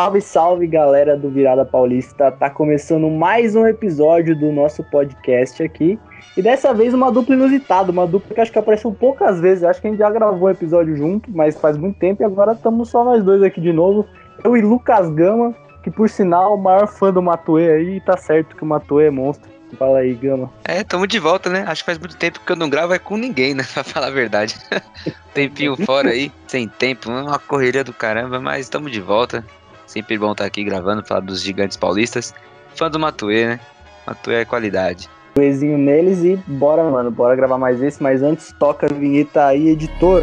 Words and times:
Salve, 0.00 0.20
salve 0.22 0.66
galera 0.66 1.14
do 1.14 1.28
Virada 1.28 1.62
Paulista! 1.62 2.32
Tá 2.32 2.48
começando 2.48 3.10
mais 3.10 3.54
um 3.54 3.66
episódio 3.66 4.34
do 4.34 4.50
nosso 4.50 4.82
podcast 4.84 5.62
aqui. 5.62 5.98
E 6.34 6.40
dessa 6.40 6.72
vez 6.72 6.94
uma 6.94 7.12
dupla 7.12 7.34
inusitada, 7.34 7.92
uma 7.92 8.06
dupla 8.06 8.34
que 8.34 8.40
acho 8.40 8.50
que 8.50 8.58
apareceu 8.58 8.90
poucas 8.92 9.38
vezes. 9.40 9.62
Acho 9.62 9.78
que 9.78 9.88
a 9.88 9.90
gente 9.90 9.98
já 9.98 10.08
gravou 10.08 10.48
um 10.48 10.50
episódio 10.50 10.96
junto, 10.96 11.30
mas 11.30 11.60
faz 11.60 11.76
muito 11.76 11.98
tempo 11.98 12.22
e 12.22 12.24
agora 12.24 12.52
estamos 12.52 12.88
só 12.88 13.04
nós 13.04 13.22
dois 13.22 13.42
aqui 13.42 13.60
de 13.60 13.74
novo. 13.74 14.06
Eu 14.42 14.56
e 14.56 14.62
Lucas 14.62 15.10
Gama, 15.10 15.54
que 15.82 15.90
por 15.90 16.08
sinal, 16.08 16.54
o 16.54 16.58
maior 16.58 16.86
fã 16.86 17.12
do 17.12 17.20
Matue 17.20 17.68
aí, 17.68 17.96
e 17.96 18.00
tá 18.00 18.16
certo 18.16 18.56
que 18.56 18.62
o 18.62 18.66
Matue 18.66 19.04
é 19.04 19.10
monstro. 19.10 19.50
Fala 19.78 19.98
aí, 19.98 20.14
Gama. 20.14 20.50
É, 20.64 20.82
tamo 20.82 21.06
de 21.06 21.18
volta, 21.18 21.50
né? 21.50 21.62
Acho 21.66 21.82
que 21.82 21.86
faz 21.86 21.98
muito 21.98 22.16
tempo 22.16 22.40
que 22.40 22.50
eu 22.50 22.56
não 22.56 22.70
gravo 22.70 22.94
é 22.94 22.98
com 22.98 23.18
ninguém, 23.18 23.52
né? 23.52 23.64
Pra 23.74 23.84
falar 23.84 24.06
a 24.06 24.10
verdade. 24.10 24.56
Tempinho 25.34 25.76
fora 25.84 26.08
aí, 26.08 26.32
sem 26.46 26.66
tempo, 26.66 27.10
uma 27.10 27.38
correria 27.38 27.84
do 27.84 27.92
caramba, 27.92 28.40
mas 28.40 28.70
tamo 28.70 28.88
de 28.88 29.00
volta. 29.00 29.44
Sempre 29.90 30.16
bom 30.16 30.30
estar 30.30 30.44
aqui 30.44 30.62
gravando, 30.62 31.04
falar 31.04 31.18
dos 31.18 31.42
gigantes 31.42 31.76
paulistas. 31.76 32.32
Fã 32.76 32.88
do 32.88 32.96
Matue, 32.96 33.44
né? 33.44 33.60
Matue 34.06 34.34
é 34.34 34.44
qualidade. 34.44 35.10
Beijinho 35.34 35.76
neles 35.76 36.22
e 36.22 36.36
bora, 36.46 36.88
mano. 36.88 37.10
Bora 37.10 37.34
gravar 37.34 37.58
mais 37.58 37.82
esse, 37.82 38.00
mas 38.00 38.22
antes 38.22 38.54
toca 38.56 38.86
a 38.86 38.88
vinheta 38.88 39.46
aí, 39.46 39.70
editor. 39.70 40.22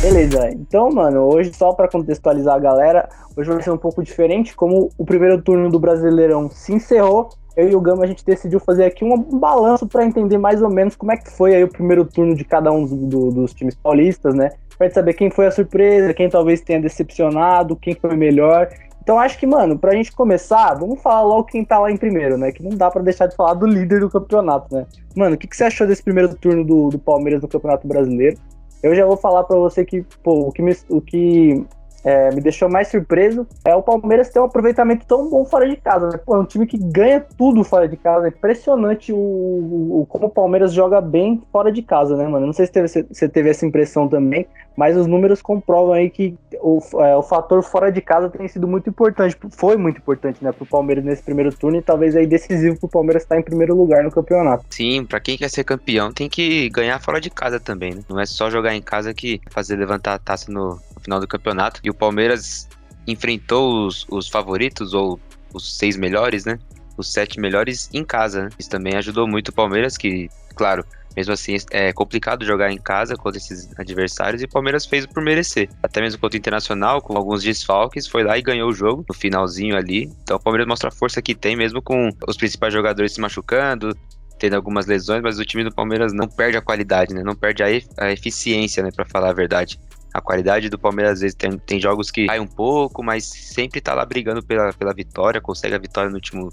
Beleza, 0.00 0.50
então, 0.52 0.88
mano, 0.92 1.22
hoje 1.22 1.52
só 1.52 1.72
para 1.72 1.88
contextualizar 1.88 2.54
a 2.54 2.60
galera, 2.60 3.08
hoje 3.36 3.50
vai 3.50 3.60
ser 3.60 3.72
um 3.72 3.76
pouco 3.76 4.04
diferente, 4.04 4.54
como 4.54 4.88
o 4.96 5.04
primeiro 5.04 5.42
turno 5.42 5.68
do 5.68 5.80
Brasileirão 5.80 6.48
se 6.48 6.72
encerrou, 6.72 7.28
eu 7.58 7.68
e 7.68 7.74
o 7.74 7.80
Gama 7.80 8.04
a 8.04 8.06
gente 8.06 8.24
decidiu 8.24 8.60
fazer 8.60 8.84
aqui 8.84 9.04
um 9.04 9.18
balanço 9.18 9.84
para 9.84 10.04
entender 10.04 10.38
mais 10.38 10.62
ou 10.62 10.70
menos 10.70 10.94
como 10.94 11.10
é 11.10 11.16
que 11.16 11.28
foi 11.28 11.56
aí 11.56 11.64
o 11.64 11.68
primeiro 11.68 12.04
turno 12.04 12.36
de 12.36 12.44
cada 12.44 12.70
um 12.70 12.86
do, 12.86 13.32
dos 13.32 13.52
times 13.52 13.74
paulistas, 13.74 14.32
né? 14.32 14.50
Pra 14.78 14.88
saber 14.88 15.14
quem 15.14 15.28
foi 15.28 15.48
a 15.48 15.50
surpresa, 15.50 16.14
quem 16.14 16.30
talvez 16.30 16.60
tenha 16.60 16.80
decepcionado, 16.80 17.74
quem 17.74 17.96
foi 17.96 18.14
melhor. 18.14 18.68
Então 19.02 19.18
acho 19.18 19.36
que, 19.40 19.46
mano, 19.46 19.76
pra 19.76 19.92
gente 19.92 20.12
começar, 20.12 20.74
vamos 20.74 21.02
falar 21.02 21.22
logo 21.22 21.48
quem 21.48 21.64
tá 21.64 21.80
lá 21.80 21.90
em 21.90 21.96
primeiro, 21.96 22.38
né? 22.38 22.52
Que 22.52 22.62
não 22.62 22.76
dá 22.76 22.88
para 22.92 23.02
deixar 23.02 23.26
de 23.26 23.34
falar 23.34 23.54
do 23.54 23.66
líder 23.66 23.98
do 23.98 24.08
campeonato, 24.08 24.72
né? 24.72 24.86
Mano, 25.16 25.34
o 25.34 25.38
que, 25.38 25.48
que 25.48 25.56
você 25.56 25.64
achou 25.64 25.84
desse 25.84 26.02
primeiro 26.02 26.32
turno 26.36 26.64
do, 26.64 26.90
do 26.90 26.98
Palmeiras 26.98 27.42
no 27.42 27.48
Campeonato 27.48 27.88
Brasileiro? 27.88 28.38
Eu 28.80 28.94
já 28.94 29.04
vou 29.04 29.16
falar 29.16 29.42
para 29.42 29.56
você 29.56 29.84
que, 29.84 30.06
pô, 30.22 30.46
o 30.46 30.52
que 30.52 30.62
me, 30.62 30.76
o 30.88 31.00
que 31.00 31.66
é, 32.08 32.34
me 32.34 32.40
deixou 32.40 32.70
mais 32.70 32.88
surpreso 32.88 33.46
é 33.62 33.74
o 33.74 33.82
Palmeiras 33.82 34.30
ter 34.30 34.40
um 34.40 34.44
aproveitamento 34.44 35.04
tão 35.06 35.28
bom 35.28 35.44
fora 35.44 35.68
de 35.68 35.76
casa. 35.76 36.08
Né? 36.08 36.16
Pô, 36.16 36.36
é 36.36 36.38
um 36.38 36.44
time 36.46 36.66
que 36.66 36.78
ganha 36.78 37.20
tudo 37.20 37.62
fora 37.62 37.86
de 37.86 37.98
casa. 37.98 38.26
É 38.26 38.28
impressionante 38.30 39.12
o, 39.12 39.16
o, 39.16 40.06
como 40.08 40.26
o 40.26 40.30
Palmeiras 40.30 40.72
joga 40.72 41.02
bem 41.02 41.42
fora 41.52 41.70
de 41.70 41.82
casa, 41.82 42.16
né, 42.16 42.26
mano? 42.26 42.46
Não 42.46 42.54
sei 42.54 42.64
se 42.64 42.72
teve, 42.72 42.88
se 42.88 43.28
teve 43.28 43.50
essa 43.50 43.66
impressão 43.66 44.08
também, 44.08 44.46
mas 44.74 44.96
os 44.96 45.06
números 45.06 45.42
comprovam 45.42 45.92
aí 45.92 46.08
que 46.08 46.34
o, 46.62 46.80
é, 47.02 47.14
o 47.14 47.22
fator 47.22 47.62
fora 47.62 47.92
de 47.92 48.00
casa 48.00 48.30
tem 48.30 48.48
sido 48.48 48.66
muito 48.66 48.88
importante. 48.88 49.36
Foi 49.50 49.76
muito 49.76 49.98
importante, 49.98 50.42
né, 50.42 50.50
pro 50.50 50.64
Palmeiras 50.64 51.04
nesse 51.04 51.22
primeiro 51.22 51.54
turno 51.54 51.76
e 51.76 51.82
talvez 51.82 52.16
aí 52.16 52.26
decisivo 52.26 52.80
pro 52.80 52.88
Palmeiras 52.88 53.24
estar 53.24 53.38
em 53.38 53.42
primeiro 53.42 53.76
lugar 53.76 54.02
no 54.02 54.10
campeonato. 54.10 54.64
Sim, 54.70 55.04
para 55.04 55.20
quem 55.20 55.36
quer 55.36 55.50
ser 55.50 55.64
campeão 55.64 56.10
tem 56.10 56.28
que 56.28 56.70
ganhar 56.70 56.98
fora 57.00 57.20
de 57.20 57.28
casa 57.28 57.60
também, 57.60 57.94
né? 57.94 58.02
Não 58.08 58.18
é 58.18 58.24
só 58.24 58.48
jogar 58.48 58.74
em 58.74 58.80
casa 58.80 59.12
que 59.12 59.42
fazer 59.50 59.76
levantar 59.76 60.14
a 60.14 60.18
taça 60.18 60.50
no, 60.50 60.78
no 60.98 61.00
final 61.02 61.20
do 61.20 61.26
campeonato. 61.26 61.80
E 61.82 61.90
o 61.90 61.94
Palmeiras 61.98 62.68
enfrentou 63.06 63.86
os, 63.86 64.06
os 64.10 64.28
favoritos, 64.28 64.94
ou 64.94 65.20
os 65.52 65.76
seis 65.76 65.96
melhores, 65.96 66.44
né? 66.44 66.58
Os 66.96 67.12
sete 67.12 67.40
melhores 67.40 67.88
em 67.92 68.04
casa. 68.04 68.44
Né? 68.44 68.50
Isso 68.58 68.70
também 68.70 68.94
ajudou 68.96 69.26
muito 69.26 69.48
o 69.48 69.52
Palmeiras, 69.52 69.96
que, 69.96 70.28
claro, 70.54 70.84
mesmo 71.16 71.32
assim 71.32 71.56
é 71.70 71.92
complicado 71.92 72.44
jogar 72.44 72.70
em 72.70 72.78
casa 72.78 73.16
contra 73.16 73.38
esses 73.38 73.68
adversários 73.78 74.42
e 74.42 74.44
o 74.44 74.48
Palmeiras 74.48 74.86
fez 74.86 75.06
por 75.06 75.22
merecer. 75.22 75.68
Até 75.82 76.00
mesmo 76.00 76.20
contra 76.20 76.36
o 76.36 76.38
Internacional, 76.38 77.02
com 77.02 77.16
alguns 77.16 77.42
desfalques, 77.42 78.06
foi 78.06 78.22
lá 78.22 78.38
e 78.38 78.42
ganhou 78.42 78.70
o 78.70 78.72
jogo 78.72 79.04
no 79.08 79.14
finalzinho 79.14 79.76
ali. 79.76 80.10
Então 80.22 80.36
o 80.36 80.40
Palmeiras 80.40 80.68
mostra 80.68 80.90
a 80.90 80.92
força 80.92 81.20
que 81.20 81.34
tem, 81.34 81.56
mesmo 81.56 81.82
com 81.82 82.10
os 82.26 82.36
principais 82.36 82.72
jogadores 82.72 83.12
se 83.12 83.20
machucando, 83.20 83.96
tendo 84.38 84.54
algumas 84.54 84.86
lesões, 84.86 85.22
mas 85.22 85.38
o 85.38 85.44
time 85.44 85.64
do 85.64 85.74
Palmeiras 85.74 86.12
não 86.12 86.28
perde 86.28 86.56
a 86.56 86.62
qualidade, 86.62 87.12
né? 87.12 87.22
Não 87.24 87.34
perde 87.34 87.62
a, 87.62 88.12
eficiência, 88.12 88.82
né? 88.82 88.90
Para 88.94 89.04
falar 89.04 89.30
a 89.30 89.34
verdade. 89.34 89.78
A 90.12 90.20
qualidade 90.20 90.68
do 90.68 90.78
Palmeiras 90.78 91.14
às 91.14 91.20
vezes 91.20 91.34
tem, 91.34 91.58
tem 91.58 91.80
jogos 91.80 92.10
que 92.10 92.26
cai 92.26 92.40
um 92.40 92.46
pouco, 92.46 93.02
mas 93.02 93.24
sempre 93.24 93.80
tá 93.80 93.94
lá 93.94 94.04
brigando 94.04 94.42
pela, 94.42 94.72
pela 94.72 94.94
vitória, 94.94 95.40
consegue 95.40 95.74
a 95.74 95.78
vitória 95.78 96.08
no 96.08 96.16
último, 96.16 96.50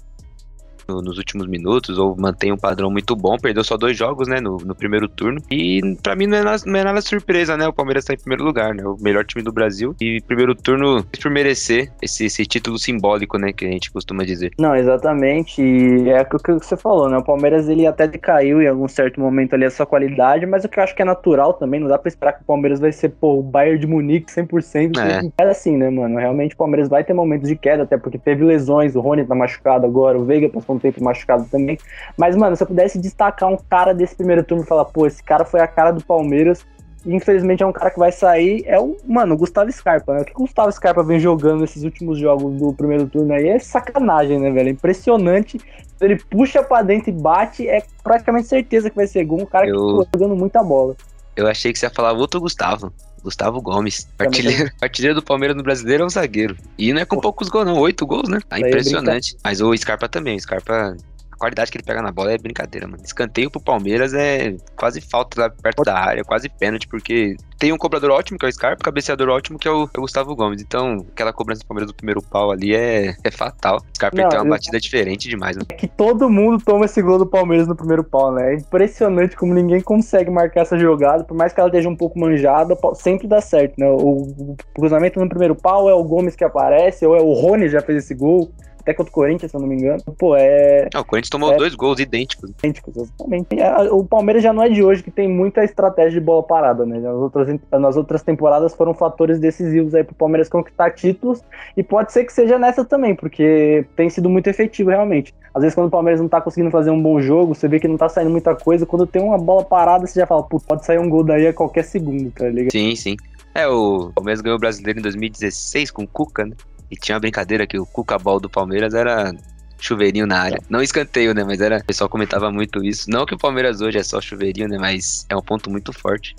no, 0.88 1.02
nos 1.02 1.18
últimos 1.18 1.46
minutos, 1.46 1.98
ou 1.98 2.16
mantém 2.16 2.52
um 2.52 2.56
padrão 2.56 2.90
muito 2.90 3.14
bom. 3.14 3.36
Perdeu 3.38 3.64
só 3.64 3.76
dois 3.76 3.96
jogos, 3.96 4.28
né, 4.28 4.40
no, 4.40 4.58
no 4.58 4.74
primeiro 4.74 5.08
turno. 5.08 5.40
E 5.50 5.80
para 6.02 6.16
mim 6.16 6.26
não 6.26 6.36
é, 6.36 6.42
nada, 6.42 6.62
não 6.66 6.78
é, 6.78 6.84
nada 6.84 7.00
surpresa, 7.00 7.56
né? 7.56 7.66
O 7.66 7.72
Palmeiras 7.72 8.04
tá 8.04 8.14
em 8.14 8.18
primeiro 8.18 8.44
lugar, 8.44 8.74
né? 8.74 8.84
O 8.84 8.96
melhor 9.00 9.24
time 9.24 9.42
do 9.42 9.52
Brasil. 9.52 9.94
E 10.00 10.20
primeiro 10.22 10.54
turno 10.54 11.04
por 11.04 11.30
merecer 11.30 11.92
esse, 12.00 12.26
esse 12.26 12.46
título 12.46 12.78
simbólico, 12.78 13.38
né? 13.38 13.52
Que 13.52 13.64
a 13.64 13.70
gente 13.70 13.90
costuma 13.90 14.24
dizer. 14.24 14.52
Não, 14.58 14.74
exatamente. 14.74 15.62
E 15.62 16.08
é 16.08 16.22
o 16.22 16.38
que 16.38 16.52
você 16.52 16.76
falou, 16.76 17.08
né? 17.08 17.18
O 17.18 17.24
Palmeiras 17.24 17.68
ele 17.68 17.86
até 17.86 18.06
decaiu 18.06 18.62
em 18.62 18.68
algum 18.68 18.88
certo 18.88 19.20
momento 19.20 19.54
ali 19.54 19.64
a 19.64 19.70
sua 19.70 19.86
qualidade, 19.86 20.46
mas 20.46 20.64
o 20.64 20.68
que 20.68 20.78
eu 20.78 20.84
acho 20.84 20.94
que 20.94 21.02
é 21.02 21.04
natural 21.04 21.54
também, 21.54 21.80
não 21.80 21.88
dá 21.88 21.98
pra 21.98 22.08
esperar 22.08 22.32
que 22.32 22.42
o 22.42 22.46
Palmeiras 22.46 22.80
vai 22.80 22.92
ser, 22.92 23.10
pô, 23.10 23.38
o 23.38 23.42
Bayern 23.42 23.78
de 23.78 23.86
Munique 23.86 24.32
100%. 24.32 24.98
É. 24.98 25.42
é 25.42 25.48
assim, 25.48 25.76
né, 25.76 25.90
mano? 25.90 26.18
Realmente 26.18 26.54
o 26.54 26.58
Palmeiras 26.58 26.88
vai 26.88 27.04
ter 27.04 27.12
momentos 27.12 27.48
de 27.48 27.56
queda, 27.56 27.82
até 27.82 27.96
porque 27.96 28.18
teve 28.18 28.44
lesões, 28.44 28.94
o 28.94 29.00
Rony 29.00 29.24
tá 29.24 29.34
machucado 29.34 29.86
agora, 29.86 30.18
o 30.18 30.24
Veiga 30.24 30.48
passou 30.48 30.75
um 30.76 30.78
tempo 30.78 31.02
machucado 31.02 31.46
também. 31.50 31.78
Mas, 32.16 32.36
mano, 32.36 32.56
se 32.56 32.62
eu 32.62 32.66
pudesse 32.66 32.98
destacar 32.98 33.48
um 33.48 33.56
cara 33.56 33.92
desse 33.92 34.14
primeiro 34.14 34.44
turno 34.44 34.64
e 34.64 34.66
falar, 34.66 34.84
pô, 34.86 35.06
esse 35.06 35.22
cara 35.22 35.44
foi 35.44 35.60
a 35.60 35.66
cara 35.66 35.90
do 35.90 36.04
Palmeiras, 36.04 36.64
e 37.06 37.14
infelizmente 37.14 37.62
é 37.62 37.66
um 37.66 37.72
cara 37.72 37.90
que 37.90 37.98
vai 37.98 38.10
sair, 38.10 38.64
é 38.66 38.80
o, 38.80 38.96
mano, 39.06 39.34
o 39.34 39.38
Gustavo 39.38 39.70
Scarpa, 39.70 40.12
né? 40.12 40.22
O 40.22 40.24
que 40.24 40.32
o 40.32 40.40
Gustavo 40.40 40.72
Scarpa 40.72 41.04
vem 41.04 41.20
jogando 41.20 41.60
nesses 41.60 41.84
últimos 41.84 42.18
jogos 42.18 42.58
do 42.58 42.72
primeiro 42.72 43.06
turno 43.06 43.32
aí 43.32 43.48
é 43.48 43.58
sacanagem, 43.60 44.40
né, 44.40 44.50
velho? 44.50 44.68
É 44.68 44.72
impressionante. 44.72 45.60
Ele 46.00 46.16
puxa 46.16 46.64
pra 46.64 46.82
dentro 46.82 47.10
e 47.10 47.12
bate, 47.12 47.68
é 47.68 47.82
praticamente 48.02 48.48
certeza 48.48 48.90
que 48.90 48.96
vai 48.96 49.06
ser 49.06 49.24
gol. 49.24 49.42
Um 49.42 49.46
cara 49.46 49.68
eu... 49.68 50.00
que 50.00 50.04
tá 50.04 50.18
jogando 50.18 50.36
muita 50.36 50.62
bola. 50.64 50.96
Eu 51.36 51.46
achei 51.46 51.72
que 51.72 51.78
você 51.78 51.86
ia 51.86 51.90
falar 51.90 52.12
outro 52.12 52.40
Gustavo. 52.40 52.92
Gustavo 53.22 53.60
Gomes. 53.60 54.08
Artilheiro, 54.18 54.70
artilheiro 54.80 55.14
do 55.14 55.22
Palmeiras 55.22 55.56
no 55.56 55.62
brasileiro 55.62 56.02
é 56.02 56.06
um 56.06 56.10
zagueiro. 56.10 56.56
E 56.78 56.92
não 56.92 57.00
é 57.00 57.04
com 57.04 57.20
poucos 57.20 57.48
gols, 57.48 57.66
não. 57.66 57.78
Oito 57.78 58.06
gols, 58.06 58.28
né? 58.28 58.38
Tá 58.48 58.58
impressionante. 58.58 59.36
Mas 59.42 59.60
o 59.60 59.76
Scarpa 59.76 60.08
também. 60.08 60.36
O 60.36 60.40
Scarpa 60.40 60.96
a 61.36 61.38
qualidade 61.38 61.70
que 61.70 61.76
ele 61.76 61.84
pega 61.84 62.02
na 62.02 62.10
bola 62.10 62.32
é 62.32 62.38
brincadeira, 62.38 62.88
mano. 62.88 63.02
Escanteio 63.04 63.50
pro 63.50 63.60
Palmeiras 63.60 64.14
é 64.14 64.56
quase 64.74 65.00
falta 65.00 65.42
lá 65.42 65.50
perto 65.50 65.82
da 65.82 65.94
área, 65.94 66.24
quase 66.24 66.48
pênalti, 66.48 66.88
porque 66.88 67.36
tem 67.58 67.72
um 67.72 67.78
cobrador 67.78 68.10
ótimo, 68.10 68.38
que 68.38 68.46
é 68.46 68.48
o 68.48 68.52
Scarpa, 68.52 68.82
cabeceador 68.82 69.28
ótimo, 69.28 69.58
que 69.58 69.68
é 69.68 69.70
o, 69.70 69.84
é 69.84 69.98
o, 69.98 70.00
Gustavo 70.00 70.34
Gomes. 70.34 70.62
Então, 70.62 71.04
aquela 71.12 71.32
cobrança 71.32 71.62
do 71.62 71.66
Palmeiras 71.66 71.90
do 71.90 71.94
primeiro 71.94 72.22
pau 72.22 72.50
ali 72.50 72.74
é, 72.74 73.14
é 73.22 73.30
fatal. 73.30 73.76
O 73.76 73.96
Scarpa 73.96 74.16
Não, 74.16 74.28
tem 74.28 74.38
uma 74.38 74.46
eu... 74.46 74.50
batida 74.50 74.80
diferente 74.80 75.28
demais, 75.28 75.56
né? 75.56 75.62
É 75.68 75.74
que 75.74 75.86
todo 75.86 76.28
mundo 76.30 76.62
toma 76.64 76.86
esse 76.86 77.00
gol 77.02 77.18
do 77.18 77.26
Palmeiras 77.26 77.68
no 77.68 77.76
primeiro 77.76 78.02
pau, 78.02 78.32
né? 78.32 78.52
É 78.52 78.56
impressionante 78.56 79.36
como 79.36 79.52
ninguém 79.52 79.80
consegue 79.80 80.30
marcar 80.30 80.62
essa 80.62 80.78
jogada, 80.78 81.24
por 81.24 81.36
mais 81.36 81.52
que 81.52 81.60
ela 81.60 81.68
esteja 81.68 81.88
um 81.88 81.96
pouco 81.96 82.18
manjada, 82.18 82.76
sempre 82.94 83.26
dá 83.26 83.40
certo, 83.40 83.74
né? 83.78 83.88
O, 83.88 84.22
o 84.22 84.56
cruzamento 84.74 85.20
no 85.20 85.28
primeiro 85.28 85.54
pau 85.54 85.88
é 85.88 85.94
o 85.94 86.02
Gomes 86.02 86.34
que 86.34 86.44
aparece, 86.44 87.04
ou 87.06 87.14
é 87.14 87.20
o 87.20 87.32
Rony 87.34 87.68
já 87.68 87.80
fez 87.80 88.04
esse 88.04 88.14
gol 88.14 88.50
até 88.86 88.94
contra 88.94 89.10
o 89.10 89.12
Corinthians, 89.12 89.50
se 89.50 89.56
eu 89.56 89.60
não 89.60 89.66
me 89.66 89.74
engano. 89.74 90.00
Pô, 90.16 90.36
é. 90.36 90.88
Não, 90.94 91.00
o 91.00 91.04
Corinthians 91.04 91.30
tomou 91.30 91.52
é, 91.52 91.56
dois 91.56 91.74
gols 91.74 91.98
idênticos. 91.98 92.50
Idênticos, 92.50 92.96
exatamente. 92.96 93.58
É, 93.58 93.92
o 93.92 94.04
Palmeiras 94.04 94.44
já 94.44 94.52
não 94.52 94.62
é 94.62 94.68
de 94.68 94.82
hoje 94.82 95.02
que 95.02 95.10
tem 95.10 95.28
muita 95.28 95.64
estratégia 95.64 96.20
de 96.20 96.20
bola 96.20 96.44
parada, 96.44 96.86
né? 96.86 97.00
Nas 97.00 97.16
outras, 97.16 97.60
nas 97.72 97.96
outras 97.96 98.22
temporadas 98.22 98.74
foram 98.74 98.94
fatores 98.94 99.40
decisivos 99.40 99.92
aí 99.92 100.04
pro 100.04 100.14
Palmeiras 100.14 100.48
conquistar 100.48 100.92
títulos. 100.92 101.42
E 101.76 101.82
pode 101.82 102.12
ser 102.12 102.24
que 102.24 102.32
seja 102.32 102.58
nessa 102.58 102.84
também, 102.84 103.16
porque 103.16 103.84
tem 103.96 104.08
sido 104.08 104.30
muito 104.30 104.46
efetivo 104.46 104.90
realmente. 104.90 105.34
Às 105.52 105.62
vezes, 105.62 105.74
quando 105.74 105.88
o 105.88 105.90
Palmeiras 105.90 106.20
não 106.20 106.28
tá 106.28 106.40
conseguindo 106.40 106.70
fazer 106.70 106.90
um 106.90 107.02
bom 107.02 107.20
jogo, 107.20 107.56
você 107.56 107.66
vê 107.66 107.80
que 107.80 107.88
não 107.88 107.96
tá 107.96 108.08
saindo 108.08 108.30
muita 108.30 108.54
coisa. 108.54 108.86
Quando 108.86 109.04
tem 109.04 109.20
uma 109.20 109.38
bola 109.38 109.64
parada, 109.64 110.06
você 110.06 110.20
já 110.20 110.26
fala, 110.26 110.44
pô, 110.44 110.60
pode 110.60 110.86
sair 110.86 110.98
um 110.98 111.08
gol 111.08 111.24
daí 111.24 111.48
a 111.48 111.52
qualquer 111.52 111.82
segundo, 111.82 112.30
tá 112.30 112.48
ligado? 112.48 112.70
Sim, 112.70 112.94
sim. 112.94 113.16
É, 113.52 113.66
o 113.66 114.12
Palmeiras 114.14 114.40
ganhou 114.40 114.58
o 114.58 114.60
brasileiro 114.60 115.00
em 115.00 115.02
2016 115.02 115.90
com 115.90 116.04
o 116.04 116.06
Cuca, 116.06 116.44
né? 116.44 116.52
E 116.90 116.96
tinha 116.96 117.14
uma 117.14 117.20
brincadeira 117.20 117.66
que 117.66 117.78
o 117.78 117.86
Cuca 117.86 118.18
Ball 118.18 118.40
do 118.40 118.48
Palmeiras 118.48 118.94
era 118.94 119.32
chuveirinho 119.78 120.26
na 120.26 120.40
área. 120.40 120.62
Não 120.68 120.82
escanteio, 120.82 121.34
né? 121.34 121.44
Mas 121.44 121.60
era. 121.60 121.78
O 121.78 121.84
pessoal 121.84 122.08
comentava 122.08 122.50
muito 122.50 122.84
isso. 122.84 123.10
Não 123.10 123.26
que 123.26 123.34
o 123.34 123.38
Palmeiras 123.38 123.80
hoje 123.80 123.98
é 123.98 124.02
só 124.02 124.20
chuveirinho, 124.20 124.68
né? 124.68 124.78
Mas 124.78 125.26
é 125.28 125.36
um 125.36 125.42
ponto 125.42 125.70
muito 125.70 125.92
forte. 125.92 126.34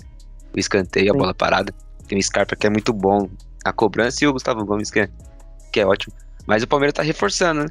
O 0.54 0.58
escanteio, 0.58 1.12
a 1.12 1.16
bola 1.16 1.34
parada. 1.34 1.72
Tem 2.06 2.18
o 2.18 2.22
Scarpa 2.22 2.56
que 2.56 2.66
é 2.66 2.70
muito 2.70 2.92
bom. 2.92 3.28
A 3.64 3.72
cobrança 3.72 4.24
e 4.24 4.26
o 4.26 4.32
Gustavo 4.32 4.64
Gomes 4.64 4.90
que 4.90 5.00
é, 5.00 5.08
que 5.72 5.80
é 5.80 5.86
ótimo. 5.86 6.14
Mas 6.46 6.62
o 6.62 6.66
Palmeiras 6.66 6.94
tá 6.94 7.02
reforçando, 7.02 7.64
né? 7.64 7.68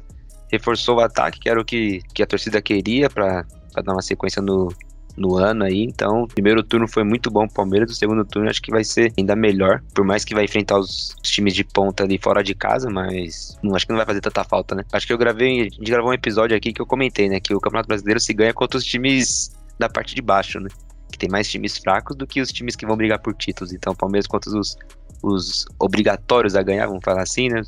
Reforçou 0.50 0.98
o 0.98 1.00
ataque, 1.00 1.40
que 1.40 1.48
era 1.48 1.60
o 1.60 1.64
que, 1.64 2.00
que 2.14 2.22
a 2.22 2.26
torcida 2.26 2.62
queria 2.62 3.10
para 3.10 3.44
dar 3.84 3.92
uma 3.92 4.02
sequência 4.02 4.40
no, 4.40 4.68
no 5.18 5.36
ano 5.36 5.64
aí. 5.64 5.82
Então, 5.82 6.22
o 6.22 6.28
primeiro 6.28 6.62
turno 6.62 6.88
foi 6.88 7.04
muito 7.04 7.30
bom 7.30 7.46
pro 7.46 7.56
Palmeiras, 7.56 7.90
o 7.90 7.94
segundo 7.94 8.24
turno 8.24 8.48
acho 8.48 8.62
que 8.62 8.70
vai 8.70 8.84
ser 8.84 9.12
ainda 9.18 9.34
melhor. 9.36 9.82
Por 9.94 10.04
mais 10.04 10.24
que 10.24 10.34
vai 10.34 10.44
enfrentar 10.44 10.78
os 10.78 11.14
times 11.22 11.54
de 11.54 11.64
ponta 11.64 12.04
ali 12.04 12.18
fora 12.18 12.42
de 12.42 12.54
casa, 12.54 12.88
mas 12.90 13.58
não 13.62 13.74
acho 13.74 13.86
que 13.86 13.92
não 13.92 13.98
vai 13.98 14.06
fazer 14.06 14.20
tanta 14.20 14.44
falta, 14.44 14.74
né? 14.74 14.84
Acho 14.92 15.06
que 15.06 15.12
eu 15.12 15.18
gravei, 15.18 15.60
a 15.60 15.64
gente 15.64 15.80
gravou 15.80 16.10
um 16.10 16.14
episódio 16.14 16.56
aqui 16.56 16.72
que 16.72 16.80
eu 16.80 16.86
comentei, 16.86 17.28
né, 17.28 17.40
que 17.40 17.54
o 17.54 17.60
Campeonato 17.60 17.88
Brasileiro 17.88 18.20
se 18.20 18.32
ganha 18.32 18.54
contra 18.54 18.78
os 18.78 18.84
times 18.84 19.52
da 19.78 19.88
parte 19.88 20.14
de 20.14 20.22
baixo, 20.22 20.58
né? 20.60 20.68
que 21.10 21.18
tem 21.18 21.28
mais 21.28 21.48
times 21.48 21.78
fracos 21.78 22.16
do 22.16 22.26
que 22.26 22.40
os 22.40 22.52
times 22.52 22.76
que 22.76 22.86
vão 22.86 22.96
brigar 22.96 23.18
por 23.18 23.34
títulos. 23.34 23.72
Então, 23.72 23.92
o 23.92 23.96
Palmeiras 23.96 24.26
contra 24.26 24.50
os, 24.50 24.76
os 25.22 25.66
obrigatórios 25.78 26.54
a 26.54 26.62
ganhar, 26.62 26.86
vamos 26.86 27.02
falar 27.04 27.22
assim, 27.22 27.48
né? 27.48 27.62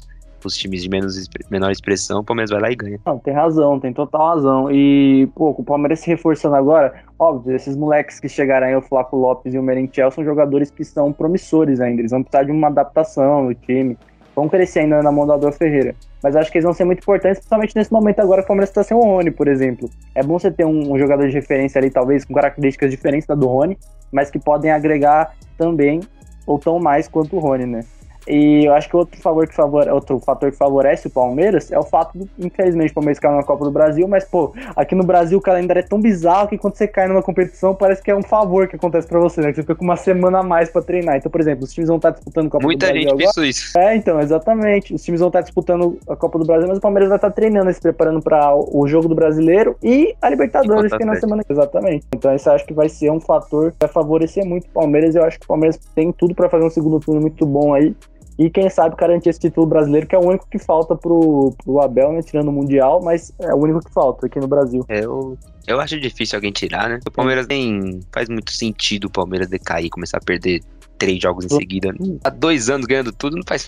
Os 0.44 0.56
times 0.56 0.82
de 0.82 0.88
menos, 0.88 1.28
menor 1.50 1.70
expressão, 1.70 2.20
o 2.20 2.24
Palmeiras 2.24 2.50
vai 2.50 2.60
lá 2.60 2.70
e 2.70 2.76
ganha. 2.76 3.00
Não, 3.04 3.18
tem 3.18 3.34
razão, 3.34 3.78
tem 3.78 3.92
total 3.92 4.34
razão. 4.34 4.70
E, 4.70 5.28
pô, 5.34 5.50
o 5.50 5.64
Palmeiras 5.64 6.00
se 6.00 6.08
reforçando 6.08 6.56
agora, 6.56 6.94
óbvio, 7.18 7.54
esses 7.54 7.76
moleques 7.76 8.18
que 8.18 8.28
chegaram 8.28 8.66
aí, 8.66 8.74
o 8.74 8.82
Flaco 8.82 9.16
Lopes 9.16 9.54
e 9.54 9.58
o 9.58 9.62
Merentiel, 9.62 10.10
são 10.10 10.24
jogadores 10.24 10.70
que 10.70 10.84
são 10.84 11.12
promissores 11.12 11.80
ainda. 11.80 12.00
Eles 12.00 12.10
vão 12.10 12.22
precisar 12.22 12.44
de 12.44 12.52
uma 12.52 12.68
adaptação 12.68 13.44
no 13.44 13.54
time. 13.54 13.96
Vão 14.34 14.48
crescer 14.48 14.80
ainda 14.80 15.02
na 15.02 15.12
mão 15.12 15.26
do 15.26 15.32
Abel 15.32 15.52
Ferreira. 15.52 15.94
Mas 16.22 16.36
acho 16.36 16.50
que 16.50 16.58
eles 16.58 16.64
vão 16.64 16.72
ser 16.72 16.84
muito 16.84 17.00
importantes, 17.00 17.38
principalmente 17.38 17.74
nesse 17.74 17.92
momento 17.92 18.20
agora 18.20 18.42
que 18.42 18.46
o 18.46 18.48
Palmeiras 18.48 18.70
está 18.70 18.82
sem 18.82 18.96
o 18.96 19.00
Rony, 19.00 19.30
por 19.30 19.48
exemplo. 19.48 19.90
É 20.14 20.22
bom 20.22 20.38
você 20.38 20.50
ter 20.50 20.64
um, 20.64 20.92
um 20.92 20.98
jogador 20.98 21.26
de 21.26 21.34
referência 21.34 21.78
ali, 21.78 21.90
talvez 21.90 22.24
com 22.24 22.34
características 22.34 22.90
diferentes 22.90 23.26
da 23.26 23.34
do 23.34 23.46
Rony, 23.46 23.76
mas 24.12 24.30
que 24.30 24.38
podem 24.38 24.70
agregar 24.70 25.34
também 25.58 26.00
ou 26.46 26.58
tão 26.58 26.78
mais 26.78 27.08
quanto 27.08 27.36
o 27.36 27.38
Rony, 27.38 27.66
né? 27.66 27.80
E 28.28 28.66
eu 28.66 28.74
acho 28.74 28.88
que 28.88 28.96
outro, 28.96 29.20
favor 29.20 29.46
que 29.46 29.60
outro 29.60 30.18
fator 30.20 30.50
que 30.50 30.56
favorece 30.56 31.06
o 31.06 31.10
Palmeiras 31.10 31.70
é 31.72 31.78
o 31.78 31.82
fato, 31.82 32.16
do, 32.16 32.28
infelizmente, 32.38 32.90
o 32.90 32.94
Palmeiras 32.94 33.18
caiu 33.18 33.36
na 33.36 33.42
Copa 33.42 33.64
do 33.64 33.70
Brasil, 33.70 34.06
mas, 34.06 34.24
pô, 34.24 34.52
aqui 34.76 34.94
no 34.94 35.04
Brasil 35.04 35.38
o 35.38 35.40
calendário 35.40 35.80
é 35.80 35.82
tão 35.82 36.00
bizarro 36.00 36.48
que 36.48 36.58
quando 36.58 36.76
você 36.76 36.86
cai 36.86 37.08
numa 37.08 37.22
competição 37.22 37.74
parece 37.74 38.02
que 38.02 38.10
é 38.10 38.16
um 38.16 38.22
favor 38.22 38.68
que 38.68 38.76
acontece 38.76 39.06
pra 39.08 39.18
você, 39.18 39.40
né? 39.40 39.48
Que 39.48 39.56
você 39.56 39.62
fica 39.62 39.74
com 39.74 39.84
uma 39.84 39.96
semana 39.96 40.40
a 40.40 40.42
mais 40.42 40.70
pra 40.70 40.82
treinar. 40.82 41.16
Então, 41.16 41.30
por 41.30 41.40
exemplo, 41.40 41.64
os 41.64 41.72
times 41.72 41.88
vão 41.88 41.96
estar 41.96 42.10
disputando 42.10 42.46
a 42.46 42.50
Copa 42.50 42.64
Muita 42.64 42.86
do 42.86 42.92
Brasil. 42.92 43.08
Muita 43.08 43.10
gente 43.10 43.22
agora. 43.22 43.34
pensou 43.34 43.44
isso. 43.44 43.78
É, 43.78 43.96
então, 43.96 44.20
exatamente. 44.20 44.94
Os 44.94 45.02
times 45.02 45.20
vão 45.20 45.28
estar 45.28 45.40
disputando 45.40 45.98
a 46.08 46.16
Copa 46.16 46.38
do 46.38 46.44
Brasil, 46.44 46.68
mas 46.68 46.78
o 46.78 46.80
Palmeiras 46.80 47.08
vai 47.08 47.16
estar 47.16 47.30
treinando, 47.30 47.72
se 47.72 47.80
preparando 47.80 48.20
para 48.20 48.54
o 48.54 48.86
jogo 48.86 49.08
do 49.08 49.14
brasileiro 49.14 49.76
e 49.82 50.14
a 50.20 50.28
Libertadores, 50.28 50.92
que 50.92 51.02
é 51.02 51.06
na 51.06 51.16
semana. 51.16 51.42
Exatamente. 51.48 52.06
Então, 52.14 52.34
isso 52.34 52.48
eu 52.48 52.54
acho 52.54 52.66
que 52.66 52.74
vai 52.74 52.88
ser 52.88 53.10
um 53.10 53.20
fator 53.20 53.72
que 53.72 53.76
vai 53.80 53.88
favorecer 53.88 54.44
muito 54.44 54.66
o 54.66 54.70
Palmeiras. 54.70 55.14
Eu 55.14 55.24
acho 55.24 55.38
que 55.38 55.44
o 55.44 55.48
Palmeiras 55.48 55.78
tem 55.94 56.12
tudo 56.12 56.34
para 56.34 56.48
fazer 56.48 56.64
um 56.64 56.70
segundo 56.70 57.00
turno 57.00 57.20
muito 57.20 57.46
bom 57.46 57.74
aí 57.74 57.94
e 58.40 58.48
quem 58.48 58.70
sabe 58.70 58.96
garantir 58.96 59.28
esse 59.28 59.38
título 59.38 59.66
brasileiro, 59.66 60.06
que 60.06 60.14
é 60.14 60.18
o 60.18 60.26
único 60.26 60.46
que 60.48 60.58
falta 60.58 60.96
pro, 60.96 61.54
pro 61.62 61.82
Abel, 61.82 62.10
né? 62.14 62.22
Tirando 62.22 62.48
o 62.48 62.52
Mundial, 62.52 63.02
mas 63.04 63.30
é 63.38 63.52
o 63.52 63.58
único 63.58 63.84
que 63.84 63.92
falta 63.92 64.24
aqui 64.24 64.40
no 64.40 64.48
Brasil. 64.48 64.82
É, 64.88 65.04
eu, 65.04 65.36
eu 65.66 65.78
acho 65.78 66.00
difícil 66.00 66.38
alguém 66.38 66.50
tirar, 66.50 66.88
né? 66.88 67.00
O 67.06 67.10
Palmeiras 67.10 67.46
nem 67.46 68.00
faz 68.10 68.30
muito 68.30 68.50
sentido 68.50 69.08
o 69.08 69.10
Palmeiras 69.10 69.46
decair, 69.46 69.90
começar 69.90 70.16
a 70.16 70.22
perder 70.22 70.62
três 70.96 71.20
jogos 71.20 71.44
em 71.44 71.48
seguida. 71.50 71.92
Há 72.24 72.30
dois 72.30 72.70
anos 72.70 72.86
ganhando 72.86 73.12
tudo, 73.12 73.36
não 73.36 73.44
faz, 73.46 73.66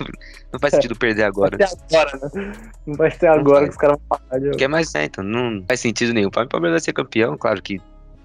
não 0.51 0.59
faz 0.59 0.73
sentido 0.73 0.97
perder 0.97 1.25
agora. 1.25 1.59
Vai 1.59 1.67
ser 1.67 1.97
agora, 1.97 2.31
né? 2.35 2.53
Não 2.87 2.95
vai 2.95 3.11
ser 3.11 3.27
agora 3.27 3.65
que 3.65 3.73
os 3.73 3.77
caras 3.77 3.99
vão 3.99 4.19
parar 4.19 4.39
de 4.41 4.57
Quer 4.57 4.69
mais, 4.69 4.91
né? 4.95 5.05
Então 5.05 5.23
não 5.23 5.63
faz 5.69 5.81
sentido 5.81 6.15
nenhum. 6.15 6.29
O 6.29 6.31
Palmeiras 6.31 6.71
vai 6.73 6.81
ser 6.81 6.95
campeão, 6.95 7.37
claro 7.37 7.61
que 7.61 7.79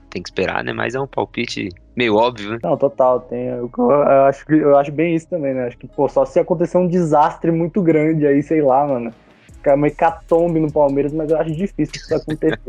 tem 0.09 0.21
que 0.21 0.29
esperar, 0.29 0.63
né? 0.63 0.73
Mas 0.73 0.95
é 0.95 0.99
um 0.99 1.07
palpite 1.07 1.69
meio 1.95 2.15
óbvio, 2.15 2.51
né? 2.51 2.59
Não, 2.63 2.77
total. 2.77 3.21
Tem, 3.21 3.47
eu, 3.47 3.69
eu, 3.77 4.25
acho, 4.25 4.51
eu 4.51 4.77
acho 4.77 4.91
bem 4.91 5.15
isso 5.15 5.27
também, 5.27 5.53
né? 5.53 5.67
Acho 5.67 5.77
que, 5.77 5.87
pô, 5.87 6.07
só 6.07 6.25
se 6.25 6.39
acontecer 6.39 6.77
um 6.77 6.87
desastre 6.87 7.51
muito 7.51 7.81
grande 7.81 8.25
aí, 8.25 8.41
sei 8.41 8.61
lá, 8.61 8.85
mano. 8.85 9.13
Ficar 9.45 9.75
uma 9.75 9.87
hecatombe 9.87 10.59
no 10.59 10.71
Palmeiras, 10.71 11.13
mas 11.13 11.29
eu 11.29 11.37
acho 11.37 11.51
difícil 11.55 11.95
isso 11.95 12.15
acontecer. 12.15 12.59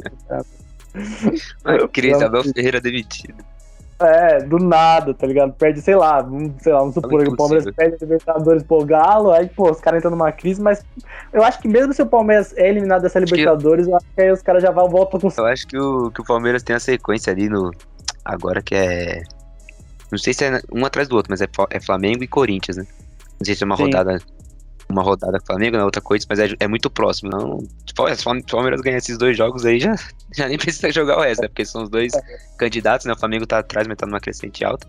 Mano, 1.63 1.89
Cris, 1.89 2.21
Abel 2.21 2.43
Ferreira 2.43 2.81
demitido. 2.81 3.45
É, 4.01 4.39
do 4.45 4.59
nada, 4.59 5.13
tá 5.13 5.27
ligado? 5.27 5.53
Perde, 5.55 5.81
sei 5.81 5.97
lá, 5.97 6.23
vamos, 6.23 6.53
sei 6.63 6.73
lá, 6.73 6.79
vamos 6.79 6.95
supor 6.95 7.25
que 7.25 7.31
o 7.31 7.37
Palmeiras 7.37 7.65
perde 7.75 7.97
a 7.97 7.99
Libertadores 8.01 8.63
pro 8.63 8.85
Galo, 8.85 9.33
aí, 9.33 9.49
pô, 9.49 9.71
os 9.71 9.81
caras 9.81 9.99
entram 9.99 10.13
numa 10.13 10.31
crise, 10.31 10.63
mas 10.63 10.85
eu 11.33 11.43
acho 11.43 11.59
que 11.61 11.67
mesmo 11.67 11.93
se 11.93 12.01
o 12.01 12.07
Palmeiras 12.07 12.57
é 12.57 12.69
eliminado 12.69 13.03
dessa 13.03 13.19
Libertadores, 13.19 13.87
que... 13.87 13.93
eu 13.93 13.97
acho 13.97 14.07
que 14.15 14.23
aí 14.23 14.31
os 14.31 14.41
caras 14.41 14.63
já 14.63 14.71
vão, 14.71 14.89
voltam 14.89 15.19
com... 15.19 15.29
Eu 15.37 15.47
acho 15.47 15.67
que 15.67 15.77
o, 15.77 16.13
que 16.13 16.21
o 16.21 16.25
Palmeiras 16.25 16.63
tem 16.63 16.77
a 16.77 16.81
sequência 16.81 17.33
ali 17.33 17.49
no... 17.49 17.73
Agora 18.25 18.63
que 18.63 18.75
é... 18.75 19.23
Não 20.13 20.19
sei 20.19 20.33
se 20.33 20.45
é 20.45 20.61
um 20.73 20.85
atrás 20.87 21.09
do 21.09 21.17
outro, 21.17 21.31
mas 21.31 21.41
é, 21.41 21.49
é 21.71 21.81
Flamengo 21.81 22.23
e 22.23 22.29
Corinthians, 22.29 22.77
né? 22.77 22.87
Não 23.41 23.45
sei 23.45 23.55
se 23.55 23.65
é 23.65 23.67
uma 23.67 23.77
Sim. 23.77 23.85
rodada 23.85 24.19
uma 24.91 25.03
rodada 25.03 25.39
Flamengo, 25.45 25.77
na 25.77 25.85
outra 25.85 26.01
coisa, 26.01 26.25
mas 26.29 26.39
é, 26.39 26.49
é, 26.59 26.67
muito 26.67 26.89
próximo. 26.91 27.31
Não, 27.31 27.59
tipo, 27.85 28.15
se 28.15 28.29
o 28.29 28.43
Palmeiras 28.45 28.81
ganhar 28.81 28.99
esses 28.99 29.19
dois 29.19 29.37
jogos 29.37 29.65
aí, 29.67 29.79
já, 29.79 29.95
já 30.35 30.49
nem 30.49 30.57
precisa 30.59 30.91
jogar 30.91 31.19
o 31.19 31.23
resto, 31.23 31.43
né? 31.43 31.49
Porque 31.49 31.65
são 31.65 31.83
os 31.83 31.91
dois 31.91 32.13
candidatos, 32.57 33.07
né? 33.07 33.13
O 33.13 33.19
Flamengo 33.19 33.47
tá 33.47 33.59
atrás, 33.59 33.87
mas 33.87 33.97
tá 33.97 34.07
numa 34.07 34.21
crescente 34.21 34.65
alta. 34.65 34.87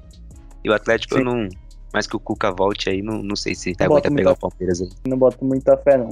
E 0.63 0.69
o 0.69 0.73
Atlético, 0.73 1.15
Sim. 1.15 1.21
eu 1.21 1.25
não. 1.25 1.49
Mais 1.91 2.05
que 2.05 2.15
o 2.15 2.19
Cuca 2.19 2.51
volte 2.51 2.87
aí, 2.87 3.01
não, 3.01 3.23
não 3.23 3.35
sei 3.35 3.55
se 3.55 3.75
não 3.79 3.87
aguenta 3.87 4.11
pegar 4.11 4.29
muita, 4.29 4.45
o 4.45 4.49
Palmeiras 4.49 4.81
aí. 4.81 4.89
Não 5.07 5.17
boto 5.17 5.43
muita 5.43 5.75
fé, 5.77 5.97
não. 5.97 6.09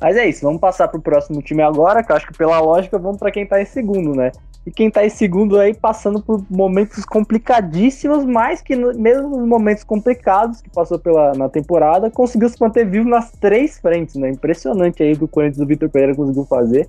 Mas 0.00 0.16
é 0.16 0.26
isso, 0.26 0.42
vamos 0.42 0.60
passar 0.60 0.88
pro 0.88 1.00
próximo 1.00 1.42
time 1.42 1.62
agora, 1.62 2.02
que 2.02 2.10
eu 2.10 2.16
acho 2.16 2.26
que 2.26 2.36
pela 2.36 2.58
lógica 2.58 2.98
vamos 2.98 3.18
para 3.18 3.30
quem 3.30 3.46
tá 3.46 3.60
em 3.60 3.66
segundo, 3.66 4.14
né? 4.16 4.32
E 4.64 4.70
quem 4.70 4.90
tá 4.90 5.04
em 5.04 5.08
segundo 5.08 5.58
aí 5.58 5.74
passando 5.74 6.22
por 6.22 6.44
momentos 6.48 7.04
complicadíssimos, 7.04 8.24
mas 8.24 8.62
que 8.62 8.76
mesmo 8.76 9.28
nos 9.28 9.46
momentos 9.46 9.82
complicados 9.82 10.60
que 10.60 10.70
passou 10.70 10.98
pela, 11.00 11.32
na 11.32 11.48
temporada, 11.48 12.10
conseguiu 12.10 12.48
se 12.48 12.60
manter 12.60 12.86
vivo 12.86 13.08
nas 13.08 13.32
três 13.32 13.78
frentes, 13.78 14.14
né? 14.14 14.30
Impressionante 14.30 15.02
aí 15.02 15.14
o 15.14 15.18
que 15.18 15.24
o 15.24 15.28
Corinthians 15.28 15.58
do 15.58 15.66
Vitor 15.66 15.88
Pereira 15.88 16.14
conseguiu 16.14 16.44
fazer, 16.44 16.88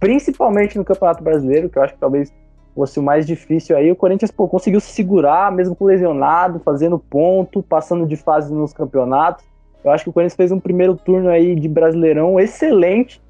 principalmente 0.00 0.76
no 0.76 0.84
Campeonato 0.84 1.22
Brasileiro, 1.22 1.68
que 1.68 1.78
eu 1.78 1.82
acho 1.82 1.94
que 1.94 2.00
talvez 2.00 2.32
fosse 2.74 2.98
o 2.98 3.02
mais 3.02 3.24
difícil 3.24 3.76
aí. 3.76 3.92
O 3.92 3.96
Corinthians 3.96 4.32
pô, 4.32 4.48
conseguiu 4.48 4.80
se 4.80 4.90
segurar, 4.90 5.52
mesmo 5.52 5.76
com 5.76 5.84
lesionado, 5.84 6.60
fazendo 6.64 6.98
ponto, 6.98 7.62
passando 7.62 8.04
de 8.04 8.16
fase 8.16 8.52
nos 8.52 8.72
campeonatos. 8.72 9.44
Eu 9.84 9.92
acho 9.92 10.02
que 10.02 10.10
o 10.10 10.12
Corinthians 10.12 10.36
fez 10.36 10.50
um 10.50 10.58
primeiro 10.58 10.96
turno 10.96 11.28
aí 11.28 11.54
de 11.54 11.68
Brasileirão 11.68 12.40
excelente 12.40 13.22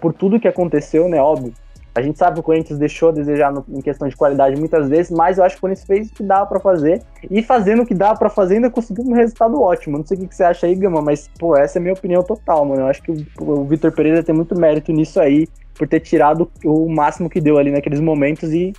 por 0.00 0.12
tudo 0.12 0.38
que 0.38 0.48
aconteceu, 0.48 1.08
né? 1.08 1.20
Óbvio. 1.20 1.54
A 1.94 2.02
gente 2.02 2.18
sabe 2.18 2.34
que 2.34 2.40
o 2.40 2.42
Corinthians 2.42 2.78
deixou 2.78 3.10
a 3.10 3.12
desejar 3.12 3.52
no, 3.52 3.64
em 3.68 3.80
questão 3.80 4.08
de 4.08 4.16
qualidade 4.16 4.58
muitas 4.58 4.88
vezes, 4.88 5.12
mas 5.12 5.38
eu 5.38 5.44
acho 5.44 5.54
que 5.54 5.58
o 5.58 5.62
Corinthians 5.62 5.86
fez 5.86 6.10
o 6.10 6.14
que 6.14 6.22
dava 6.22 6.46
para 6.46 6.58
fazer. 6.58 7.02
E 7.30 7.42
fazendo 7.42 7.82
o 7.82 7.86
que 7.86 7.94
dava 7.94 8.18
para 8.18 8.28
fazer, 8.28 8.56
ainda 8.56 8.68
conseguiu 8.68 9.04
um 9.04 9.12
resultado 9.12 9.60
ótimo. 9.60 9.98
Não 9.98 10.04
sei 10.04 10.16
o 10.16 10.20
que, 10.20 10.26
que 10.26 10.34
você 10.34 10.42
acha 10.42 10.66
aí, 10.66 10.74
Gama, 10.74 11.00
mas, 11.00 11.30
pô, 11.38 11.56
essa 11.56 11.78
é 11.78 11.80
a 11.80 11.82
minha 11.82 11.94
opinião 11.94 12.22
total, 12.22 12.64
mano. 12.64 12.82
Eu 12.82 12.86
acho 12.88 13.02
que 13.02 13.12
o, 13.12 13.24
o 13.38 13.64
Vitor 13.64 13.92
Pereira 13.92 14.22
tem 14.22 14.34
muito 14.34 14.58
mérito 14.58 14.92
nisso 14.92 15.20
aí, 15.20 15.46
por 15.74 15.86
ter 15.86 16.00
tirado 16.00 16.50
o 16.64 16.88
máximo 16.88 17.30
que 17.30 17.40
deu 17.40 17.58
ali 17.58 17.70
naqueles 17.70 18.00
momentos 18.00 18.52
e 18.52 18.72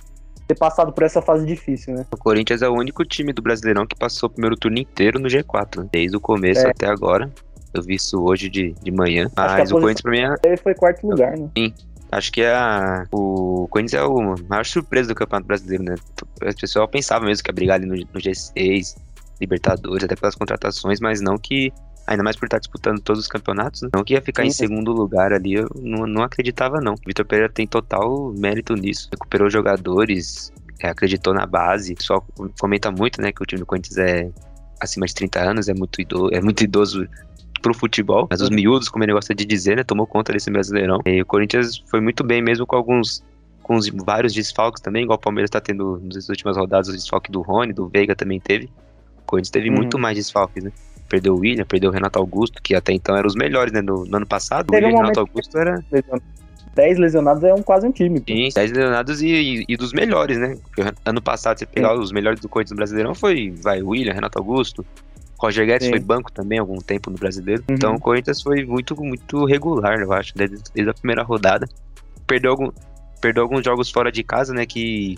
ter 0.46 0.54
passado 0.54 0.92
por 0.92 1.02
essa 1.02 1.20
fase 1.20 1.44
difícil, 1.44 1.94
né? 1.94 2.06
O 2.10 2.16
Corinthians 2.16 2.62
é 2.62 2.68
o 2.68 2.72
único 2.72 3.04
time 3.04 3.32
do 3.32 3.42
Brasileirão 3.42 3.86
que 3.86 3.96
passou 3.96 4.28
o 4.28 4.32
primeiro 4.32 4.56
turno 4.56 4.78
inteiro 4.78 5.18
no 5.18 5.28
G4, 5.28 5.82
né? 5.82 5.88
desde 5.90 6.16
o 6.16 6.20
começo 6.20 6.66
é. 6.66 6.70
até 6.70 6.86
agora. 6.86 7.30
Eu 7.74 7.82
vi 7.82 7.94
isso 7.94 8.22
hoje 8.22 8.48
de, 8.48 8.74
de 8.82 8.90
manhã. 8.90 9.30
Mas 9.36 9.70
o 9.70 9.74
Corinthians 9.74 10.02
pra 10.02 10.10
mim 10.10 10.20
é... 10.20 10.34
Ele 10.44 10.56
foi 10.56 10.74
quarto 10.74 11.06
lugar, 11.06 11.36
né? 11.36 11.48
Sim. 11.56 11.74
Acho 12.16 12.32
que 12.32 12.42
a, 12.42 13.04
o 13.12 13.68
Corinthians 13.68 14.02
é 14.02 14.06
o 14.06 14.34
maior 14.48 14.64
surpresa 14.64 15.08
do 15.08 15.14
Campeonato 15.14 15.46
Brasileiro, 15.46 15.84
né? 15.84 15.96
O 16.40 16.58
pessoal 16.58 16.88
pensava 16.88 17.26
mesmo 17.26 17.44
que 17.44 17.50
ia 17.50 17.54
brigar 17.54 17.76
ali 17.76 17.84
no, 17.84 17.94
no 17.94 18.18
G6, 18.18 18.96
Libertadores, 19.38 20.02
até 20.02 20.16
pelas 20.16 20.34
contratações, 20.34 20.98
mas 20.98 21.20
não 21.20 21.36
que 21.36 21.70
ainda 22.06 22.22
mais 22.22 22.34
por 22.34 22.46
estar 22.46 22.58
disputando 22.58 23.02
todos 23.02 23.20
os 23.20 23.28
campeonatos, 23.28 23.82
né? 23.82 23.90
não 23.94 24.02
que 24.02 24.14
ia 24.14 24.22
ficar 24.22 24.44
Sim. 24.44 24.48
em 24.48 24.52
segundo 24.52 24.92
lugar 24.92 25.30
ali, 25.30 25.54
eu 25.54 25.68
não, 25.76 26.06
não 26.06 26.22
acreditava 26.22 26.80
não. 26.80 26.94
O 26.94 27.00
Vitor 27.06 27.26
Pereira 27.26 27.52
tem 27.52 27.66
total 27.66 28.32
mérito 28.32 28.72
nisso, 28.72 29.08
recuperou 29.12 29.50
jogadores, 29.50 30.50
é, 30.80 30.88
acreditou 30.88 31.34
na 31.34 31.44
base, 31.44 31.94
só 31.98 32.24
comenta 32.58 32.90
muito, 32.90 33.20
né, 33.20 33.30
que 33.30 33.42
o 33.42 33.46
time 33.46 33.60
do 33.60 33.66
Corinthians 33.66 33.98
é 33.98 34.30
acima 34.80 35.04
de 35.04 35.14
30 35.14 35.50
anos, 35.50 35.68
é 35.68 35.74
muito 35.74 36.00
idoso, 36.00 36.30
é 36.32 36.40
muito 36.40 36.64
idoso 36.64 37.06
pro 37.66 37.74
futebol, 37.74 38.28
mas 38.30 38.40
os 38.40 38.48
miúdos, 38.48 38.88
como 38.88 39.02
ele 39.04 39.12
gosta 39.12 39.34
de 39.34 39.44
dizer, 39.44 39.76
né, 39.76 39.82
tomou 39.82 40.06
conta 40.06 40.32
desse 40.32 40.50
Brasileirão. 40.50 41.00
E 41.04 41.20
o 41.20 41.26
Corinthians 41.26 41.82
foi 41.86 42.00
muito 42.00 42.22
bem 42.22 42.40
mesmo 42.40 42.64
com 42.64 42.76
alguns 42.76 43.24
com 43.60 43.74
os, 43.74 43.88
vários 43.88 44.32
desfalques 44.32 44.80
também, 44.80 45.02
igual 45.02 45.16
o 45.16 45.20
Palmeiras 45.20 45.50
tá 45.50 45.60
tendo 45.60 46.00
nas 46.04 46.28
últimas 46.28 46.56
rodadas 46.56 46.86
o 46.88 46.92
desfalque 46.92 47.32
do 47.32 47.42
Rony, 47.42 47.72
do 47.72 47.88
Veiga 47.88 48.14
também 48.14 48.38
teve. 48.38 48.66
O 49.18 49.26
Corinthians 49.26 49.50
teve 49.50 49.68
uhum. 49.68 49.74
muito 49.74 49.98
mais 49.98 50.16
desfalques, 50.16 50.62
né? 50.62 50.70
Perdeu 51.08 51.34
o 51.34 51.38
William, 51.40 51.64
perdeu 51.64 51.90
o 51.90 51.92
Renato 51.92 52.16
Augusto, 52.16 52.62
que 52.62 52.76
até 52.76 52.92
então 52.92 53.16
eram 53.16 53.26
os 53.26 53.34
melhores, 53.34 53.72
né? 53.72 53.82
No, 53.82 54.06
no 54.06 54.18
ano 54.18 54.26
passado, 54.26 54.68
teve 54.68 54.86
o 54.86 54.90
um 54.90 54.96
Renato 54.96 55.18
Augusto 55.18 55.58
era. 55.58 55.82
10 56.76 56.98
lesionados 56.98 57.42
é 57.42 57.52
um, 57.52 57.62
quase 57.62 57.88
um 57.88 57.90
time. 57.90 58.20
Pô. 58.20 58.32
Sim, 58.32 58.50
10 58.54 58.70
lesionados 58.70 59.20
e, 59.20 59.28
e, 59.28 59.64
e, 59.68 59.76
dos 59.76 59.92
melhores, 59.92 60.38
né? 60.38 60.56
Porque 60.62 60.94
ano 61.04 61.20
passado, 61.20 61.58
você 61.58 61.66
pegar 61.66 61.94
Sim. 61.94 62.00
os 62.00 62.12
melhores 62.12 62.38
do 62.38 62.48
Corinthians 62.48 62.76
Brasileirão, 62.76 63.14
foi 63.16 63.50
vai, 63.50 63.82
William, 63.82 64.12
Renato 64.12 64.38
Augusto, 64.38 64.86
Roger 65.38 65.66
Guedes 65.66 65.86
Sim. 65.86 65.92
foi 65.92 66.00
banco 66.00 66.32
também 66.32 66.58
algum 66.58 66.78
tempo 66.78 67.10
no 67.10 67.18
brasileiro. 67.18 67.62
Uhum. 67.68 67.74
Então 67.74 67.94
o 67.94 68.00
Corinthians 68.00 68.40
foi 68.40 68.64
muito, 68.64 68.96
muito 68.96 69.44
regular, 69.44 70.00
eu 70.00 70.12
acho, 70.12 70.34
desde, 70.34 70.56
desde 70.74 70.90
a 70.90 70.94
primeira 70.94 71.22
rodada. 71.22 71.68
Perdeu, 72.26 72.50
algum, 72.52 72.70
perdeu 73.20 73.42
alguns 73.42 73.64
jogos 73.64 73.90
fora 73.90 74.10
de 74.10 74.22
casa, 74.22 74.52
né? 74.52 74.64
Que 74.66 75.16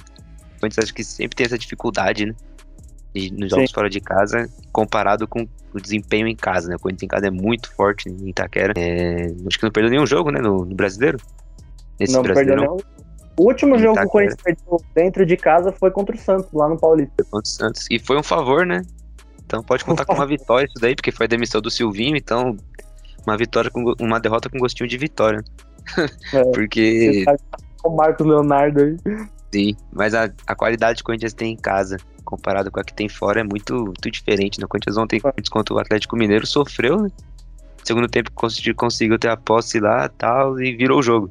o 0.57 0.61
Corinthians 0.61 0.85
acho 0.85 0.95
que 0.95 1.05
sempre 1.05 1.37
tem 1.37 1.47
essa 1.47 1.59
dificuldade, 1.59 2.27
né? 2.27 2.35
E 3.15 3.31
nos 3.31 3.51
jogos 3.51 3.71
Sim. 3.71 3.75
fora 3.75 3.89
de 3.89 4.01
casa, 4.01 4.49
comparado 4.73 5.27
com 5.27 5.47
o 5.73 5.81
desempenho 5.81 6.27
em 6.27 6.37
casa, 6.37 6.69
né? 6.69 6.77
O 6.77 6.79
Corinthians 6.79 7.05
em 7.05 7.09
casa 7.09 7.27
é 7.29 7.31
muito 7.31 7.73
forte 7.75 8.09
em 8.09 8.29
Itaquera. 8.29 8.73
É, 8.77 9.33
acho 9.47 9.59
que 9.59 9.65
não 9.65 9.71
perdeu 9.71 9.91
nenhum 9.91 10.07
jogo, 10.07 10.31
né? 10.31 10.41
No, 10.41 10.65
no 10.65 10.75
brasileiro. 10.75 11.19
Nesse 11.99 12.13
não 12.13 12.23
perdeu 12.23 12.57
nenhum. 12.57 12.77
O 13.39 13.45
último 13.45 13.79
jogo 13.79 13.97
que 13.97 14.05
o 14.05 14.09
Corinthians 14.09 14.43
perdeu 14.43 14.83
dentro 14.95 15.25
de 15.25 15.37
casa 15.37 15.71
foi 15.71 15.93
contra 15.93 16.15
o 16.15 16.19
Santos, 16.19 16.53
lá 16.53 16.69
no 16.69 16.77
Paulista. 16.77 17.25
Contra 17.31 17.39
o 17.39 17.47
Santos. 17.47 17.87
E 17.89 17.99
foi 17.99 18.19
um 18.19 18.23
favor, 18.23 18.67
né? 18.67 18.83
Então 19.49 19.62
pode 19.62 19.83
contar 19.83 20.05
com 20.05 20.12
uma 20.12 20.26
vitória 20.28 20.67
isso 20.67 20.78
daí, 20.78 20.95
porque 20.95 21.11
foi 21.11 21.25
a 21.25 21.28
demissão 21.28 21.59
do 21.59 21.71
Silvinho, 21.71 22.17
então 22.17 22.55
uma 23.26 23.37
vitória 23.37 23.71
com 23.71 23.95
uma 23.99 24.21
derrota 24.21 24.50
com 24.50 24.59
gostinho 24.59 24.88
de 24.88 24.99
vitória. 24.99 25.43
É, 26.35 26.45
porque 26.52 27.25
o 27.83 27.97
Marcos 27.97 28.26
Leonardo 28.26 28.83
aí. 28.83 28.97
Sim, 29.50 29.75
mas 29.90 30.12
a, 30.12 30.31
a 30.47 30.55
qualidade 30.55 30.97
que 30.97 31.02
o 31.02 31.07
Corinthians 31.07 31.33
tem 31.33 31.55
em 31.55 31.57
casa, 31.57 31.97
comparado 32.26 32.71
com 32.71 32.78
a 32.78 32.85
que 32.85 32.93
tem 32.93 33.09
fora, 33.09 33.40
é 33.40 33.43
muito, 33.43 33.75
muito 33.75 34.11
diferente. 34.11 34.61
Né? 34.61 34.67
O 34.67 34.69
Corinthians 34.69 34.99
ontem, 34.99 35.19
contra 35.50 35.75
o 35.75 35.78
Atlético 35.78 36.14
Mineiro, 36.14 36.47
sofreu, 36.47 37.00
né? 37.00 37.11
Segundo 37.83 38.07
tempo 38.07 38.31
conseguiu, 38.33 38.75
conseguiu 38.75 39.19
ter 39.19 39.31
a 39.31 39.37
posse 39.38 39.81
lá 39.81 40.11
tal, 40.11 40.61
e 40.61 40.76
virou 40.76 40.99
o 40.99 41.02
jogo. 41.02 41.31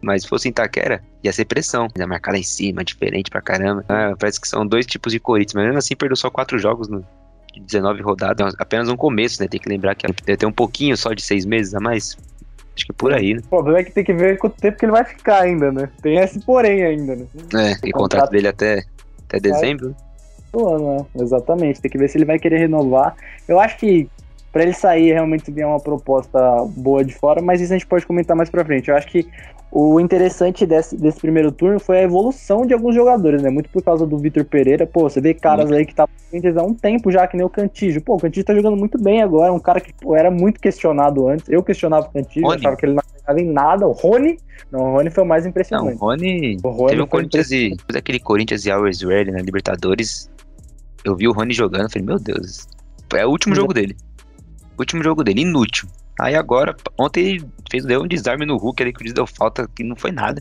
Mas 0.00 0.22
se 0.22 0.28
fosse 0.28 0.48
em 0.48 0.50
Itaquera, 0.50 1.02
ia 1.22 1.32
ser 1.32 1.44
pressão. 1.44 1.88
Ia 1.98 2.06
marcar 2.06 2.32
lá 2.32 2.38
em 2.38 2.42
cima, 2.42 2.82
diferente 2.82 3.30
pra 3.30 3.42
caramba. 3.42 3.84
Ah, 3.90 4.14
parece 4.18 4.40
que 4.40 4.48
são 4.48 4.66
dois 4.66 4.86
tipos 4.86 5.12
de 5.12 5.20
Corinthians, 5.20 5.52
mas 5.52 5.64
mesmo 5.64 5.78
assim 5.78 5.94
perdeu 5.94 6.16
só 6.16 6.30
quatro 6.30 6.58
jogos 6.58 6.88
no, 6.88 7.00
de 7.00 7.06
19 7.60 8.02
rodadas. 8.02 8.54
Apenas 8.58 8.88
um 8.88 8.96
começo, 8.96 9.42
né? 9.42 9.48
Tem 9.48 9.60
que 9.60 9.68
lembrar 9.68 9.94
que 9.94 10.06
deve 10.24 10.36
ter 10.36 10.46
um 10.46 10.52
pouquinho 10.52 10.96
só 10.96 11.12
de 11.12 11.22
seis 11.22 11.44
meses 11.44 11.74
a 11.74 11.80
mais. 11.80 12.16
Acho 12.76 12.86
que 12.86 12.92
é 12.92 12.94
por 12.96 13.12
aí, 13.12 13.34
né? 13.34 13.40
O 13.46 13.48
problema 13.48 13.78
é 13.80 13.84
que 13.84 13.92
tem 13.92 14.04
que 14.04 14.12
ver 14.12 14.38
quanto 14.38 14.60
tempo 14.60 14.78
que 14.78 14.84
ele 14.84 14.92
vai 14.92 15.04
ficar 15.04 15.42
ainda, 15.42 15.72
né? 15.72 15.88
Tem 16.00 16.18
esse 16.18 16.40
porém 16.40 16.84
ainda, 16.84 17.16
né? 17.16 17.26
É, 17.54 17.74
tem 17.76 17.90
o 17.90 17.98
contrato 17.98 18.30
dele 18.30 18.48
até, 18.48 18.84
até 19.26 19.40
dezembro. 19.40 19.94
É, 20.54 20.56
ano, 20.56 20.96
né? 20.96 21.22
Exatamente. 21.22 21.80
Tem 21.80 21.90
que 21.90 21.98
ver 21.98 22.08
se 22.08 22.16
ele 22.16 22.24
vai 22.24 22.38
querer 22.38 22.58
renovar. 22.58 23.16
Eu 23.46 23.58
acho 23.58 23.78
que 23.78 24.08
para 24.52 24.62
ele 24.62 24.72
sair 24.72 25.12
realmente 25.12 25.50
vier 25.50 25.66
uma 25.66 25.80
proposta 25.80 26.38
boa 26.76 27.04
de 27.04 27.14
fora, 27.14 27.42
mas 27.42 27.60
isso 27.60 27.72
a 27.72 27.76
gente 27.76 27.86
pode 27.86 28.06
comentar 28.06 28.36
mais 28.36 28.48
pra 28.48 28.64
frente. 28.64 28.88
Eu 28.88 28.96
acho 28.96 29.06
que 29.08 29.28
o 29.70 30.00
interessante 30.00 30.64
desse, 30.64 30.96
desse 30.96 31.20
primeiro 31.20 31.52
turno 31.52 31.78
foi 31.78 31.98
a 31.98 32.02
evolução 32.02 32.64
de 32.64 32.72
alguns 32.72 32.94
jogadores, 32.94 33.42
né? 33.42 33.50
Muito 33.50 33.68
por 33.68 33.82
causa 33.82 34.06
do 34.06 34.16
Vitor 34.16 34.44
Pereira. 34.44 34.86
Pô, 34.86 35.02
você 35.02 35.20
vê 35.20 35.34
caras 35.34 35.70
aí 35.70 35.84
que 35.84 35.94
tá 35.94 36.04
há 36.04 36.62
um 36.62 36.74
tempo 36.74 37.12
já, 37.12 37.26
que 37.26 37.36
nem 37.36 37.44
o 37.44 37.50
Cantígio. 37.50 38.00
Pô, 38.00 38.16
o 38.16 38.18
Cantígio 38.18 38.44
tá 38.44 38.54
jogando 38.54 38.76
muito 38.76 38.98
bem 38.98 39.22
agora. 39.22 39.52
Um 39.52 39.60
cara 39.60 39.80
que 39.80 39.92
pô, 39.92 40.16
era 40.16 40.30
muito 40.30 40.58
questionado 40.58 41.28
antes. 41.28 41.48
Eu 41.48 41.62
questionava 41.62 42.06
o 42.06 42.10
Cantígio, 42.10 42.50
achava 42.50 42.76
que 42.76 42.86
ele 42.86 42.94
não 42.94 43.02
jogava 43.18 43.40
em 43.40 43.52
nada. 43.52 43.86
O 43.86 43.92
Rony, 43.92 44.38
não, 44.72 44.80
o 44.80 44.92
Rony 44.96 45.10
foi 45.10 45.24
o 45.24 45.26
mais 45.26 45.44
impressionante. 45.44 45.90
Não, 45.90 45.96
o 45.96 46.10
Rony, 46.10 46.56
o 46.62 46.68
Rony 46.70 46.88
teve 46.88 47.02
um 47.02 47.06
Corinthians 47.06 47.50
e, 47.50 47.76
aquele 47.94 48.20
Corinthians 48.20 48.64
e 48.64 48.70
Always 48.70 49.02
Ready 49.02 49.30
na 49.32 49.40
Libertadores. 49.40 50.30
Eu 51.04 51.14
vi 51.14 51.28
o 51.28 51.32
Rony 51.32 51.52
jogando, 51.52 51.90
falei, 51.90 52.06
meu 52.06 52.18
Deus, 52.18 52.66
é 53.14 53.26
o 53.26 53.30
último 53.30 53.54
jogo 53.54 53.74
dele. 53.74 53.94
Último 54.78 55.02
jogo 55.02 55.22
dele, 55.22 55.42
inútil. 55.42 55.88
Aí 56.18 56.34
agora, 56.34 56.76
ontem 56.98 57.26
ele 57.26 57.48
fez, 57.70 57.84
deu 57.84 58.02
um 58.02 58.08
desarme 58.08 58.44
no 58.44 58.56
Hulk 58.56 58.82
ali 58.82 58.92
que 58.92 59.12
deu 59.12 59.26
falta, 59.26 59.68
que 59.74 59.84
não 59.84 59.94
foi 59.94 60.10
nada. 60.10 60.40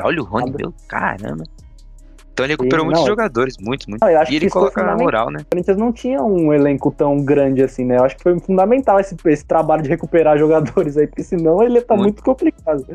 Olha 0.00 0.20
o 0.20 0.24
Rony, 0.24 0.52
meu, 0.56 0.72
caramba. 0.86 1.42
Então 2.32 2.46
ele 2.46 2.52
recuperou 2.52 2.84
Sim, 2.84 2.90
muitos 2.92 3.04
jogadores, 3.04 3.56
muitos, 3.58 3.88
muitos. 3.88 4.08
Não, 4.08 4.14
e 4.30 4.36
ele 4.36 4.48
coloca 4.48 4.80
a 4.80 4.96
moral, 4.96 5.28
né? 5.28 5.40
O 5.40 5.44
Corinthians 5.46 5.76
não 5.76 5.92
tinha 5.92 6.22
um 6.22 6.52
elenco 6.52 6.92
tão 6.92 7.16
grande 7.16 7.64
assim, 7.64 7.84
né? 7.84 7.96
Eu 7.96 8.04
acho 8.04 8.16
que 8.16 8.22
foi 8.22 8.38
fundamental 8.38 9.00
esse, 9.00 9.16
esse 9.26 9.44
trabalho 9.44 9.82
de 9.82 9.88
recuperar 9.88 10.38
jogadores 10.38 10.96
aí, 10.96 11.08
porque 11.08 11.24
senão 11.24 11.60
ele 11.60 11.80
tá 11.80 11.94
muito, 11.94 12.04
muito 12.04 12.22
complicado. 12.22 12.86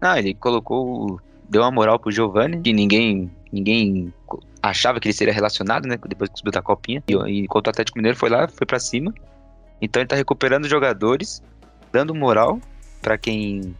Ah, 0.00 0.18
ele 0.18 0.34
colocou. 0.34 1.20
Deu 1.48 1.62
uma 1.62 1.70
moral 1.70 1.96
pro 1.96 2.10
Giovanni, 2.10 2.60
que 2.60 2.72
ninguém. 2.72 3.30
ninguém 3.52 4.12
achava 4.60 4.98
que 4.98 5.06
ele 5.06 5.14
seria 5.14 5.32
relacionado, 5.32 5.86
né? 5.86 5.96
Depois 6.08 6.28
que 6.30 6.38
subiu 6.38 6.50
da 6.50 6.60
copinha. 6.60 7.00
E, 7.06 7.44
enquanto 7.44 7.68
o 7.68 7.70
Atlético 7.70 7.98
Mineiro 7.98 8.18
foi 8.18 8.30
lá, 8.30 8.48
foi 8.48 8.66
para 8.66 8.80
cima. 8.80 9.14
Então 9.80 10.00
ele 10.00 10.08
tá 10.08 10.16
recuperando 10.16 10.68
jogadores, 10.68 11.40
dando 11.92 12.14
moral 12.14 12.60
para 13.00 13.18
quem 13.18 13.76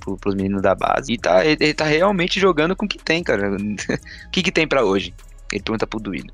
pro, 0.00 0.16
pros 0.16 0.34
meninos 0.34 0.62
da 0.62 0.74
base. 0.74 1.12
E 1.12 1.18
tá, 1.18 1.44
ele, 1.44 1.56
ele 1.60 1.74
tá 1.74 1.84
realmente 1.84 2.38
jogando 2.38 2.76
com 2.76 2.86
o 2.86 2.88
que 2.88 2.98
tem, 2.98 3.22
cara. 3.22 3.50
o 3.56 4.30
que 4.30 4.42
que 4.42 4.52
tem 4.52 4.66
para 4.66 4.84
hoje? 4.84 5.14
Ele 5.52 5.62
pergunta 5.62 5.86
pro 5.86 6.00
Duílio. 6.00 6.32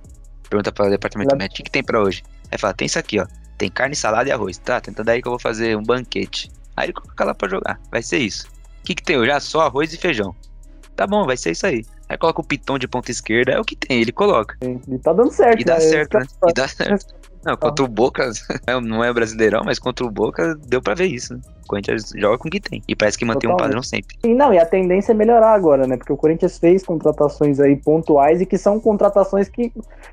Pergunta 0.49 0.73
para 0.73 0.87
o 0.87 0.91
departamento 0.91 1.37
médico, 1.37 1.55
o 1.55 1.57
que, 1.57 1.63
que 1.65 1.71
tem 1.71 1.83
para 1.83 2.01
hoje? 2.01 2.23
Aí 2.51 2.59
fala, 2.59 2.75
tem 2.75 2.87
isso 2.87 2.99
aqui, 2.99 3.19
ó. 3.19 3.27
Tem 3.57 3.71
carne, 3.71 3.95
salada 3.95 4.29
e 4.29 4.33
arroz. 4.33 4.59
Tá, 4.59 4.81
tentando 4.81 5.09
aí 5.09 5.23
que 5.23 5.29
eu 5.29 5.33
vou 5.33 5.39
fazer 5.39 5.77
um 5.77 5.83
banquete. 5.83 6.51
Aí 6.77 6.87
ele 6.87 6.93
coloca 6.93 7.25
lá 7.25 7.35
pra 7.35 7.49
jogar. 7.49 7.81
Vai 7.91 8.03
ser 8.03 8.19
isso. 8.19 8.47
O 8.81 8.85
que, 8.85 8.95
que 8.95 9.03
tem 9.03 9.17
hoje? 9.17 9.31
Ah, 9.31 9.41
só 9.41 9.63
arroz 9.63 9.93
e 9.93 9.97
feijão. 9.97 10.35
Tá 10.97 11.07
bom, 11.07 11.25
vai 11.25 11.37
ser 11.37 11.53
isso 11.53 11.67
aí. 11.67 11.85
Aí 12.09 12.19
coloca 12.19 12.41
o 12.41 12.45
pitão 12.45 12.79
de 12.79 12.87
ponta 12.87 13.11
esquerda, 13.11 13.53
é 13.53 13.61
o 13.61 13.65
que 13.65 13.75
tem, 13.75 14.01
ele 14.01 14.13
coloca. 14.13 14.57
E 14.63 14.99
tá 14.99 15.13
dando 15.13 15.33
certo, 15.33 15.61
E 15.61 15.65
dá 15.65 15.75
né? 15.75 15.81
certo, 15.81 16.19
né? 16.19 16.27
E 16.49 16.53
dá 16.53 16.69
certo. 16.69 17.15
Não, 17.45 17.57
contra 17.57 17.85
o 17.85 17.89
Boca, 17.89 18.31
não 18.83 19.05
é 19.05 19.13
brasileirão, 19.13 19.63
mas 19.65 19.79
contra 19.79 20.07
o 20.07 20.11
Boca 20.11 20.55
deu 20.67 20.81
pra 20.81 20.95
ver 20.95 21.07
isso, 21.07 21.35
né? 21.35 21.41
O 21.65 21.67
Corinthians 21.67 22.13
joga 22.17 22.39
com 22.39 22.49
o 22.49 22.51
que 22.51 22.61
tem. 22.61 22.83
E 22.87 22.95
parece 22.95 23.19
que 23.19 23.25
mantém 23.25 23.49
Totalmente. 23.49 23.61
um 23.61 23.65
padrão 23.65 23.83
sempre. 23.83 24.17
Sim, 24.25 24.35
não, 24.35 24.53
e 24.53 24.59
a 24.59 24.67
tendência 24.67 25.13
é 25.13 25.15
melhorar 25.15 25.55
agora, 25.55 25.87
né? 25.87 25.97
Porque 25.97 26.13
o 26.13 26.17
Corinthians 26.17 26.59
fez 26.59 26.85
contratações 26.85 27.61
aí 27.61 27.77
pontuais 27.77 28.41
e 28.41 28.47
que 28.47 28.59
são 28.59 28.79
contratações 28.79 29.49
que, 29.49 29.73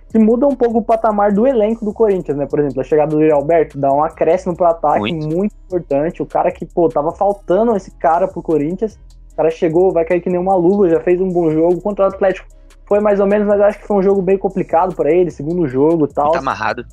que 0.09 0.19
mudam 0.19 0.49
um 0.49 0.55
pouco 0.55 0.79
o 0.79 0.81
patamar 0.81 1.31
do 1.33 1.45
elenco 1.45 1.83
do 1.83 1.93
Corinthians, 1.93 2.37
né? 2.37 2.45
Por 2.45 2.59
exemplo, 2.59 2.81
a 2.81 2.83
chegada 2.83 3.11
do 3.11 3.21
Yuri 3.21 3.31
Alberto 3.31 3.77
dá 3.77 3.91
um 3.91 4.03
acréscimo 4.03 4.55
pro 4.55 4.65
ataque 4.65 4.99
muito. 4.99 5.27
muito 5.27 5.55
importante. 5.65 6.21
O 6.21 6.25
cara 6.25 6.51
que, 6.51 6.65
pô, 6.65 6.87
tava 6.89 7.11
faltando 7.11 7.75
esse 7.75 7.91
cara 7.91 8.27
pro 8.27 8.41
Corinthians. 8.41 8.97
O 9.33 9.35
cara 9.35 9.49
chegou, 9.49 9.91
vai 9.91 10.05
cair 10.05 10.21
que 10.21 10.29
nem 10.29 10.39
uma 10.39 10.55
luva, 10.55 10.89
já 10.89 10.99
fez 10.99 11.19
um 11.19 11.29
bom 11.29 11.49
jogo 11.51 11.81
contra 11.81 12.05
o 12.05 12.07
Atlético. 12.07 12.47
Foi 12.85 12.99
mais 12.99 13.21
ou 13.21 13.27
menos, 13.27 13.47
mas 13.47 13.59
acho 13.61 13.79
que 13.79 13.87
foi 13.87 13.97
um 13.97 14.03
jogo 14.03 14.21
bem 14.21 14.37
complicado 14.37 14.93
para 14.95 15.09
ele, 15.09 15.31
segundo 15.31 15.65
jogo 15.67 16.05
e 16.05 16.13
tal. 16.13 16.31
Tá 16.31 16.39
amarrado. 16.39 16.85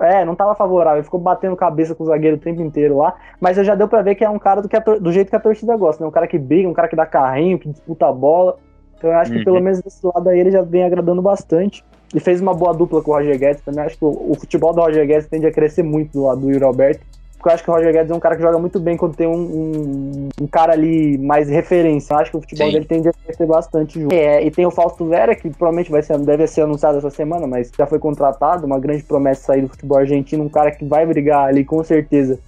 É, 0.00 0.24
não 0.24 0.34
tava 0.34 0.54
favorável, 0.54 1.02
ficou 1.02 1.20
batendo 1.20 1.56
cabeça 1.56 1.94
com 1.94 2.04
o 2.04 2.06
zagueiro 2.06 2.36
o 2.36 2.40
tempo 2.40 2.62
inteiro 2.62 2.96
lá, 2.96 3.14
mas 3.40 3.56
já 3.56 3.74
deu 3.74 3.88
pra 3.88 4.02
ver 4.02 4.14
que 4.14 4.24
é 4.24 4.30
um 4.30 4.38
cara 4.38 4.62
do, 4.62 4.68
que 4.68 4.78
do 4.80 5.12
jeito 5.12 5.30
que 5.30 5.36
a 5.36 5.40
torcida 5.40 5.76
gosta, 5.76 6.02
né? 6.02 6.08
Um 6.08 6.12
cara 6.12 6.26
que 6.26 6.38
briga, 6.38 6.68
um 6.68 6.74
cara 6.74 6.88
que 6.88 6.96
dá 6.96 7.06
carrinho, 7.06 7.58
que 7.58 7.68
disputa 7.68 8.06
a 8.06 8.12
bola. 8.12 8.56
Então 8.96 9.10
eu 9.10 9.16
acho 9.16 9.32
uhum. 9.32 9.38
que 9.38 9.44
pelo 9.44 9.60
menos 9.60 9.80
desse 9.80 10.06
lado 10.06 10.28
aí 10.28 10.38
ele 10.38 10.50
já 10.50 10.62
vem 10.62 10.84
agradando 10.84 11.20
bastante. 11.20 11.84
E 12.14 12.20
fez 12.20 12.40
uma 12.40 12.54
boa 12.54 12.72
dupla 12.72 13.02
com 13.02 13.10
o 13.10 13.14
Roger 13.14 13.36
Guedes 13.36 13.62
também. 13.62 13.84
Acho 13.84 13.98
que 13.98 14.04
o, 14.04 14.30
o 14.30 14.34
futebol 14.34 14.72
do 14.72 14.80
Roger 14.80 15.04
Guedes 15.04 15.26
tende 15.26 15.46
a 15.46 15.52
crescer 15.52 15.82
muito 15.82 16.12
do 16.12 16.26
lado 16.26 16.42
do 16.42 16.50
Yuri 16.50 16.62
Alberto 16.62 17.04
porque 17.44 17.50
eu 17.50 17.54
acho 17.54 17.64
que 17.64 17.70
o 17.70 17.74
Roger 17.74 17.92
Guedes 17.92 18.10
é 18.10 18.14
um 18.14 18.20
cara 18.20 18.36
que 18.36 18.42
joga 18.42 18.58
muito 18.58 18.80
bem 18.80 18.96
quando 18.96 19.14
tem 19.14 19.26
um, 19.26 19.34
um, 19.34 20.28
um 20.40 20.46
cara 20.46 20.72
ali 20.72 21.18
mais 21.18 21.46
referência. 21.50 22.14
Eu 22.14 22.18
acho 22.18 22.30
que 22.30 22.36
o 22.38 22.40
futebol 22.40 22.66
Sim. 22.66 22.72
dele 22.72 22.86
tende 22.86 23.08
a 23.08 23.12
crescer 23.12 23.46
bastante 23.46 24.00
junto. 24.00 24.14
É, 24.14 24.42
e 24.42 24.50
tem 24.50 24.64
o 24.64 24.70
Fausto 24.70 25.04
Vera, 25.04 25.34
que 25.34 25.50
provavelmente 25.50 25.90
vai 25.90 26.02
ser, 26.02 26.16
deve 26.20 26.46
ser 26.46 26.62
anunciado 26.62 26.96
essa 26.96 27.10
semana, 27.10 27.46
mas 27.46 27.70
já 27.76 27.86
foi 27.86 27.98
contratado, 27.98 28.64
uma 28.64 28.78
grande 28.78 29.02
promessa 29.02 29.42
sair 29.42 29.60
do 29.60 29.68
futebol 29.68 29.98
argentino, 29.98 30.42
um 30.42 30.48
cara 30.48 30.70
que 30.70 30.86
vai 30.86 31.04
brigar 31.04 31.44
ali 31.44 31.66
com 31.66 31.84
certeza 31.84 32.38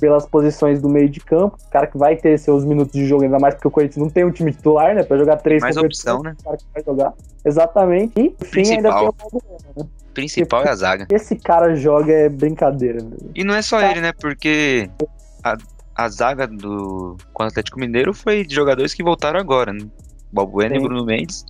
pelas 0.00 0.26
posições 0.26 0.80
do 0.80 0.88
meio 0.88 1.08
de 1.08 1.20
campo, 1.20 1.56
cara 1.70 1.86
que 1.86 1.98
vai 1.98 2.16
ter 2.16 2.38
seus 2.38 2.64
minutos 2.64 2.92
de 2.92 3.06
jogo, 3.06 3.22
ainda 3.22 3.38
mais 3.38 3.54
porque 3.54 3.68
o 3.68 3.70
Corinthians 3.70 4.02
não 4.02 4.10
tem 4.10 4.24
um 4.24 4.30
time 4.30 4.52
titular, 4.52 4.94
né, 4.94 5.02
pra 5.02 5.18
jogar 5.18 5.36
três 5.36 5.62
Mais 5.62 5.76
opção, 5.76 6.22
né? 6.22 6.34
cara 6.42 6.56
que 6.56 6.64
vai 6.74 6.82
jogar. 6.82 7.12
Exatamente. 7.44 8.12
E, 8.16 8.34
enfim, 8.40 8.76
ainda 8.76 8.90
tem 8.90 9.08
o 9.08 9.12
Paulo 9.12 9.42
né? 9.76 9.84
principal 10.14 10.64
é 10.64 10.68
a 10.68 10.74
zaga. 10.74 11.06
Esse 11.10 11.36
cara 11.36 11.74
joga 11.74 12.12
é 12.12 12.28
brincadeira. 12.28 13.02
Né? 13.02 13.16
E 13.34 13.44
não 13.44 13.54
é 13.54 13.62
só 13.62 13.78
tá. 13.78 13.90
ele, 13.90 14.00
né? 14.00 14.12
Porque 14.12 14.90
a, 15.44 15.56
a 15.94 16.08
zaga 16.08 16.46
do 16.46 17.16
com 17.32 17.42
o 17.42 17.46
Atlético 17.46 17.78
Mineiro 17.78 18.12
foi 18.12 18.44
de 18.44 18.54
jogadores 18.54 18.94
que 18.94 19.02
voltaram 19.02 19.38
agora, 19.38 19.72
né? 19.72 19.86
Balbuena 20.32 20.76
e 20.76 20.80
Bruno 20.80 21.04
Mendes. 21.04 21.44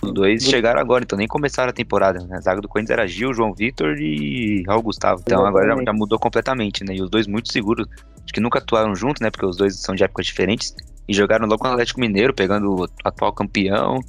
Os 0.00 0.12
dois 0.12 0.44
chegaram 0.44 0.80
agora, 0.80 1.02
então 1.02 1.18
nem 1.18 1.26
começaram 1.26 1.70
a 1.70 1.72
temporada. 1.72 2.20
Né? 2.20 2.36
A 2.36 2.40
zaga 2.40 2.60
do 2.60 2.68
Corinthians 2.68 2.98
era 2.98 3.06
Gil, 3.06 3.34
João 3.34 3.52
Vitor 3.52 3.96
e 3.98 4.62
Raul 4.66 4.82
Gustavo. 4.82 5.20
Então 5.20 5.40
Exatamente. 5.40 5.64
agora 5.64 5.80
já, 5.80 5.84
já, 5.84 5.92
mudou 5.92 6.18
completamente, 6.18 6.84
né? 6.84 6.94
E 6.94 7.02
os 7.02 7.10
dois 7.10 7.26
muito 7.26 7.52
seguros. 7.52 7.86
Acho 8.22 8.32
que 8.32 8.40
nunca 8.40 8.58
atuaram 8.58 8.94
juntos, 8.94 9.20
né? 9.20 9.30
Porque 9.30 9.46
os 9.46 9.56
dois 9.56 9.80
são 9.80 9.94
de 9.94 10.04
épocas 10.04 10.26
diferentes. 10.26 10.74
E 11.08 11.14
jogaram 11.14 11.46
logo 11.46 11.58
com 11.58 11.68
o 11.68 11.70
Atlético 11.70 12.00
Mineiro, 12.00 12.34
pegando 12.34 12.82
o 12.82 12.88
atual 13.04 13.32
campeão 13.32 14.00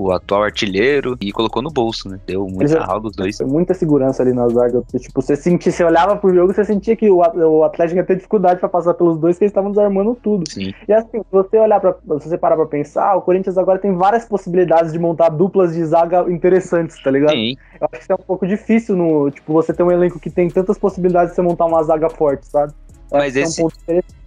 o 0.00 0.12
atual 0.12 0.44
artilheiro, 0.44 1.16
e 1.20 1.32
colocou 1.32 1.62
no 1.62 1.70
bolso, 1.70 2.08
né? 2.08 2.18
Deu 2.26 2.46
muita 2.46 2.80
raiva 2.80 3.00
dos 3.00 3.16
dois. 3.16 3.40
Muita 3.40 3.74
segurança 3.74 4.22
ali 4.22 4.32
na 4.32 4.48
zaga. 4.48 4.82
Tipo, 4.98 5.22
você 5.22 5.36
sentia, 5.36 5.72
você 5.72 5.84
olhava 5.84 6.16
pro 6.16 6.34
jogo, 6.34 6.52
você 6.52 6.64
sentia 6.64 6.96
que 6.96 7.10
o, 7.10 7.18
o 7.18 7.64
Atlético 7.64 7.98
ia 7.98 8.04
ter 8.04 8.16
dificuldade 8.16 8.60
para 8.60 8.68
passar 8.68 8.94
pelos 8.94 9.18
dois, 9.18 9.38
que 9.38 9.44
eles 9.44 9.50
estavam 9.50 9.70
desarmando 9.70 10.16
tudo. 10.22 10.50
Sim. 10.50 10.72
E 10.88 10.92
assim, 10.92 11.18
se 11.18 11.26
você 11.30 11.58
olhar 11.58 11.80
para 11.80 11.92
se 12.20 12.28
você 12.28 12.38
parar 12.38 12.56
pra 12.56 12.66
pensar, 12.66 13.16
o 13.16 13.22
Corinthians 13.22 13.58
agora 13.58 13.78
tem 13.78 13.94
várias 13.94 14.24
possibilidades 14.24 14.92
de 14.92 14.98
montar 14.98 15.28
duplas 15.28 15.74
de 15.74 15.84
zaga 15.84 16.30
interessantes, 16.30 17.02
tá 17.02 17.10
ligado? 17.10 17.32
Sim. 17.32 17.56
Eu 17.80 17.88
acho 17.90 17.98
que 17.98 18.02
isso 18.02 18.12
é 18.12 18.14
um 18.14 18.18
pouco 18.26 18.46
difícil 18.46 18.96
no, 18.96 19.30
tipo, 19.30 19.52
você 19.52 19.72
ter 19.72 19.82
um 19.82 19.90
elenco 19.90 20.18
que 20.18 20.30
tem 20.30 20.48
tantas 20.48 20.78
possibilidades 20.78 21.30
de 21.30 21.36
você 21.36 21.42
montar 21.42 21.66
uma 21.66 21.82
zaga 21.82 22.08
forte, 22.08 22.46
sabe? 22.46 22.72
Eu 23.10 23.18
Mas 23.18 23.36
esse, 23.36 23.60
é 23.60 23.64
um 23.64 23.68
ponto 23.68 23.80
interessante. 23.82 24.19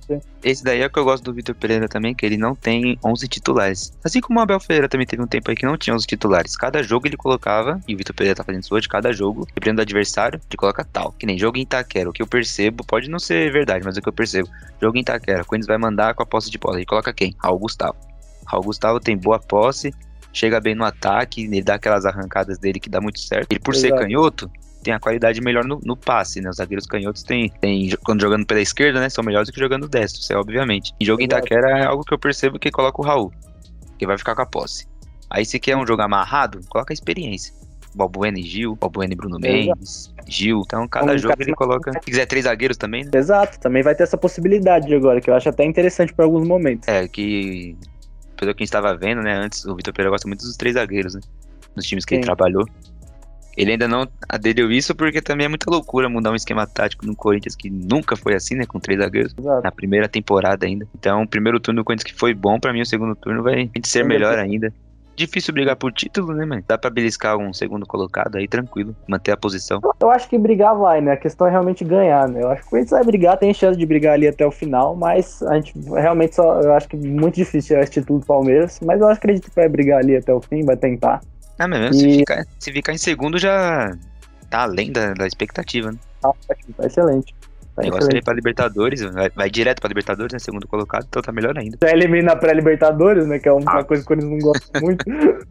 Esse 0.44 0.64
daí 0.64 0.82
é 0.82 0.86
o 0.86 0.90
que 0.90 1.00
eu 1.00 1.04
gosto 1.04 1.24
do 1.24 1.34
Vitor 1.34 1.56
Pereira 1.56 1.88
também, 1.88 2.14
que 2.14 2.26
ele 2.26 2.38
não 2.38 2.56
tem 2.56 2.98
11 3.04 3.28
titulares. 3.28 3.94
Assim 4.04 4.20
como 4.20 4.40
o 4.40 4.42
Abel 4.42 4.60
Ferreira 4.60 4.90
também 4.90 5.08
teve 5.08 5.22
um 5.22 5.28
tempo 5.28 5.50
aí 5.50 5.56
que 5.56 5.66
não 5.66 5.78
tinha 5.78 5.96
11 5.96 6.06
titulares. 6.06 6.56
Cada 6.56 6.84
jogo 6.84 7.08
ele 7.08 7.18
colocava, 7.18 7.80
e 7.88 7.94
o 7.94 7.98
Vitor 7.98 8.16
Pereira 8.16 8.36
tá 8.36 8.44
fazendo 8.44 8.64
isso 8.64 8.76
hoje, 8.76 8.88
cada 8.88 9.14
jogo, 9.14 9.48
dependendo 9.54 9.78
do 9.78 9.82
adversário, 9.82 10.40
ele 10.50 10.58
coloca 10.58 10.84
tal. 10.84 11.14
Que 11.14 11.26
nem 11.26 11.38
jogo 11.38 11.58
em 11.58 11.62
Itaquera. 11.62 12.10
O 12.10 12.14
que 12.14 12.22
eu 12.22 12.28
percebo, 12.28 12.84
pode 12.86 13.10
não 13.10 13.20
ser 13.20 13.52
verdade, 13.52 13.86
mas 13.86 13.96
é 13.96 14.00
o 14.00 14.04
que 14.04 14.10
eu 14.10 14.14
percebo. 14.14 14.50
Jogo 14.82 14.98
em 14.98 15.02
Itaquera, 15.02 15.44
Corinthians 15.44 15.68
vai 15.68 15.78
mandar 15.78 16.14
com 16.14 16.24
a 16.24 16.26
posse 16.26 16.50
de 16.50 16.58
bola. 16.58 16.78
Ele 16.78 16.86
coloca 16.86 17.14
quem? 17.14 17.36
Raul 17.40 17.60
Gustavo. 17.60 17.96
Raul 18.46 18.64
Gustavo 18.64 19.00
tem 19.00 19.18
boa 19.18 19.40
posse, 19.40 19.94
chega 20.34 20.60
bem 20.60 20.76
no 20.76 20.84
ataque, 20.84 21.44
ele 21.44 21.62
dá 21.62 21.76
aquelas 21.76 22.06
arrancadas 22.06 22.58
dele 22.58 22.80
que 22.80 22.90
dá 22.90 23.00
muito 23.00 23.20
certo. 23.20 23.52
Ele, 23.52 23.60
por 23.60 23.74
Exato. 23.74 23.96
ser 23.96 24.00
canhoto, 24.00 24.52
tem 24.84 24.94
a 24.94 25.00
qualidade 25.00 25.42
melhor 25.42 25.66
no, 25.66 25.80
no 25.84 25.96
passe, 25.96 26.42
né? 26.42 26.50
Os 26.50 26.58
zagueiros 26.58 26.86
canhotos 26.86 27.24
têm, 27.24 27.50
têm, 27.62 27.90
quando 28.04 28.22
jogando 28.22 28.46
pela 28.46 28.62
esquerda, 28.62 29.00
né? 29.00 29.10
São 29.10 29.24
melhores 29.24 29.48
do 29.48 29.54
que 29.54 29.60
jogando 29.60 29.88
destro, 29.88 30.22
isso 30.22 30.34
é 30.34 30.38
obviamente. 30.38 30.94
Em 31.00 31.06
jogo 31.06 31.22
em 31.22 31.26
Itaquera 31.26 31.80
é 31.80 31.86
algo 31.86 32.04
que 32.04 32.14
eu 32.14 32.20
percebo 32.20 32.60
que 32.60 32.70
coloca 32.70 33.02
o 33.02 33.06
Raul, 33.06 33.32
que 33.98 34.06
vai 34.06 34.18
ficar 34.18 34.36
com 34.36 34.42
a 34.42 34.46
posse. 34.46 34.88
Aí 35.30 35.46
se 35.46 35.60
quer 35.60 35.76
um 35.76 35.88
jogo 35.88 36.02
amarrado, 36.02 36.60
coloca 36.70 36.94
a 36.94 36.96
experiência. 36.96 37.54
Balbuena 37.96 38.40
e 38.40 38.44
Gil, 38.44 38.76
Balbuena 38.76 39.14
e 39.14 39.16
Bruno 39.16 39.40
Mendes, 39.40 40.14
Gil. 40.28 40.64
Então, 40.66 40.88
cada 40.88 41.16
jogo 41.18 41.36
ele 41.40 41.54
coloca. 41.54 41.92
Se 41.92 42.00
quiser 42.00 42.26
três 42.26 42.46
zagueiros 42.46 42.76
também, 42.76 43.04
né? 43.04 43.12
Exato, 43.14 43.60
também 43.60 43.84
vai 43.84 43.94
ter 43.94 44.04
essa 44.04 44.18
possibilidade 44.18 44.94
agora, 44.94 45.22
que 45.22 45.30
eu 45.30 45.36
acho 45.36 45.48
até 45.50 45.64
interessante 45.64 46.14
para 46.14 46.26
alguns 46.26 46.48
momentos. 46.48 46.88
É, 46.88 47.08
que 47.08 47.78
pelo 48.36 48.54
que 48.54 48.64
a 48.64 48.66
gente 48.66 48.70
estava 48.70 48.96
vendo, 48.96 49.22
né, 49.22 49.34
antes, 49.34 49.66
o 49.66 49.76
Vitor 49.76 49.94
Pereira 49.94 50.12
gosta 50.12 50.28
muito 50.28 50.42
dos 50.42 50.58
três 50.58 50.76
zagueiros, 50.76 51.16
né? 51.16 51.22
Nos 51.76 51.86
times 51.86 52.06
que 52.06 52.16
Sim. 52.16 52.20
ele 52.20 52.26
trabalhou. 52.26 52.66
Ele 53.56 53.72
ainda 53.72 53.88
não 53.88 54.08
aderiu 54.28 54.72
isso 54.72 54.96
porque 54.96 55.22
também 55.22 55.46
é 55.46 55.50
muita 55.50 55.70
loucura 55.70 56.10
mudar 56.10 56.32
um 56.32 56.36
esquema 56.36 56.66
tático 56.66 57.06
no 57.06 57.16
Corinthians 57.16 57.56
que 57.56 57.70
nunca 57.70 58.16
foi 58.16 58.34
assim, 58.34 58.56
né? 58.56 58.66
Com 58.66 58.80
três 58.80 59.00
zagueiros. 59.00 59.34
Exato. 59.38 59.64
Na 59.64 59.72
primeira 59.72 60.08
temporada 60.08 60.66
ainda. 60.66 60.88
Então, 60.98 61.24
o 61.24 61.28
primeiro 61.28 61.60
turno 61.60 61.82
do 61.82 61.86
Corinthians 61.86 62.12
que 62.12 62.18
foi 62.18 62.34
bom, 62.34 62.60
pra 62.60 62.74
mim 62.74 62.82
o 62.82 62.86
segundo 62.86 63.16
turno 63.16 63.44
vai 63.44 63.70
ser 63.84 64.04
melhor 64.04 64.38
ainda. 64.38 64.74
Difícil 65.16 65.54
brigar 65.54 65.76
por 65.76 65.92
título, 65.92 66.34
né, 66.34 66.44
mano? 66.44 66.64
Dá 66.68 66.76
pra 66.76 66.90
beliscar 66.90 67.38
um 67.38 67.54
segundo 67.54 67.86
colocado 67.86 68.36
aí, 68.36 68.48
tranquilo. 68.48 68.96
Manter 69.08 69.34
a 69.34 69.38
posição. 69.38 69.80
Eu 70.02 70.10
acho 70.10 70.28
que 70.28 70.40
brigar 70.40 70.76
vai, 70.76 71.02
né? 71.02 71.12
A 71.12 71.18
questão 71.18 71.46
é 71.46 71.52
realmente 71.52 71.84
ganhar, 71.84 72.28
né? 72.28 72.42
Eu 72.42 72.50
acho 72.50 72.62
que 72.62 72.68
o 72.68 72.70
Corinthians 72.72 72.92
vai 72.92 73.04
brigar, 73.04 73.38
tem 73.38 73.54
chance 73.54 73.78
de 73.78 73.86
brigar 73.86 74.14
ali 74.14 74.28
até 74.28 74.44
o 74.44 74.52
final, 74.52 74.96
mas 74.96 75.44
a 75.44 75.56
gente 75.56 75.74
realmente 75.92 76.36
só. 76.36 76.60
Eu 76.62 76.74
acho 76.74 76.88
que 76.88 76.96
é 76.96 77.00
muito 77.00 77.36
difícil 77.36 77.68
tirar 77.68 77.84
esse 77.84 77.92
título 77.92 78.20
do 78.20 78.26
Palmeiras, 78.26 78.80
mas 78.84 79.00
eu 79.00 79.08
acredito 79.08 79.50
que 79.52 79.56
vai 79.56 79.70
brigar 79.70 80.00
ali 80.00 80.16
até 80.16 80.34
o 80.34 80.42
fim, 80.42 80.66
vai 80.66 80.78
tentar. 80.78 81.22
Ah, 81.60 81.68
mas 81.68 81.80
mesmo 81.80 81.94
se, 81.96 82.08
E- 82.08 82.18
ficar, 82.20 82.46
se 82.60 82.72
ficar 82.72 82.94
em 82.94 82.98
segundo 82.98 83.38
já 83.38 83.96
tá 84.50 84.64
além 84.64 84.92
da, 84.92 85.14
da 85.14 85.28
expectativa, 85.28 85.92
né? 85.92 85.98
Tá 86.22 86.32
tá 86.78 86.86
excelente. 86.86 87.34
Tá 87.76 87.82
O 87.82 87.86
negócio 87.86 88.04
excelente. 88.08 88.24
pra 88.24 88.34
Libertadores, 88.34 89.02
vai, 89.02 89.30
vai 89.32 89.50
direto 89.50 89.80
pra 89.80 89.88
Libertadores, 89.88 90.34
né? 90.34 90.40
Segundo 90.40 90.68
colocado, 90.68 91.06
então 91.10 91.22
tá 91.22 91.32
melhor 91.32 91.58
ainda. 91.58 91.78
Já 91.84 91.92
elimina 91.92 92.34
a 92.34 92.36
pré-Libertadores, 92.36 93.26
né? 93.28 93.40
Que 93.40 93.50
é 93.50 93.54
uma 93.54 93.80
Ah. 93.80 93.84
coisa 93.84 94.02
que 94.04 94.08
Corinthians 94.08 94.32
não 94.32 94.40
gosta 94.40 94.80
muito. 94.80 95.06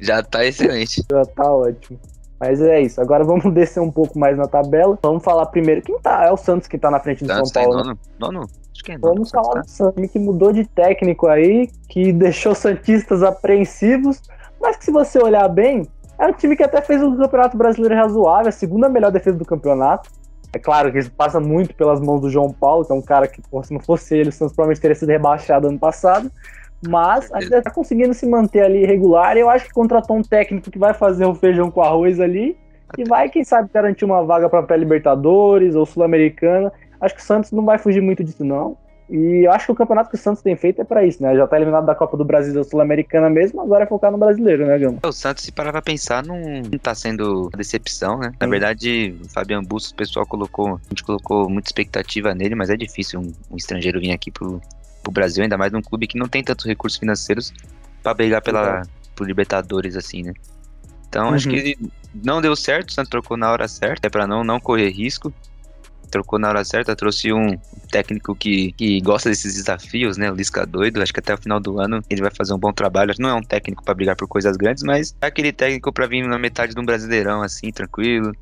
Já 0.00 0.22
tá 0.22 0.44
excelente. 0.44 1.02
Já 1.10 1.24
tá 1.24 1.50
ótimo. 1.52 1.98
Mas 2.38 2.60
é 2.60 2.80
isso. 2.82 3.00
Agora 3.00 3.24
vamos 3.24 3.44
descer 3.54 3.80
um 3.80 3.90
pouco 3.90 4.18
mais 4.18 4.36
na 4.36 4.46
tabela. 4.46 4.98
Vamos 5.02 5.24
falar 5.24 5.46
primeiro. 5.46 5.80
Quem 5.82 5.98
tá? 6.00 6.24
É 6.26 6.32
o 6.32 6.36
Santos 6.36 6.68
que 6.68 6.76
tá 6.78 6.90
na 6.90 7.00
frente 7.00 7.24
do 7.24 7.32
Santos 7.32 7.50
São 7.50 7.62
tá 7.62 7.68
Paulo. 7.68 7.84
né? 7.84 7.96
nono? 8.18 8.32
Nono? 8.40 8.50
Acho 8.72 8.84
que 8.84 8.92
é 8.92 8.98
nono. 8.98 9.14
Vamos 9.14 9.30
falar 9.30 9.54
tá. 9.54 9.60
do 9.60 9.68
Santos, 9.70 10.10
que 10.10 10.18
mudou 10.18 10.52
de 10.52 10.64
técnico 10.66 11.26
aí, 11.28 11.70
que 11.88 12.12
deixou 12.12 12.54
Santistas 12.54 13.22
apreensivos, 13.22 14.20
mas 14.76 14.78
que 14.78 14.84
se 14.84 14.90
você 14.90 15.18
olhar 15.18 15.48
bem, 15.48 15.86
é 16.18 16.26
um 16.26 16.32
time 16.32 16.56
que 16.56 16.62
até 16.62 16.80
fez 16.82 17.02
um 17.02 17.16
campeonato 17.16 17.56
brasileiro 17.56 17.94
razoável, 17.94 18.48
a 18.48 18.52
segunda 18.52 18.88
melhor 18.88 19.10
defesa 19.10 19.36
do 19.36 19.44
campeonato. 19.44 20.10
É 20.52 20.58
claro 20.58 20.92
que 20.92 20.98
isso 20.98 21.10
passa 21.10 21.40
muito 21.40 21.74
pelas 21.74 22.00
mãos 22.00 22.20
do 22.20 22.30
João 22.30 22.52
Paulo, 22.52 22.84
que 22.84 22.92
é 22.92 22.94
um 22.94 23.02
cara 23.02 23.26
que, 23.26 23.42
pô, 23.42 23.62
se 23.62 23.72
não 23.72 23.80
fosse 23.80 24.16
ele, 24.16 24.28
o 24.28 24.32
Santos 24.32 24.54
provavelmente 24.54 24.80
teria 24.80 24.94
sido 24.94 25.08
rebaixado 25.08 25.68
ano 25.68 25.78
passado. 25.78 26.30
Mas 26.86 27.32
ainda 27.32 27.62
tá 27.62 27.70
conseguindo 27.70 28.12
se 28.12 28.26
manter 28.26 28.62
ali 28.62 28.84
regular. 28.84 29.36
E 29.36 29.40
eu 29.40 29.50
acho 29.50 29.66
que 29.66 29.72
contratou 29.72 30.16
um 30.16 30.22
técnico 30.22 30.70
que 30.70 30.78
vai 30.78 30.92
fazer 30.92 31.24
o 31.24 31.34
feijão 31.34 31.70
com 31.70 31.82
arroz 31.82 32.20
ali. 32.20 32.56
E 32.96 33.04
vai, 33.04 33.28
quem 33.28 33.44
sabe, 33.44 33.70
garantir 33.72 34.04
uma 34.04 34.22
vaga 34.22 34.48
para 34.48 34.62
pré-Libertadores 34.62 35.74
ou 35.74 35.84
Sul-Americana. 35.84 36.72
Acho 37.00 37.14
que 37.14 37.20
o 37.20 37.24
Santos 37.24 37.50
não 37.50 37.64
vai 37.64 37.78
fugir 37.78 38.00
muito 38.00 38.22
disso, 38.22 38.44
não. 38.44 38.76
E 39.08 39.46
eu 39.46 39.52
acho 39.52 39.66
que 39.66 39.72
o 39.72 39.74
campeonato 39.76 40.10
que 40.10 40.16
o 40.16 40.18
Santos 40.18 40.42
tem 40.42 40.56
feito 40.56 40.80
é 40.80 40.84
pra 40.84 41.04
isso, 41.06 41.22
né? 41.22 41.36
Já 41.36 41.46
tá 41.46 41.56
eliminado 41.56 41.86
da 41.86 41.94
Copa 41.94 42.16
do 42.16 42.24
Brasil 42.24 42.52
da 42.52 42.64
Sul-Americana 42.64 43.30
mesmo, 43.30 43.60
agora 43.60 43.84
é 43.84 43.86
focar 43.86 44.10
no 44.10 44.18
brasileiro, 44.18 44.66
né, 44.66 44.76
Gama? 44.78 44.98
O 45.04 45.12
Santos, 45.12 45.44
se 45.44 45.52
parar 45.52 45.70
pra 45.70 45.80
pensar, 45.80 46.24
não, 46.24 46.36
não 46.38 46.78
tá 46.78 46.92
sendo 46.94 47.42
uma 47.42 47.56
decepção, 47.56 48.18
né? 48.18 48.32
Na 48.40 48.46
Sim. 48.46 48.50
verdade, 48.50 49.16
o 49.22 49.28
Fabian 49.28 49.62
Bustos, 49.62 49.92
o 49.92 49.94
pessoal 49.94 50.26
colocou, 50.26 50.74
a 50.74 50.88
gente 50.90 51.04
colocou 51.04 51.48
muita 51.48 51.68
expectativa 51.68 52.34
nele, 52.34 52.56
mas 52.56 52.68
é 52.68 52.76
difícil 52.76 53.20
um, 53.20 53.32
um 53.52 53.56
estrangeiro 53.56 54.00
vir 54.00 54.10
aqui 54.10 54.30
pro, 54.32 54.60
pro 55.04 55.12
Brasil, 55.12 55.44
ainda 55.44 55.56
mais 55.56 55.70
num 55.70 55.82
clube 55.82 56.08
que 56.08 56.18
não 56.18 56.26
tem 56.28 56.42
tantos 56.42 56.66
recursos 56.66 56.98
financeiros 56.98 57.52
pra 58.02 58.12
brigar 58.12 58.42
pela, 58.42 58.82
por 59.14 59.24
Libertadores, 59.26 59.94
assim, 59.96 60.24
né? 60.24 60.32
Então, 61.08 61.28
acho 61.32 61.48
Uhum. 61.48 61.54
que 61.54 61.60
ele 61.60 61.78
não 62.12 62.40
deu 62.42 62.56
certo, 62.56 62.88
o 62.88 62.92
Santos 62.92 63.10
trocou 63.10 63.36
na 63.36 63.52
hora 63.52 63.68
certa, 63.68 64.08
é 64.08 64.10
pra 64.10 64.26
não, 64.26 64.42
não 64.42 64.58
correr 64.58 64.88
risco. 64.90 65.32
Trocou 66.10 66.38
na 66.38 66.48
hora 66.48 66.64
certa, 66.64 66.94
trouxe 66.94 67.32
um 67.32 67.58
técnico 67.90 68.34
que, 68.34 68.72
que 68.72 69.00
gosta 69.00 69.28
desses 69.28 69.54
desafios, 69.54 70.16
né? 70.16 70.30
O 70.30 70.34
Lisca 70.34 70.64
doido. 70.64 71.02
Acho 71.02 71.12
que 71.12 71.20
até 71.20 71.34
o 71.34 71.38
final 71.38 71.58
do 71.60 71.80
ano 71.80 72.00
ele 72.08 72.20
vai 72.22 72.30
fazer 72.30 72.54
um 72.54 72.58
bom 72.58 72.72
trabalho. 72.72 73.12
Não 73.18 73.28
é 73.30 73.34
um 73.34 73.42
técnico 73.42 73.84
pra 73.84 73.94
brigar 73.94 74.16
por 74.16 74.28
coisas 74.28 74.56
grandes, 74.56 74.82
mas 74.84 75.14
é 75.20 75.26
aquele 75.26 75.52
técnico 75.52 75.92
pra 75.92 76.06
vir 76.06 76.26
na 76.26 76.38
metade 76.38 76.74
de 76.74 76.80
um 76.80 76.84
brasileirão, 76.84 77.42
assim, 77.42 77.70
tranquilo. 77.70 78.32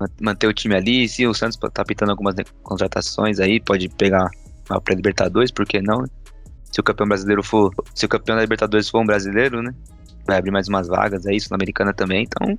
Ma- 0.00 0.08
Manter 0.20 0.46
o 0.46 0.52
time 0.52 0.74
ali. 0.74 1.08
Se 1.08 1.26
o 1.26 1.34
Santos 1.34 1.58
tá 1.72 1.84
pintando 1.84 2.10
algumas 2.12 2.34
contratações 2.62 3.40
aí, 3.40 3.60
pode 3.60 3.88
pegar 3.88 4.28
uma 4.70 4.80
pré-Libertadores, 4.80 5.50
por 5.50 5.66
que 5.66 5.80
não? 5.80 6.04
Se 6.70 6.80
o 6.80 6.82
campeão 6.84 7.08
brasileiro 7.08 7.42
for. 7.42 7.72
Se 7.94 8.04
o 8.04 8.08
campeão 8.08 8.36
da 8.36 8.42
Libertadores 8.42 8.88
for 8.88 9.00
um 9.00 9.06
brasileiro, 9.06 9.62
né? 9.62 9.74
Vai 10.26 10.36
abrir 10.36 10.50
mais 10.50 10.68
umas 10.68 10.86
vagas 10.88 11.26
aí, 11.26 11.40
Sul-Americana 11.40 11.94
também. 11.94 12.24
Então, 12.24 12.58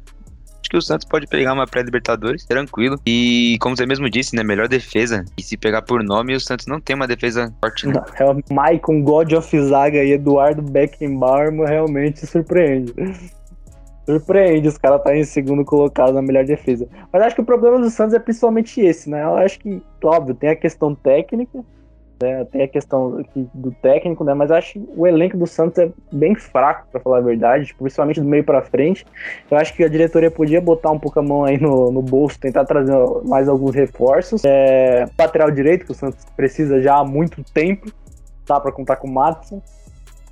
acho 0.61 0.69
que 0.69 0.77
o 0.77 0.81
Santos 0.81 1.07
pode 1.07 1.27
pegar 1.27 1.53
uma 1.53 1.65
pré-Libertadores, 1.65 2.45
tranquilo. 2.45 2.99
E 3.05 3.57
como 3.61 3.75
você 3.75 3.85
mesmo 3.85 4.09
disse, 4.09 4.35
né? 4.35 4.43
Melhor 4.43 4.67
defesa. 4.67 5.25
E 5.37 5.41
se 5.41 5.57
pegar 5.57 5.81
por 5.81 6.03
nome, 6.03 6.35
o 6.35 6.39
Santos 6.39 6.67
não 6.67 6.79
tem 6.79 6.95
uma 6.95 7.07
defesa 7.07 7.53
forte, 7.59 7.87
né? 7.87 8.01
É 8.19 8.25
o 8.25 8.39
Maicon 8.51 9.01
God 9.01 9.33
of 9.33 9.61
Zaga 9.61 10.03
e 10.03 10.11
Eduardo 10.11 10.61
Beckenbauer 10.61 11.51
realmente 11.61 12.25
surpreende. 12.25 12.93
Surpreende 14.05 14.67
os 14.67 14.77
caras 14.77 14.97
estarem 14.97 15.21
em 15.21 15.25
segundo 15.25 15.63
colocado 15.63 16.13
na 16.13 16.21
melhor 16.21 16.43
defesa. 16.43 16.87
Mas 17.13 17.21
acho 17.21 17.35
que 17.35 17.41
o 17.41 17.45
problema 17.45 17.79
do 17.79 17.89
Santos 17.89 18.13
é 18.15 18.19
principalmente 18.19 18.81
esse, 18.81 19.09
né? 19.09 19.23
Eu 19.23 19.35
acho 19.35 19.59
que, 19.59 19.81
óbvio, 20.03 20.33
tem 20.33 20.49
a 20.49 20.55
questão 20.55 20.95
técnica, 20.95 21.63
né? 22.21 22.45
tem 22.45 22.63
a 22.63 22.67
questão 22.67 23.23
do 23.53 23.71
técnico, 23.71 24.23
né? 24.23 24.33
Mas 24.33 24.51
acho 24.51 24.73
que 24.73 24.89
o 24.95 25.07
elenco 25.07 25.37
do 25.37 25.47
Santos 25.47 25.77
é 25.79 25.89
bem 26.11 26.35
fraco, 26.35 26.87
pra 26.91 26.99
falar 26.99 27.17
a 27.17 27.21
verdade, 27.21 27.67
tipo, 27.67 27.83
principalmente 27.83 28.19
do 28.19 28.27
meio 28.27 28.43
pra 28.43 28.61
frente. 28.61 29.05
Eu 29.49 29.57
acho 29.57 29.73
que 29.73 29.83
a 29.83 29.87
diretoria 29.87 30.29
podia 30.29 30.61
botar 30.61 30.91
um 30.91 30.99
pouco 30.99 31.19
a 31.19 31.23
mão 31.23 31.45
aí 31.45 31.59
no, 31.59 31.91
no 31.91 32.01
bolso, 32.01 32.39
tentar 32.39 32.65
trazer 32.65 32.93
mais 33.25 33.47
alguns 33.47 33.73
reforços. 33.75 34.43
É, 34.45 35.05
lateral 35.17 35.51
direito, 35.51 35.85
que 35.85 35.91
o 35.91 35.95
Santos 35.95 36.25
precisa 36.35 36.81
já 36.81 36.97
há 36.97 37.05
muito 37.05 37.43
tempo, 37.53 37.91
dá 38.45 38.59
pra 38.59 38.71
contar 38.71 38.97
com 38.97 39.07
o 39.07 39.11
Matson. 39.11 39.61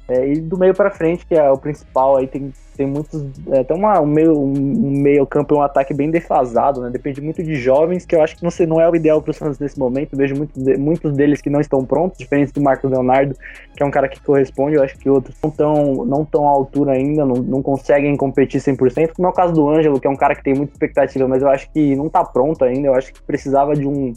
É, 0.10 0.26
e 0.32 0.40
do 0.40 0.58
meio 0.58 0.74
pra 0.74 0.90
frente, 0.90 1.26
que 1.26 1.36
é 1.36 1.52
o 1.52 1.58
principal, 1.58 2.16
aí 2.16 2.28
tem, 2.28 2.54
tem 2.78 2.88
muitos. 2.88 3.26
É, 3.52 3.62
tem 3.66 3.76
uma, 3.76 4.00
um, 4.00 4.06
meio, 4.06 4.40
um 4.42 4.54
meio 5.02 5.26
campo 5.28 5.54
e 5.54 5.58
um 5.58 5.62
ataque 5.62 5.94
bem 5.94 6.10
defasado, 6.10 6.80
né? 6.82 6.90
Depende 6.90 7.20
muito 7.20 7.44
de 7.44 7.56
jovens, 7.56 8.06
que 8.06 8.16
eu 8.16 8.22
acho 8.22 8.38
que 8.38 8.42
não, 8.44 8.50
sei, 8.50 8.66
não 8.66 8.80
é 8.80 8.90
o 8.90 8.96
ideal 8.96 9.22
pro 9.22 9.34
Santos 9.34 9.60
nesse 9.60 9.78
momento. 9.78 10.14
Eu 10.14 10.18
vejo 10.18 10.34
muito 10.36 10.58
de- 10.58 10.78
muitos 10.78 11.12
deles 11.14 11.42
que 11.42 11.50
não 11.50 11.60
estão 11.60 11.84
prontos, 11.84 12.18
diferente 12.18 12.54
do 12.54 12.62
Marcos 12.62 12.90
Leonardo, 12.90 13.36
que 13.76 13.84
é 13.84 13.86
um 13.86 13.92
cara 13.92 14.08
que 14.08 14.22
corresponde. 14.22 14.78
Eu 14.78 14.84
acho 14.84 14.98
que 14.98 15.10
outros 15.10 15.36
não 15.44 15.50
estão 15.50 16.06
não 16.06 16.24
tão 16.24 16.48
à 16.48 16.52
altura 16.52 16.94
ainda, 16.94 17.26
não, 17.26 17.36
não 17.36 17.62
conseguem 17.62 18.16
competir 18.16 18.62
100%, 18.62 19.12
como 19.14 19.28
é 19.28 19.32
o 19.32 19.34
caso 19.34 19.52
do 19.54 19.68
Ângelo, 19.70 20.00
que 20.00 20.08
é 20.08 20.10
um 20.10 20.16
cara 20.16 20.36
que 20.36 20.44
tem 20.44 20.54
muita 20.54 20.72
expectativa, 20.72 21.28
mas 21.28 21.42
eu 21.42 21.50
acho 21.50 21.70
que 21.72 21.98
não 21.98 22.08
tá 22.08 22.24
pronto 22.24 22.64
ainda. 22.64 22.88
Eu 22.88 22.94
acho 22.96 23.12
que 23.14 23.22
precisava 23.24 23.74
de 23.76 23.86
um, 23.86 24.14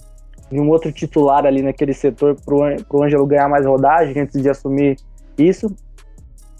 de 0.53 0.61
um 0.61 0.69
outro 0.69 0.93
titular 0.93 1.45
ali 1.47 1.63
naquele 1.63 1.93
setor 1.95 2.37
Ân- 2.47 2.77
pro 2.89 3.03
Ângelo 3.03 3.27
ganhar 3.27 3.49
mais 3.49 3.67
rodagem 3.67 4.23
antes 4.23 4.41
de 4.41 4.49
assumir 4.49 4.97
isso. 5.41 5.75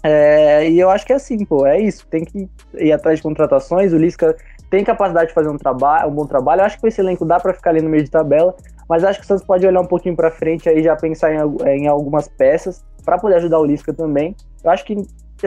É, 0.03 0.67
e 0.69 0.79
eu 0.79 0.89
acho 0.89 1.05
que 1.05 1.13
é 1.13 1.15
assim, 1.15 1.45
pô, 1.45 1.65
é 1.65 1.79
isso. 1.79 2.05
Tem 2.07 2.25
que 2.25 2.49
ir 2.75 2.91
atrás 2.91 3.17
de 3.17 3.23
contratações. 3.23 3.93
O 3.93 3.97
Lisca 3.97 4.35
tem 4.69 4.83
capacidade 4.83 5.27
de 5.27 5.33
fazer 5.33 5.49
um, 5.49 5.57
trabalho, 5.57 6.09
um 6.09 6.15
bom 6.15 6.25
trabalho. 6.25 6.61
Eu 6.61 6.65
acho 6.65 6.75
que 6.75 6.81
com 6.81 6.87
esse 6.87 7.01
elenco 7.01 7.25
dá 7.25 7.39
pra 7.39 7.53
ficar 7.53 7.71
ali 7.71 7.81
no 7.81 7.89
meio 7.89 8.03
de 8.03 8.09
tabela, 8.09 8.55
mas 8.89 9.03
acho 9.03 9.19
que 9.19 9.25
o 9.25 9.27
Santos 9.27 9.45
pode 9.45 9.65
olhar 9.67 9.81
um 9.81 9.85
pouquinho 9.85 10.15
pra 10.15 10.31
frente 10.31 10.67
aí 10.67 10.81
já 10.81 10.95
pensar 10.95 11.33
em, 11.33 11.39
em 11.67 11.87
algumas 11.87 12.27
peças 12.27 12.83
pra 13.05 13.17
poder 13.17 13.35
ajudar 13.35 13.59
o 13.59 13.65
Lisca 13.65 13.93
também. 13.93 14.35
Eu 14.63 14.71
acho 14.71 14.85
que 14.85 14.95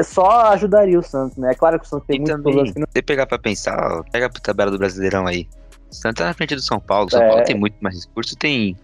só 0.02 0.52
ajudaria 0.52 0.98
o 0.98 1.02
Santos, 1.02 1.36
né? 1.36 1.52
É 1.52 1.54
claro 1.54 1.78
que 1.78 1.86
o 1.86 1.88
Santos 1.88 2.06
tem 2.06 2.16
E 2.16 2.18
muitos 2.18 2.32
também, 2.36 2.52
problemas 2.52 2.72
que 2.74 2.80
não 2.80 2.88
se 2.90 3.02
pegar 3.02 3.26
pra 3.26 3.38
pensar, 3.38 4.02
pega 4.10 4.28
pro 4.28 4.42
tabela 4.42 4.70
do 4.70 4.78
Brasileirão 4.78 5.26
aí. 5.26 5.48
O 5.90 5.94
Santos 5.94 6.18
tá 6.20 6.26
na 6.26 6.34
frente 6.34 6.54
do 6.54 6.60
São 6.60 6.80
Paulo. 6.80 7.06
O 7.06 7.10
São 7.10 7.22
É. 7.22 7.28
Paulo 7.28 7.44
tem 7.44 7.56
muito 7.56 7.76
mais 7.80 8.04
recurso, 8.04 8.36
tem, 8.36 8.76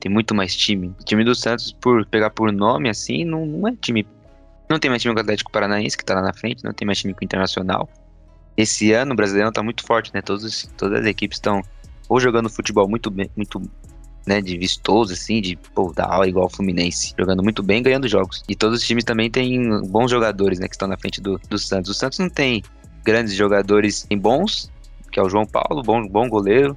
tem 0.00 0.10
muito 0.10 0.34
mais 0.34 0.54
time. 0.54 0.94
O 1.00 1.04
time 1.04 1.24
do 1.24 1.34
Santos, 1.34 1.72
por 1.72 2.04
pegar 2.06 2.30
por 2.30 2.52
nome, 2.52 2.88
assim, 2.88 3.24
não, 3.24 3.44
não 3.46 3.68
é 3.68 3.76
time. 3.76 4.06
Não 4.68 4.78
tem 4.78 4.90
mais 4.90 5.02
time 5.02 5.14
com 5.14 5.20
o 5.20 5.22
Atlético 5.22 5.52
Paranaense, 5.52 5.96
que 5.96 6.04
tá 6.04 6.14
lá 6.14 6.22
na 6.22 6.32
frente, 6.32 6.64
não 6.64 6.72
tem 6.72 6.86
mais 6.86 6.98
time 6.98 7.14
com 7.14 7.20
o 7.20 7.24
Internacional. 7.24 7.88
Esse 8.56 8.92
ano 8.92 9.12
o 9.12 9.16
Brasileirão 9.16 9.52
tá 9.52 9.62
muito 9.62 9.84
forte, 9.84 10.10
né? 10.12 10.22
Todos, 10.22 10.68
todas 10.76 11.00
as 11.00 11.06
equipes 11.06 11.36
estão 11.36 11.62
ou 12.08 12.20
jogando 12.20 12.48
futebol 12.48 12.88
muito 12.88 13.10
bem, 13.10 13.30
muito 13.36 13.60
né, 14.26 14.40
de 14.40 14.58
vistoso, 14.58 15.12
assim, 15.12 15.40
de 15.40 15.56
pô, 15.56 15.92
da 15.92 16.04
aula 16.04 16.28
igual 16.28 16.46
o 16.46 16.50
Fluminense, 16.50 17.14
jogando 17.16 17.42
muito 17.42 17.62
bem, 17.62 17.82
ganhando 17.82 18.08
jogos. 18.08 18.42
E 18.48 18.56
todos 18.56 18.80
os 18.80 18.86
times 18.86 19.04
também 19.04 19.30
têm 19.30 19.80
bons 19.88 20.10
jogadores, 20.10 20.58
né, 20.58 20.68
que 20.68 20.74
estão 20.74 20.88
na 20.88 20.96
frente 20.96 21.20
do, 21.20 21.40
do 21.48 21.58
Santos. 21.58 21.90
O 21.90 21.94
Santos 21.94 22.18
não 22.18 22.28
tem 22.28 22.62
grandes 23.04 23.34
jogadores 23.34 24.06
em 24.10 24.18
bons, 24.18 24.70
que 25.12 25.20
é 25.20 25.22
o 25.22 25.28
João 25.28 25.46
Paulo, 25.46 25.82
bom, 25.82 26.06
bom 26.08 26.28
goleiro, 26.28 26.76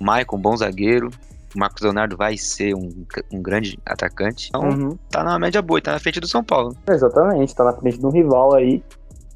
Maicon, 0.00 0.38
bom 0.38 0.56
zagueiro, 0.56 1.10
o 1.54 1.58
Marcos 1.58 1.82
Leonardo 1.82 2.16
vai 2.16 2.36
ser 2.36 2.74
um, 2.74 2.90
um 3.32 3.42
grande 3.42 3.78
atacante. 3.86 4.48
Então, 4.48 4.68
Uhum. 4.68 4.98
tá 5.10 5.22
na 5.24 5.38
média 5.38 5.60
boa, 5.62 5.78
e 5.78 5.82
tá 5.82 5.92
na 5.92 5.98
frente 5.98 6.20
do 6.20 6.26
São 6.28 6.42
Paulo. 6.42 6.76
Exatamente, 6.88 7.54
tá 7.54 7.64
na 7.64 7.72
frente 7.72 7.98
de 7.98 8.06
um 8.06 8.10
rival 8.10 8.54
aí. 8.54 8.82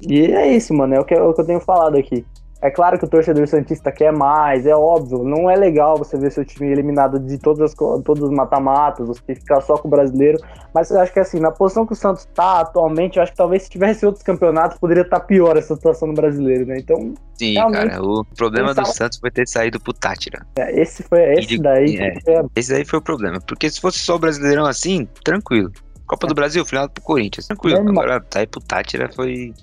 E 0.01 0.21
é 0.21 0.47
isso, 0.55 0.73
mano, 0.73 0.95
é 0.95 0.99
o 0.99 1.05
que, 1.05 1.13
é 1.13 1.21
o 1.21 1.33
que 1.33 1.41
eu 1.41 1.45
tenho 1.45 1.59
falado 1.59 1.97
aqui. 1.97 2.25
É 2.61 2.69
claro 2.69 2.99
que 2.99 3.05
o 3.05 3.07
torcedor 3.07 3.47
Santista 3.47 3.89
quer 3.89 4.11
mais, 4.11 4.65
é 4.65 4.75
óbvio. 4.75 5.23
Não 5.23 5.49
é 5.49 5.55
legal 5.55 5.97
você 5.97 6.17
ver 6.17 6.29
seu 6.31 6.43
time 6.43 6.69
eliminado 6.69 7.17
de 7.17 7.37
todas 7.37 7.71
as, 7.71 7.73
todos 7.73 8.21
os 8.21 8.29
mata-matas, 8.31 9.07
você 9.07 9.33
ficar 9.33 9.61
só 9.61 9.77
com 9.77 9.87
o 9.87 9.91
brasileiro. 9.91 10.37
Mas 10.73 10.91
eu 10.91 10.99
acho 10.99 11.13
que 11.13 11.19
assim, 11.21 11.39
na 11.39 11.51
posição 11.51 11.85
que 11.85 11.93
o 11.93 11.95
Santos 11.95 12.27
tá 12.35 12.59
atualmente, 12.59 13.15
eu 13.15 13.23
acho 13.23 13.31
que 13.31 13.37
talvez 13.37 13.63
se 13.63 13.69
tivesse 13.69 14.05
outros 14.05 14.23
campeonatos, 14.23 14.77
poderia 14.77 15.03
estar 15.03 15.21
pior 15.21 15.55
essa 15.55 15.73
situação 15.73 16.09
no 16.09 16.13
brasileiro, 16.13 16.65
né? 16.65 16.75
Então, 16.79 17.13
Sim, 17.35 17.53
cara, 17.71 18.03
o 18.03 18.25
problema 18.35 18.73
do 18.73 18.85
Santos 18.87 19.17
foi 19.19 19.31
ter 19.31 19.47
saído 19.47 19.79
pro 19.79 19.93
Tátira. 19.93 20.45
é, 20.57 20.81
esse 20.81 21.01
foi 21.03 21.33
esse 21.35 21.47
de- 21.47 21.61
daí 21.61 21.97
é. 21.97 22.13
Esse 22.55 22.73
aí 22.73 22.83
foi 22.83 22.99
o 22.99 23.01
problema. 23.01 23.39
Porque 23.47 23.69
se 23.69 23.79
fosse 23.79 23.99
só 23.99 24.15
o 24.15 24.19
Brasileirão 24.19 24.65
assim, 24.65 25.07
tranquilo. 25.23 25.71
Copa 26.05 26.27
do 26.27 26.33
Brasil, 26.33 26.65
final 26.65 26.89
pro 26.89 27.03
Corinthians. 27.03 27.47
Tranquilo. 27.47 27.87
Agora 27.89 28.19
tá 28.19 28.39
aí 28.39 28.47
pro 28.47 28.59
Tátira 28.59 29.09
foi 29.15 29.53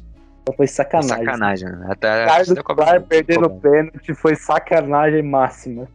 Foi 0.55 0.67
sacanagem. 0.67 1.25
sacanagem, 1.25 1.69
né? 1.71 1.87
Até 1.91 2.25
Carlos 2.27 2.49
da 2.49 2.63
Copa 2.63 2.83
Clar 2.85 3.01
do- 3.01 3.07
perdendo 3.07 3.49
Copa. 3.51 3.69
pênalti 3.69 4.15
foi 4.15 4.37
sacanagem 4.37 5.23
máxima. 5.23 5.89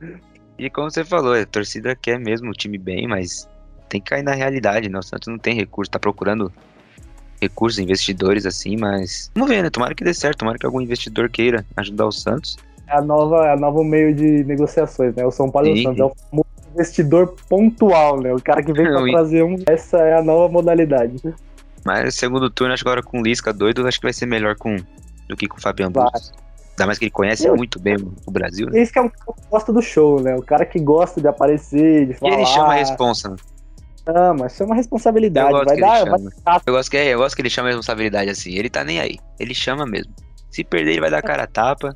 E 0.59 0.69
como 0.69 0.91
você 0.91 1.05
falou, 1.05 1.33
a 1.33 1.45
torcida 1.45 1.95
quer 1.95 2.19
mesmo 2.19 2.49
o 2.49 2.53
time 2.53 2.77
bem, 2.77 3.07
mas 3.07 3.47
tem 3.89 4.01
que 4.01 4.09
cair 4.09 4.23
na 4.23 4.33
realidade, 4.33 4.89
né? 4.89 4.99
O 4.99 5.03
Santos 5.03 5.27
não 5.29 5.37
tem 5.37 5.55
recurso, 5.55 5.89
tá 5.91 5.97
procurando 5.99 6.51
recursos, 7.41 7.79
investidores 7.79 8.45
assim, 8.45 8.75
mas 8.77 9.31
vamos 9.33 9.49
ver, 9.49 9.63
né? 9.63 9.69
Tomara 9.69 9.95
que 9.95 10.03
dê 10.03 10.13
certo, 10.13 10.39
tomara 10.39 10.57
que 10.59 10.65
algum 10.65 10.81
investidor 10.81 11.29
queira 11.29 11.65
ajudar 11.77 12.05
o 12.05 12.11
Santos. 12.11 12.57
É 12.87 12.97
a 12.97 13.01
nova, 13.01 13.47
é 13.47 13.53
a 13.53 13.57
nova 13.57 13.83
meio 13.83 14.13
de 14.13 14.43
negociações, 14.43 15.15
né? 15.15 15.25
O 15.25 15.31
São 15.31 15.49
Paulo 15.49 15.69
e 15.69 15.79
o. 15.79 15.83
Santos 15.83 15.99
é 15.99 16.03
o 16.03 16.13
famoso 16.29 16.47
investidor 16.73 17.35
pontual, 17.49 18.21
né? 18.21 18.33
O 18.33 18.41
cara 18.41 18.61
que 18.61 18.71
vem 18.73 18.85
e- 19.07 19.11
trazer 19.11 19.43
um. 19.43 19.55
Essa 19.65 19.97
é 19.99 20.17
a 20.17 20.21
nova 20.21 20.51
modalidade. 20.51 21.15
Mas 21.85 22.15
segundo 22.15 22.49
turno, 22.49 22.73
acho 22.73 22.83
que 22.83 22.89
agora 22.89 23.01
com 23.03 23.19
o 23.19 23.23
Lisca 23.23 23.51
doido, 23.51 23.87
acho 23.87 23.99
que 23.99 24.05
vai 24.05 24.13
ser 24.13 24.25
melhor 24.25 24.55
com 24.55 24.75
do 25.27 25.35
que 25.35 25.47
com 25.47 25.57
o 25.57 25.61
Fabiano 25.61 25.91
Vai. 25.93 26.03
Bustos. 26.11 26.31
Ainda 26.71 26.85
mais 26.87 26.97
que 26.97 27.05
ele 27.05 27.11
conhece 27.11 27.45
Eu- 27.47 27.55
muito 27.55 27.79
bem 27.79 27.95
o- 28.25 28.31
Brasil, 28.31 28.67
né? 28.69 28.79
Esse 28.79 28.91
que 28.93 28.99
é 28.99 29.01
o 29.01 29.09
que 29.09 29.17
gosta 29.49 29.71
do 29.73 29.81
show, 29.81 30.21
né? 30.21 30.35
O 30.35 30.41
cara 30.41 30.65
que 30.65 30.79
gosta 30.79 31.19
de 31.21 31.27
aparecer, 31.27 32.07
de 32.07 32.11
E 32.13 32.15
falar. 32.15 32.33
ele 32.33 32.45
chama 32.45 32.73
a 32.73 32.75
responsa. 32.75 33.29
né? 33.29 33.35
É 34.07 34.31
uma 34.31 34.47
Eu 34.59 34.73
responsabilidade. 34.73 35.51
gosto 35.51 35.65
Vai 35.65 35.77
dar, 35.77 36.05
vai 36.05 36.19
chama. 36.19 36.31
Eu 36.65 36.73
gosto 36.73 36.89
que, 36.89 36.97
é, 36.97 37.07
eu 37.13 37.19
gosto 37.19 37.35
que 37.35 37.41
ele 37.43 37.49
chama 37.51 37.67
a 37.67 37.71
responsabilidade 37.71 38.29
assim. 38.31 38.51
Ele 38.53 38.69
tá 38.69 38.83
nem 38.83 38.99
aí. 38.99 39.19
Ele 39.39 39.53
chama 39.53 39.85
mesmo. 39.85 40.11
Se 40.49 40.63
perder, 40.63 40.91
ele 40.93 41.01
vai 41.01 41.11
dar 41.11 41.21
cara 41.21 41.43
a 41.43 41.47
tapa. 41.47 41.95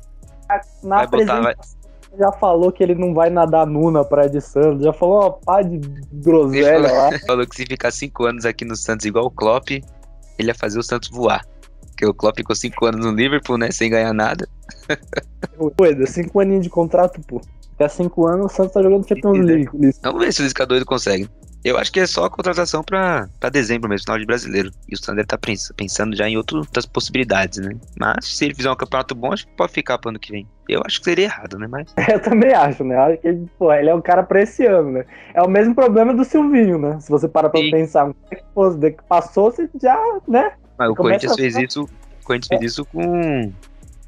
Na 0.84 0.96
Vai 0.98 1.06
botar- 1.08 1.38
apresentação 1.38 1.75
já 2.18 2.32
falou 2.32 2.72
que 2.72 2.82
ele 2.82 2.94
não 2.94 3.14
vai 3.14 3.30
nadar 3.30 3.66
nu 3.66 3.90
na 3.90 4.04
Praia 4.04 4.28
de 4.28 4.40
Santos, 4.40 4.82
já 4.82 4.92
falou 4.92 5.20
uma 5.20 5.32
pá 5.32 5.62
de 5.62 5.78
groselha 6.12 6.92
lá. 6.92 7.10
Falou 7.26 7.46
que 7.46 7.56
se 7.56 7.66
ficar 7.66 7.90
cinco 7.90 8.24
anos 8.24 8.44
aqui 8.44 8.64
no 8.64 8.76
Santos 8.76 9.06
igual 9.06 9.26
o 9.26 9.30
Klopp, 9.30 9.70
ele 9.70 10.48
ia 10.48 10.54
fazer 10.54 10.78
o 10.78 10.82
Santos 10.82 11.08
voar. 11.10 11.44
Porque 11.88 12.06
o 12.06 12.14
Klopp 12.14 12.36
ficou 12.36 12.54
cinco 12.54 12.86
anos 12.86 13.04
no 13.04 13.12
Liverpool, 13.12 13.56
né? 13.56 13.70
Sem 13.70 13.90
ganhar 13.90 14.12
nada. 14.12 14.46
Coisa, 15.78 16.06
cinco 16.06 16.40
aninhos 16.40 16.64
de 16.64 16.70
contrato, 16.70 17.20
pô. 17.26 17.40
Até 17.74 17.88
cinco 17.88 18.26
anos 18.26 18.52
o 18.52 18.54
Santos 18.54 18.72
tá 18.72 18.82
jogando 18.82 19.08
Champions. 19.08 19.38
League. 19.38 19.70
Vamos 20.02 20.24
ver 20.24 20.32
se 20.32 20.40
o 20.40 20.44
Lisca 20.44 20.66
doido 20.66 20.84
consegue. 20.84 21.28
Eu 21.68 21.76
acho 21.76 21.90
que 21.90 21.98
é 21.98 22.06
só 22.06 22.24
a 22.26 22.30
contratação 22.30 22.80
pra, 22.80 23.28
pra 23.40 23.48
dezembro 23.50 23.88
mesmo, 23.88 24.04
final 24.04 24.20
de 24.20 24.24
brasileiro. 24.24 24.70
E 24.88 24.94
o 24.94 24.96
Sander 24.96 25.26
tá 25.26 25.36
pens- 25.36 25.72
pensando 25.76 26.14
já 26.14 26.28
em 26.28 26.36
outras 26.36 26.86
possibilidades, 26.86 27.58
né? 27.58 27.76
Mas 27.98 28.36
se 28.36 28.44
ele 28.44 28.54
fizer 28.54 28.70
um 28.70 28.76
campeonato 28.76 29.16
bom, 29.16 29.32
acho 29.32 29.48
que 29.48 29.56
pode 29.56 29.72
ficar 29.72 29.98
pro 29.98 30.10
ano 30.10 30.18
que 30.20 30.30
vem. 30.30 30.46
Eu 30.68 30.80
acho 30.86 31.00
que 31.00 31.04
seria 31.06 31.24
errado, 31.24 31.58
né? 31.58 31.66
Mas. 31.68 31.92
Eu 32.08 32.20
também 32.22 32.52
acho, 32.54 32.84
né? 32.84 32.96
Acho 32.96 33.18
que 33.18 33.26
ele, 33.26 33.50
pô, 33.58 33.72
ele 33.72 33.90
é 33.90 33.94
um 33.96 34.00
cara 34.00 34.22
pra 34.22 34.40
esse 34.42 34.64
ano, 34.64 34.92
né? 34.92 35.04
É 35.34 35.42
o 35.42 35.48
mesmo 35.48 35.74
problema 35.74 36.14
do 36.14 36.24
Silvinho, 36.24 36.78
né? 36.78 37.00
Se 37.00 37.10
você 37.10 37.26
para 37.26 37.50
pra 37.50 37.60
Sim. 37.60 37.72
pensar, 37.72 38.14
pô, 38.54 38.70
que 38.78 38.96
passou, 39.08 39.50
você 39.50 39.68
já, 39.82 39.98
né? 40.28 40.52
Mas 40.78 40.88
o 40.88 40.94
Corinthians 40.94 41.32
a- 41.32 41.34
fez 41.36 41.56
isso. 41.56 41.82
O 41.82 42.24
Corinthians 42.24 42.60
fez 42.60 42.72
isso 42.72 42.84
com. 42.84 43.52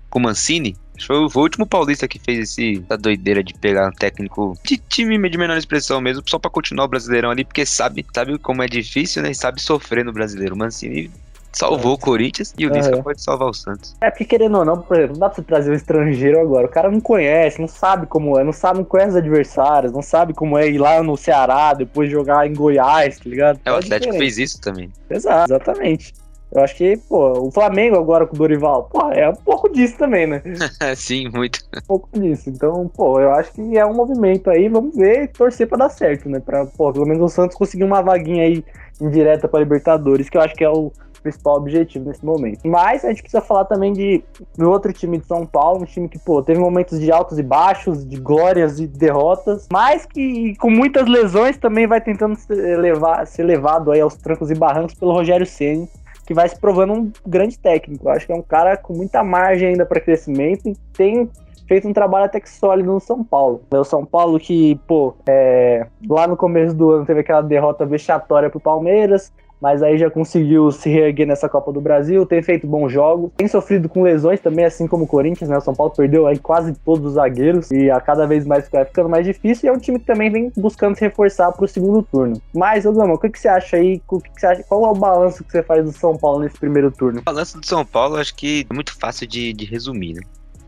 Com 0.09 0.19
o 0.21 0.23
Mancini. 0.23 0.77
Foi, 1.07 1.17
o 1.17 1.31
último 1.37 1.67
paulista 1.67 2.09
que 2.09 2.19
fez 2.19 2.39
esse, 2.39 2.83
essa 2.85 2.99
doideira 2.99 3.43
de 3.43 3.55
pegar 3.55 3.89
um 3.89 3.93
técnico 3.93 4.55
de 4.65 4.77
time 4.77 5.29
de 5.29 5.39
menor 5.39 5.57
expressão 5.57 6.01
mesmo, 6.01 6.23
só 6.27 6.39
pra 6.39 6.51
continuar 6.51 6.85
o 6.85 6.89
brasileirão 6.89 7.31
ali, 7.31 7.45
porque 7.45 7.65
sabe, 7.65 8.05
sabe 8.15 8.39
como 8.39 8.63
é 8.63 8.67
difícil, 8.67 9.23
né? 9.23 9.31
E 9.31 9.35
sabe 9.35 9.61
sofrer 9.61 10.05
no 10.05 10.13
brasileiro. 10.13 10.57
Mancini 10.57 11.11
salvou 11.53 11.95
o 11.95 11.99
Corinthians 11.99 12.53
e 12.59 12.67
o 12.67 12.71
Lisca 12.71 12.95
Aham. 12.95 13.03
pode 13.03 13.23
salvar 13.23 13.49
o 13.49 13.55
Santos. 13.55 13.97
É 14.01 14.11
porque 14.11 14.25
querendo 14.25 14.59
ou 14.59 14.65
não, 14.65 14.81
por 14.81 14.97
exemplo, 14.97 15.15
não 15.15 15.21
dá 15.21 15.29
pra 15.29 15.37
você 15.37 15.43
trazer 15.43 15.71
um 15.71 15.75
estrangeiro 15.75 16.41
agora. 16.41 16.67
O 16.67 16.71
cara 16.71 16.91
não 16.91 17.01
conhece, 17.01 17.61
não 17.61 17.69
sabe 17.69 18.07
como 18.07 18.39
é, 18.39 18.45
não 18.45 18.53
sabe, 18.53 18.79
não 18.79 18.85
conhece 18.85 19.11
os 19.11 19.17
adversários, 19.17 19.93
não 19.93 20.03
sabe 20.03 20.35
como 20.35 20.57
é 20.57 20.69
ir 20.69 20.79
lá 20.79 21.03
no 21.03 21.17
Ceará, 21.17 21.75
depois 21.75 22.11
jogar 22.11 22.47
em 22.47 22.55
Goiás, 22.55 23.19
tá 23.19 23.29
ligado? 23.29 23.61
É, 23.65 23.73
o 23.73 23.77
Atlético 23.77 24.13
diferente. 24.13 24.19
fez 24.19 24.39
isso 24.39 24.61
também. 24.61 24.91
Exato, 25.11 25.53
exatamente. 25.53 26.15
Eu 26.51 26.63
acho 26.63 26.77
que, 26.77 26.97
pô, 27.09 27.47
o 27.47 27.51
Flamengo 27.51 27.97
agora 27.97 28.27
com 28.27 28.35
o 28.35 28.39
Dorival, 28.39 28.85
pô, 28.85 29.11
é 29.13 29.29
um 29.29 29.35
pouco 29.35 29.69
disso 29.69 29.99
também, 29.99 30.27
né? 30.27 30.43
Sim, 30.97 31.29
muito. 31.29 31.61
Um 31.77 31.87
pouco 31.87 32.09
disso. 32.19 32.49
Então, 32.49 32.91
pô, 32.95 33.21
eu 33.21 33.33
acho 33.33 33.53
que 33.53 33.77
é 33.77 33.85
um 33.85 33.95
movimento 33.95 34.49
aí, 34.49 34.69
vamos 34.69 34.97
ver 34.97 35.29
torcer 35.29 35.69
pra 35.69 35.77
dar 35.77 35.91
certo, 35.91 36.29
né? 36.29 36.41
Pra, 36.41 36.65
pô, 36.65 36.93
pelo 36.93 37.07
menos 37.07 37.23
o 37.23 37.29
Santos 37.29 37.57
conseguir 37.57 37.85
uma 37.85 38.03
vaguinha 38.03 38.45
aí 38.45 38.65
indireta 39.01 39.47
pra 39.47 39.61
Libertadores, 39.61 40.29
que 40.29 40.37
eu 40.37 40.41
acho 40.41 40.55
que 40.55 40.65
é 40.65 40.71
o 40.71 40.91
principal 41.23 41.57
objetivo 41.57 42.07
nesse 42.07 42.25
momento. 42.25 42.67
Mas 42.67 43.05
a 43.05 43.09
gente 43.09 43.23
precisa 43.23 43.41
falar 43.41 43.65
também 43.65 43.93
de 43.93 44.23
do 44.57 44.71
outro 44.71 44.93
time 44.93 45.19
de 45.19 45.27
São 45.27 45.45
Paulo, 45.45 45.83
um 45.83 45.85
time 45.85 46.09
que, 46.09 46.19
pô, 46.19 46.43
teve 46.43 46.59
momentos 46.59 46.99
de 46.99 47.11
altos 47.11 47.39
e 47.39 47.43
baixos, 47.43 48.07
de 48.07 48.17
glórias 48.17 48.79
e 48.81 48.87
derrotas, 48.87 49.67
mas 49.73 50.07
que 50.07 50.55
com 50.57 50.71
muitas 50.71 51.09
lesões 51.09 51.57
também 51.57 51.87
vai 51.87 52.01
tentando 52.01 52.37
ser, 52.37 52.79
levar, 52.79 53.27
ser 53.27 53.43
levado 53.43 53.91
aí 53.91 54.01
aos 54.01 54.15
trancos 54.15 54.51
e 54.51 54.55
barrancos 54.55 54.95
pelo 54.95 55.13
Rogério 55.13 55.47
Ceni 55.47 55.89
que 56.29 56.35
vai 56.35 56.47
se 56.47 56.61
provando 56.61 56.93
um 56.93 57.11
grande 57.27 57.59
técnico. 57.59 58.07
Eu 58.07 58.13
acho 58.13 58.27
que 58.27 58.33
é 58.33 58.35
um 58.35 58.43
cara 58.43 58.77
com 58.77 58.93
muita 58.93 59.25
margem 59.25 59.69
ainda 59.69 59.87
para 59.87 59.99
crescimento 59.99 60.69
e 60.69 60.77
tem 60.93 61.27
feito 61.67 61.89
um 61.89 61.93
trabalho 61.95 62.27
até 62.27 62.39
que 62.39 62.51
sólido 62.51 62.93
no 62.93 63.01
São 63.01 63.25
Paulo. 63.25 63.63
É 63.71 63.79
o 63.79 63.85
São 63.85 64.05
Paulo 64.05 64.39
que, 64.39 64.79
pô, 64.87 65.15
é, 65.27 65.87
lá 66.07 66.27
no 66.27 66.37
começo 66.37 66.75
do 66.75 66.91
ano 66.91 67.07
teve 67.07 67.21
aquela 67.21 67.41
derrota 67.41 67.87
vexatória 67.87 68.51
pro 68.51 68.61
Palmeiras, 68.61 69.33
mas 69.61 69.83
aí 69.83 69.99
já 69.99 70.11
conseguiu 70.11 70.71
se 70.71 70.89
reerguer 70.89 71.27
nessa 71.27 71.49
Copa 71.49 71.73
do 71.73 71.81
Brasil, 71.81 72.25
tem 72.27 72.43
feito 72.43 72.67
bons 72.67 72.91
jogos, 72.91 73.31
tem 73.37 73.49
sofrido 73.49 73.89
com 73.89 74.03
lesões 74.03 74.41
também, 74.41 74.65
assim 74.65 74.87
como 74.87 75.05
o 75.05 75.07
Corinthians, 75.07 75.51
né? 75.51 75.57
O 75.59 75.61
São 75.61 75.75
Paulo 75.75 75.93
perdeu 75.95 76.27
aí 76.27 76.39
quase 76.39 76.75
todos 76.85 77.05
os 77.05 77.13
zagueiros 77.15 77.71
e 77.71 77.91
a 77.91 78.01
cada 78.01 78.27
vez 78.27 78.47
mais 78.47 78.69
vai 78.69 78.85
ficando 78.85 79.09
mais 79.09 79.27
difícil 79.27 79.67
e 79.67 79.69
é 79.69 79.73
um 79.73 79.79
time 79.79 79.99
que 79.99 80.07
também 80.07 80.31
vem 80.31 80.53
buscando 80.57 80.97
se 80.97 81.03
reforçar 81.03 81.53
pro 81.53 81.67
segundo 81.67 82.03
turno. 82.03 82.41
Mas, 82.55 82.87
ô 82.87 82.93
Gama, 82.93 83.15
o 83.15 83.19
que, 83.19 83.29
que 83.29 83.39
você 83.39 83.49
acha 83.49 83.77
aí? 83.77 84.01
O 84.09 84.21
que, 84.21 84.31
que 84.31 84.41
você 84.41 84.47
acha? 84.47 84.63
Qual 84.65 84.85
é 84.85 84.89
o 84.89 84.95
balanço 84.95 85.45
que 85.45 85.51
você 85.51 85.63
faz 85.63 85.85
do 85.85 85.93
São 85.93 86.17
Paulo 86.17 86.41
nesse 86.41 86.59
primeiro 86.59 86.91
turno? 86.91 87.21
O 87.21 87.23
balanço 87.23 87.59
do 87.59 87.67
São 87.67 87.85
Paulo, 87.85 88.17
acho 88.17 88.35
que 88.35 88.67
é 88.69 88.75
muito 88.75 88.97
fácil 88.99 89.27
de, 89.27 89.53
de 89.53 89.65
resumir, 89.65 90.15
né? 90.15 90.23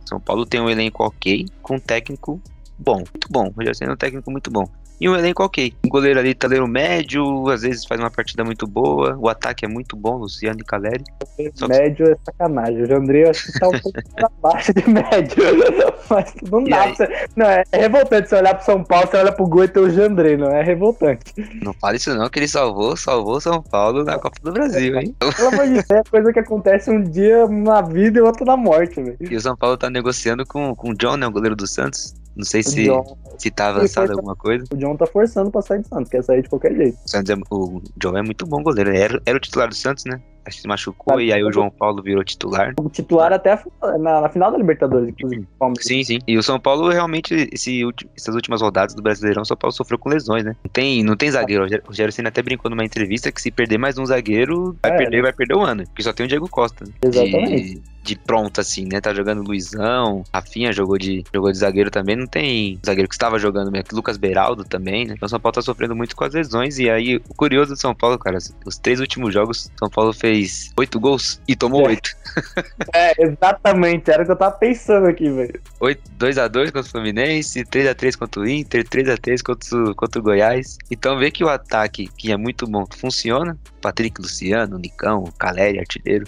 São 0.09 0.21
Paulo 0.21 0.45
tem 0.45 0.61
um 0.61 0.69
elenco 0.69 1.05
ok, 1.05 1.47
com 1.63 1.77
um 1.77 1.81
técnico 1.81 2.41
bom, 2.77 2.97
muito 2.97 3.29
bom. 3.31 3.47
O 3.47 3.51
Rogério 3.51 3.75
Ceni 3.75 3.91
é 3.91 3.95
um 3.95 3.97
técnico 3.97 4.31
muito 4.31 4.51
bom. 4.51 4.69
E 5.01 5.09
um 5.09 5.17
elenco 5.17 5.43
ok. 5.43 5.73
O 5.87 5.89
goleiro 5.89 6.21
ali, 6.21 6.35
taleiro 6.35 6.69
médio, 6.69 7.49
às 7.49 7.63
vezes 7.63 7.87
faz 7.87 7.99
uma 7.99 8.11
partida 8.11 8.45
muito 8.45 8.67
boa. 8.67 9.17
O 9.19 9.29
ataque 9.31 9.65
é 9.65 9.69
muito 9.69 9.97
bom, 9.97 10.17
Luciano 10.19 10.61
e 10.61 10.65
Caleri. 10.65 11.03
Só 11.55 11.67
que- 11.67 11.73
Médio 11.73 12.07
é 12.13 12.17
sacanagem. 12.25 12.83
O 12.83 12.87
Jandrei 12.87 13.25
eu 13.25 13.31
acho 13.31 13.51
que 13.51 13.59
tá 13.59 13.69
um 13.69 13.79
pouco 13.81 13.99
pra 14.15 14.29
baixo 14.43 14.75
de 14.75 14.87
médio. 14.91 15.43
Mas 16.11 16.35
não 16.51 16.61
E 16.67 16.71
dá 16.71 16.83
aí? 16.83 16.95
pra 16.97 17.07
você. 17.07 17.27
Não, 17.35 17.47
é, 17.47 17.63
é 17.73 17.79
revoltante 17.79 18.29
você 18.29 18.37
olhar 18.37 18.55
pro 18.55 18.65
São 18.67 18.85
Paulo, 18.85 19.07
você 19.11 19.17
olha 19.17 19.33
pro 19.33 19.47
gol 19.47 19.65
e 19.65 19.69
tem 19.69 19.83
o 19.83 19.91
Jandrei, 19.91 20.37
não 20.37 20.49
é 20.51 20.63
revoltante. 20.63 21.33
Não 21.63 21.73
fala 21.73 21.97
isso 21.97 22.15
não, 22.15 22.29
que 22.29 22.39
ele 22.39 22.49
salvou, 22.49 22.95
salvou 22.97 23.37
o 23.37 23.41
São 23.41 23.63
Paulo 23.63 24.05
na 24.05 24.19
Copa 24.19 24.37
do 24.43 24.53
Brasil, 24.53 24.99
hein? 24.99 25.15
Pelo 25.37 25.49
amor 25.49 25.65
de 25.67 25.73
Deus, 25.75 25.91
é 25.91 26.03
coisa 26.11 26.33
que 26.33 26.39
acontece 26.41 26.91
um 26.91 27.03
dia 27.03 27.47
na 27.49 27.81
vida 27.81 28.19
e 28.19 28.23
outro 28.23 28.45
na 28.45 28.57
morte, 28.57 29.01
velho. 29.03 29.17
E 29.21 29.35
o 29.37 29.41
São 29.41 29.57
Paulo 29.57 29.79
tá 29.79 29.89
negociando 29.89 30.45
com, 30.45 30.75
com 30.75 30.91
o 30.91 30.95
John, 30.95 31.17
né? 31.17 31.27
O 31.27 31.31
goleiro 31.31 31.57
do 31.57 31.67
Santos. 31.67 32.15
Não 32.37 32.45
sei 32.45 32.63
se, 32.63 32.85
John, 32.85 33.17
se 33.39 33.51
tá 33.51 33.69
avançado 33.69 34.13
alguma 34.13 34.37
coisa. 34.37 34.65
o 34.73 34.77
John 34.77 34.97
tá 34.97 35.07
forçando 35.07 35.51
pra 35.51 35.61
sair 35.63 35.81
do 35.83 35.89
Santos, 35.89 36.09
quer 36.11 36.23
sair 36.23 36.43
de 36.43 36.49
qualquer 36.49 36.75
jeito. 36.77 36.99
O, 37.05 37.09
Santos 37.09 37.31
é- 37.31 37.37
o 37.51 37.83
John 37.97 38.17
é 38.17 38.23
muito 38.23 38.47
bom 38.47 38.63
goleiro. 38.63 38.95
Era, 38.95 39.21
era 39.27 39.37
o 39.37 39.41
titular 39.41 39.69
do 39.69 39.75
Santos, 39.75 40.05
né? 40.05 40.21
Acho 40.45 40.57
que 40.57 40.63
se 40.63 40.69
machucou 40.69 41.21
e 41.21 41.33
aí 41.33 41.43
o 41.45 41.53
João 41.53 41.71
Paulo 41.71 42.03
virou 42.03 42.25
titular. 42.25 42.75
O 42.81 42.89
titular 42.89 43.33
até 43.33 43.53
a- 43.53 43.99
na, 43.99 44.21
na 44.23 44.29
final 44.29 44.51
da 44.51 44.59
Libertadores, 44.59 45.09
inclusive. 45.09 45.47
Sim, 45.81 46.03
sim. 46.05 46.19
E 46.27 46.37
o 46.39 46.43
São 46.43 46.59
Paulo 46.59 46.89
realmente, 46.89 47.49
esse, 47.53 47.83
essas 48.17 48.35
últimas 48.35 48.63
rodadas 48.63 48.95
do 48.95 49.03
Brasileirão, 49.03 49.43
o 49.43 49.47
São 49.47 49.57
Paulo 49.57 49.73
sofreu 49.73 49.99
com 49.99 50.09
lesões, 50.09 50.45
né? 50.45 50.57
Não 50.65 50.71
tem, 50.71 51.03
não 51.03 51.17
tem 51.17 51.31
zagueiro. 51.31 51.63
O 51.63 51.65
Rogério- 51.67 51.85
O 51.85 51.89
Rogério 51.89 52.13
Senna 52.13 52.29
até 52.29 52.43
brincou 52.43 52.71
numa 52.71 52.85
entrevista 52.85 53.31
que 53.31 53.41
se 53.41 53.51
perder 53.51 53.79
mais 53.79 53.99
um 53.99 54.07
zagueiro, 54.07 54.77
vai 54.83 54.93
É, 54.93 54.97
perder, 54.97 55.23
vai 55.23 55.33
perder 55.33 55.55
o 55.55 55.61
ano. 55.63 55.85
Porque 55.87 56.03
só 56.03 56.13
tem 56.13 56.25
o 56.27 56.29
Diego 56.29 56.49
Costa. 56.49 56.85
né? 56.85 56.93
Exatamente. 57.05 57.75
De, 57.75 57.83
de 58.03 58.17
pronto, 58.19 58.61
assim, 58.61 58.87
né? 58.91 59.01
Tá 59.01 59.13
jogando 59.13 59.43
Luizão, 59.43 60.25
Rafinha 60.33 60.73
jogou 60.73 60.97
de, 60.97 61.23
jogou 61.35 61.53
de 61.53 61.59
zagueiro 61.59 61.91
também. 61.91 62.17
Não 62.17 62.27
tem 62.27 62.79
zagueiro 62.85 63.09
que 63.09 63.15
estava 63.15 63.39
jogando 63.39 63.71
mesmo. 63.71 63.89
Lucas 63.93 64.17
Beraldo 64.17 64.65
também, 64.65 65.07
né? 65.07 65.15
Então 65.17 65.27
o 65.27 65.31
São 65.31 65.39
Paulo 65.41 65.55
tá 65.55 65.63
sofrendo 65.63 65.95
muito 65.95 66.17
com 66.17 66.25
as 66.25 66.33
lesões. 66.35 66.79
E 66.79 66.89
aí, 66.89 67.17
o 67.29 67.35
curioso 67.35 67.75
do 67.75 67.79
São 67.81 67.95
Paulo, 67.95 68.19
cara, 68.19 68.39
os 68.67 68.79
três 68.79 69.01
últimos 69.01 69.35
jogos, 69.35 69.71
São 69.79 69.91
Paulo 69.91 70.13
fez 70.13 70.30
oito 70.77 70.99
gols 71.01 71.41
e 71.49 71.55
tomou 71.57 71.83
É. 71.87 71.89
oito. 71.89 72.11
É, 72.95 73.13
exatamente. 73.25 74.09
Era 74.11 74.23
o 74.23 74.27
que 74.27 74.31
eu 74.33 74.37
tava 74.37 74.53
pensando 74.57 75.07
aqui, 75.09 75.29
velho. 75.29 75.61
2x2 76.19 76.67
contra 76.67 76.81
o 76.81 76.85
Fluminense, 76.85 77.65
3x3 77.65 78.17
contra 78.17 78.41
o 78.43 78.49
Inter, 78.49 78.85
3x3 78.89 79.43
contra, 79.43 79.77
o- 79.91 79.95
contra 79.97 80.21
o 80.21 80.23
Goiás. 80.23 80.79
Então 80.91 81.19
vê 81.19 81.31
que 81.31 81.43
o 81.43 81.49
ataque, 81.49 82.09
que 82.17 82.31
é 82.31 82.37
muito 82.37 82.67
bom, 82.67 82.85
funciona. 82.97 83.59
Patrick 83.83 84.21
Luciano, 84.21 84.79
Nicão, 84.79 85.25
Caleri, 85.39 85.81
artilheiro. 85.81 86.27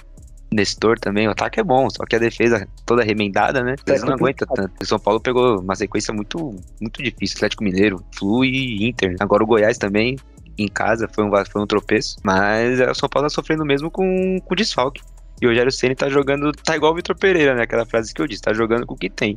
Nestor 0.52 0.98
também, 0.98 1.26
o 1.26 1.30
ataque 1.30 1.60
é 1.60 1.64
bom, 1.64 1.88
só 1.88 2.04
que 2.04 2.14
a 2.14 2.18
defesa 2.18 2.68
toda 2.84 3.02
remendada, 3.02 3.62
né? 3.62 3.74
Eles 3.86 4.02
não 4.02 4.12
aguenta 4.12 4.44
complicado. 4.44 4.70
tanto. 4.70 4.82
O 4.82 4.86
São 4.86 4.98
Paulo 4.98 5.18
pegou 5.18 5.60
uma 5.60 5.74
sequência 5.74 6.12
muito, 6.12 6.54
muito 6.78 7.02
difícil. 7.02 7.36
Atlético 7.38 7.64
Mineiro, 7.64 8.04
Flu 8.14 8.44
e 8.44 8.86
Inter. 8.86 9.16
Agora 9.18 9.42
o 9.42 9.46
Goiás 9.46 9.78
também, 9.78 10.16
em 10.58 10.68
casa, 10.68 11.08
foi 11.12 11.24
um, 11.24 11.30
foi 11.44 11.62
um 11.62 11.66
tropeço. 11.66 12.16
Mas 12.22 12.80
o 12.80 12.94
São 12.94 13.08
Paulo 13.08 13.28
tá 13.28 13.34
sofrendo 13.34 13.64
mesmo 13.64 13.90
com, 13.90 14.38
com 14.40 14.54
desfalque. 14.54 15.02
E 15.40 15.46
o 15.46 15.48
Rogério 15.48 15.72
Ceni 15.72 15.94
tá 15.94 16.08
jogando, 16.08 16.52
tá 16.52 16.76
igual 16.76 16.92
o 16.92 16.94
Vitor 16.94 17.16
Pereira, 17.18 17.54
né? 17.54 17.62
Aquela 17.62 17.84
frase 17.84 18.14
que 18.14 18.22
eu 18.22 18.26
disse, 18.26 18.42
tá 18.42 18.52
jogando 18.52 18.86
com 18.86 18.94
o 18.94 18.96
que 18.96 19.10
tem. 19.10 19.36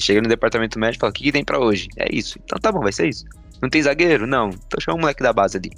Chega 0.00 0.20
no 0.22 0.28
departamento 0.28 0.78
médico 0.78 0.98
e 0.98 1.00
fala, 1.00 1.10
o 1.10 1.12
que, 1.12 1.24
que 1.24 1.32
tem 1.32 1.44
pra 1.44 1.58
hoje? 1.58 1.88
É 1.96 2.06
isso. 2.14 2.38
Então 2.44 2.58
tá 2.58 2.72
bom, 2.72 2.80
vai 2.80 2.92
ser 2.92 3.08
isso. 3.08 3.24
Não 3.60 3.68
tem 3.68 3.82
zagueiro? 3.82 4.26
Não. 4.26 4.48
Então 4.48 4.80
chama 4.80 4.98
o 4.98 5.00
moleque 5.00 5.22
da 5.22 5.32
base 5.32 5.56
ali. 5.58 5.70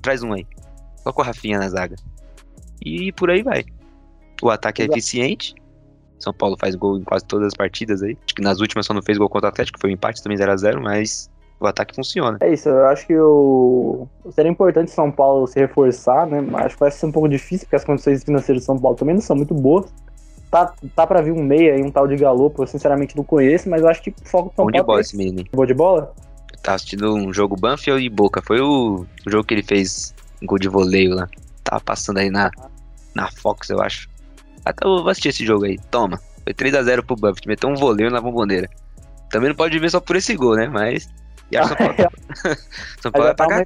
Traz 0.00 0.22
um 0.22 0.32
aí. 0.32 0.46
Coloca 1.02 1.20
o 1.20 1.24
Rafinha 1.24 1.58
na 1.58 1.68
zaga. 1.68 1.96
E 2.84 3.12
por 3.12 3.30
aí 3.30 3.42
vai. 3.42 3.64
O 4.40 4.50
ataque 4.50 4.82
é 4.82 4.86
eficiente. 4.86 5.54
São 6.18 6.32
Paulo 6.32 6.56
faz 6.58 6.74
gol 6.74 6.98
em 6.98 7.02
quase 7.02 7.24
todas 7.24 7.48
as 7.48 7.54
partidas 7.54 8.02
aí. 8.02 8.16
Acho 8.24 8.34
que 8.34 8.42
nas 8.42 8.60
últimas 8.60 8.86
só 8.86 8.94
não 8.94 9.02
fez 9.02 9.18
gol 9.18 9.28
contra 9.28 9.48
o 9.48 9.50
Atlético, 9.50 9.80
foi 9.80 9.90
um 9.90 9.94
empate 9.94 10.22
também 10.22 10.38
0x0, 10.38 10.80
mas 10.80 11.28
o 11.64 11.68
ataque 11.68 11.94
funciona. 11.94 12.38
É 12.40 12.52
isso, 12.52 12.68
eu 12.68 12.86
acho 12.86 13.06
que 13.06 13.16
o... 13.16 14.06
seria 14.30 14.50
importante 14.50 14.90
São 14.90 15.10
Paulo 15.10 15.46
se 15.46 15.58
reforçar, 15.58 16.26
né? 16.26 16.40
Mas 16.40 16.66
acho 16.66 16.74
que 16.74 16.80
vai 16.80 16.90
ser 16.90 17.06
um 17.06 17.12
pouco 17.12 17.28
difícil, 17.28 17.66
porque 17.66 17.76
as 17.76 17.84
condições 17.84 18.24
financeiras 18.24 18.62
de 18.62 18.66
São 18.66 18.78
Paulo 18.78 18.96
também 18.96 19.14
não 19.14 19.22
são 19.22 19.36
muito 19.36 19.54
boas. 19.54 19.86
Tá, 20.50 20.72
tá 20.94 21.06
pra 21.06 21.22
vir 21.22 21.32
um 21.32 21.42
meia 21.42 21.78
e 21.78 21.82
um 21.82 21.90
tal 21.90 22.06
de 22.06 22.14
Galopo, 22.16 22.62
eu 22.62 22.66
sinceramente 22.66 23.16
não 23.16 23.24
conheço, 23.24 23.70
mas 23.70 23.80
eu 23.80 23.88
acho 23.88 24.02
que 24.02 24.10
o 24.10 24.14
foco 24.28 24.50
do 24.50 24.54
São 24.54 24.64
Bom 24.66 24.70
de 24.70 24.76
Paulo 24.78 24.86
bola 24.86 24.98
é 24.98 25.00
esse 25.00 25.16
menino. 25.16 25.44
Boa 25.52 25.66
de 25.66 25.74
bola? 25.74 26.12
Tava 26.62 26.76
assistindo 26.76 27.14
um 27.14 27.32
jogo 27.32 27.56
Banfield 27.56 28.04
e 28.04 28.08
Boca. 28.08 28.42
Foi 28.42 28.60
o, 28.60 29.06
o 29.26 29.30
jogo 29.30 29.44
que 29.44 29.54
ele 29.54 29.62
fez 29.62 30.14
um 30.42 30.46
gol 30.46 30.58
de 30.58 30.68
voleio 30.68 31.14
lá. 31.14 31.28
Tava 31.64 31.80
passando 31.80 32.18
aí 32.18 32.30
na, 32.30 32.50
na 33.14 33.30
Fox, 33.30 33.70
eu 33.70 33.80
acho. 33.80 34.08
Até 34.64 34.86
eu 34.86 35.02
vou 35.02 35.08
assistir 35.08 35.30
esse 35.30 35.44
jogo 35.44 35.64
aí. 35.64 35.78
Toma. 35.90 36.20
Foi 36.44 36.52
3x0 36.52 37.04
pro 37.04 37.16
Banfield. 37.16 37.48
Meteu 37.48 37.68
um 37.68 37.74
voleio 37.74 38.10
na 38.10 38.20
bomboneira. 38.20 38.68
Também 39.30 39.48
não 39.48 39.56
pode 39.56 39.78
ver 39.78 39.90
só 39.90 40.00
por 40.00 40.16
esse 40.16 40.36
gol, 40.36 40.56
né? 40.56 40.68
Mas. 40.68 41.08
E 41.52 41.64
São 41.66 41.76
Paulo, 41.76 41.94
São 43.00 43.12
Paulo 43.12 43.26
vai 43.26 43.28
Aí 43.28 43.34
pagar, 43.36 43.64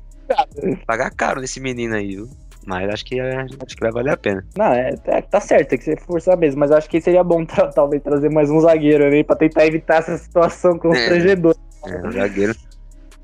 uma- 0.62 0.77
pagar 0.87 1.11
caro 1.12 1.40
nesse 1.40 1.61
menino 1.61 1.94
aí, 1.94 2.16
viu? 2.16 2.29
Mas 2.66 2.90
acho 2.90 3.05
que, 3.05 3.20
é- 3.20 3.42
acho 3.42 3.77
que 3.77 3.81
vai 3.81 3.92
valer 3.92 4.11
a 4.14 4.16
pena. 4.16 4.44
Não, 4.57 4.72
é, 4.72 4.92
é- 5.07 5.22
tá 5.22 5.40
certo, 5.40 5.68
tem 5.68 5.79
que 5.79 5.85
se 5.85 5.96
forçar 5.99 6.37
mesmo, 6.37 6.59
mas 6.59 6.72
acho 6.72 6.90
que 6.90 7.01
seria 7.01 7.22
bom 7.22 7.44
tra- 7.44 7.68
talvez 7.70 8.03
trazer 8.03 8.29
mais 8.29 8.51
um 8.51 8.61
zagueiro 8.61 9.05
ali 9.05 9.22
pra 9.22 9.37
tentar 9.37 9.66
evitar 9.66 9.99
essa 9.99 10.18
situação 10.18 10.77
constrangedora. 10.79 11.57
É, 11.87 12.09
o 12.09 12.11
zagueiro. 12.12 12.55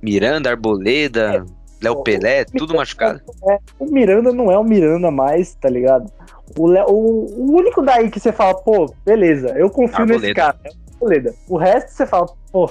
Miranda, 0.00 0.50
Arboleda, 0.50 1.44
Léo 1.82 1.94
o- 1.94 2.02
Pelé, 2.04 2.44
tudo 2.44 2.74
machucado. 2.76 3.20
É, 3.48 3.58
o 3.80 3.86
Miranda 3.86 4.32
não 4.32 4.50
é 4.50 4.56
o 4.58 4.62
Miranda 4.64 5.10
mais, 5.10 5.54
tá 5.56 5.68
ligado? 5.68 6.08
O, 6.56 6.68
Le- 6.68 6.84
o, 6.86 7.26
o 7.26 7.56
único 7.56 7.82
daí 7.82 8.10
que 8.10 8.20
você 8.20 8.30
fala, 8.30 8.54
pô, 8.54 8.94
beleza, 9.04 9.48
eu 9.56 9.68
confio 9.70 10.04
nesse 10.06 10.30
Arboleda. 10.30 10.34
cara. 10.34 10.58
É 10.64 10.68
o 10.70 10.81
Arboleda. 11.02 11.34
O 11.48 11.56
resto 11.56 11.90
você 11.90 12.06
fala, 12.06 12.26
pô, 12.50 12.70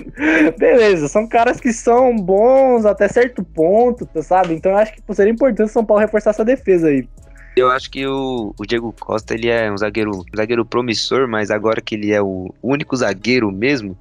beleza, 0.58 1.08
são 1.08 1.26
caras 1.26 1.58
que 1.58 1.72
são 1.72 2.14
bons 2.16 2.84
até 2.84 3.08
certo 3.08 3.42
ponto, 3.42 4.04
tá, 4.06 4.22
sabe? 4.22 4.54
Então 4.54 4.72
eu 4.72 4.78
acho 4.78 4.92
que 4.92 5.14
seria 5.14 5.32
importante 5.32 5.68
o 5.68 5.72
São 5.72 5.84
Paulo 5.84 6.00
reforçar 6.00 6.30
essa 6.30 6.44
defesa 6.44 6.88
aí. 6.88 7.08
Eu 7.56 7.70
acho 7.70 7.90
que 7.90 8.06
o, 8.06 8.54
o 8.58 8.66
Diego 8.66 8.94
Costa 8.98 9.34
ele 9.34 9.48
é 9.48 9.70
um 9.70 9.76
zagueiro, 9.76 10.10
um 10.10 10.36
zagueiro 10.36 10.64
promissor, 10.64 11.28
mas 11.28 11.50
agora 11.50 11.80
que 11.80 11.94
ele 11.94 12.12
é 12.12 12.22
o 12.22 12.52
único 12.62 12.96
zagueiro 12.96 13.50
mesmo, 13.50 13.96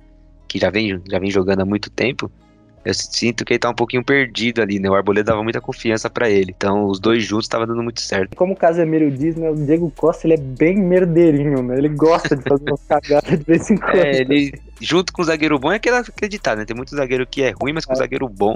que 0.48 0.58
já 0.58 0.70
vem, 0.70 1.02
já 1.10 1.20
vem 1.20 1.32
jogando 1.32 1.62
há 1.62 1.66
muito 1.66 1.90
tempo, 1.90 2.32
eu 2.84 2.94
sinto 2.94 3.46
que 3.46 3.54
ele 3.54 3.60
tá 3.60 3.70
um 3.70 3.76
pouquinho 3.76 4.04
perdido 4.04 4.62
ali, 4.62 4.80
né? 4.80 4.90
O 4.90 4.96
Arboleda 4.96 5.32
dava 5.32 5.44
muita 5.44 5.62
confiança 5.62 6.10
pra 6.10 6.30
ele. 6.30 6.54
Então 6.56 6.86
os 6.86 7.00
dois 7.00 7.24
juntos 7.24 7.48
tava 7.48 7.68
dando 7.68 7.84
muito 7.84 8.02
certo. 8.02 8.36
Como 8.36 8.54
o 8.54 8.56
Casemiro 8.56 9.10
diz, 9.12 9.36
né, 9.36 9.50
o 9.50 9.56
Diego 9.56 9.92
Costa 9.96 10.26
ele 10.26 10.34
é 10.34 10.38
bem 10.38 10.78
merdeirinho, 10.78 11.62
né? 11.62 11.78
Ele 11.78 11.90
gosta 11.90 12.36
de 12.36 12.44
fazer 12.44 12.64
umas 12.70 12.82
cagadas 12.90 13.38
de 13.38 13.46
vez 13.46 13.70
em 13.70 13.78
quando. 13.78 13.96
É, 13.96 14.22
ele 14.22 14.54
junto 14.80 15.14
com 15.14 15.22
o 15.22 15.26
zagueiro 15.26 15.60
bom 15.60 15.72
é 15.72 15.76
aquele 15.76 15.98
acreditar, 15.98 16.56
né? 16.56 16.66
Tem 16.66 16.76
muito 16.76 16.96
zagueiro 16.96 17.28
que 17.28 17.44
é 17.44 17.52
ruim, 17.52 17.74
mas 17.74 17.86
com 17.86 17.94
o 17.94 17.98
zagueiro 17.98 18.28
bom 18.28 18.56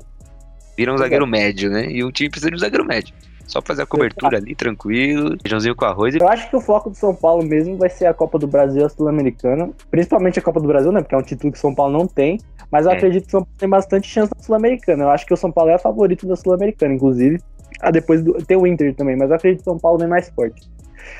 vira 0.75 0.93
um 0.93 0.97
zagueiro 0.97 1.27
médio, 1.27 1.69
né? 1.69 1.85
E 1.89 2.03
o 2.03 2.11
time 2.11 2.29
precisa 2.29 2.49
de 2.49 2.55
um 2.55 2.59
zagueiro 2.59 2.85
médio. 2.85 3.13
Só 3.47 3.61
fazer 3.61 3.83
a 3.83 3.85
cobertura 3.85 4.37
ali, 4.37 4.55
tranquilo, 4.55 5.35
feijãozinho 5.41 5.75
com 5.75 5.85
arroz 5.85 6.15
e 6.15 6.17
Eu 6.19 6.27
acho 6.27 6.49
que 6.49 6.55
o 6.55 6.61
foco 6.61 6.89
do 6.89 6.95
São 6.95 7.13
Paulo 7.15 7.43
mesmo 7.43 7.77
vai 7.77 7.89
ser 7.89 8.05
a 8.07 8.13
Copa 8.13 8.39
do 8.39 8.47
Brasil 8.47 8.81
e 8.81 8.85
a 8.85 8.89
Sul-Americana. 8.89 9.69
Principalmente 9.91 10.39
a 10.39 10.41
Copa 10.41 10.59
do 10.59 10.67
Brasil, 10.67 10.91
né? 10.91 11.01
Porque 11.01 11.13
é 11.15 11.17
um 11.17 11.23
título 11.23 11.51
que 11.51 11.57
o 11.57 11.61
São 11.61 11.73
Paulo 11.73 11.93
não 11.97 12.07
tem. 12.07 12.39
Mas 12.71 12.85
eu 12.85 12.91
É. 12.91 12.95
acredito 12.95 13.23
que 13.23 13.29
o 13.29 13.31
São 13.31 13.41
Paulo 13.41 13.57
tem 13.57 13.69
bastante 13.69 14.07
chance 14.07 14.31
na 14.35 14.43
Sul-Americana. 14.43 15.03
Eu 15.03 15.09
acho 15.09 15.25
que 15.25 15.33
o 15.33 15.37
São 15.37 15.51
Paulo 15.51 15.69
é 15.69 15.75
a 15.75 15.79
favorito 15.79 16.27
da 16.27 16.35
Sul-Americana, 16.35 16.93
inclusive. 16.95 17.39
Ah, 17.81 17.91
depois 17.91 18.23
do, 18.23 18.33
tem 18.45 18.57
o 18.57 18.65
Inter 18.65 18.95
também, 18.95 19.15
mas 19.15 19.29
eu 19.29 19.35
acredito 19.35 19.63
que 19.63 19.69
o 19.69 19.73
São 19.73 19.79
Paulo 19.79 19.99
vem 19.99 20.07
mais 20.07 20.29
forte. 20.29 20.61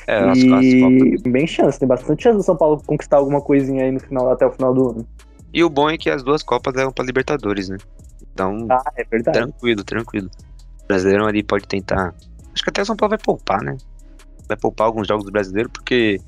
é, 0.08 0.20
e 0.34 1.18
bem 1.28 1.46
chance, 1.46 1.78
tem 1.78 1.88
bastante 1.88 2.24
chance 2.24 2.38
do 2.38 2.44
São 2.44 2.56
Paulo 2.56 2.82
conquistar 2.86 3.18
alguma 3.18 3.42
coisinha 3.42 3.84
aí 3.84 3.92
no 3.92 4.00
final, 4.00 4.32
até 4.32 4.46
o 4.46 4.52
final 4.52 4.74
do 4.74 4.90
ano. 4.90 5.08
E 5.54 5.64
o 5.64 5.70
bom 5.70 5.90
é 5.90 5.98
que 5.98 6.10
as 6.10 6.24
duas 6.24 6.42
Copas 6.42 6.74
levam 6.74 6.92
pra 6.92 7.06
Libertadores, 7.06 7.70
né? 7.70 7.78
Então, 8.34 8.66
Ah, 8.70 8.82
é 8.98 9.04
verdade. 9.04 9.38
Tranquilo, 9.38 9.84
tranquilo. 9.84 10.30
O 10.86 10.88
brasileirão 10.88 11.26
ali 11.28 11.44
pode 11.44 11.68
tentar. 11.68 12.14
Acho 12.54 12.64
que 12.64 12.70
até 12.70 12.82
o 12.82 12.86
São 12.86 12.96
Paulo 12.96 13.10
vai 13.10 13.20
poupar, 13.20 13.62
né? 13.62 13.76
Vai 14.48 14.56
poupar 14.58 14.88
alguns 14.88 15.08
jogos 15.08 15.26
do 15.26 15.32
brasileiro, 15.32 15.70
porque 15.70 16.20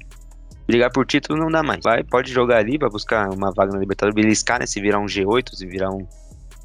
brigar 0.68 0.92
por 0.92 1.06
título 1.06 1.40
não 1.40 1.50
dá 1.50 1.62
mais. 1.64 1.80
Vai, 1.84 2.04
pode 2.04 2.32
jogar 2.32 2.58
ali, 2.58 2.78
vai 2.78 2.90
buscar 2.90 3.30
uma 3.30 3.52
vaga 3.52 3.74
na 3.74 3.80
Libertadores, 3.80 4.16
beliscar, 4.16 4.60
né? 4.60 4.66
Se 4.66 4.82
virar 4.82 5.00
um 5.00 5.06
G8, 5.06 5.54
se 5.56 5.66
virar 5.66 5.92
um, 5.92 6.08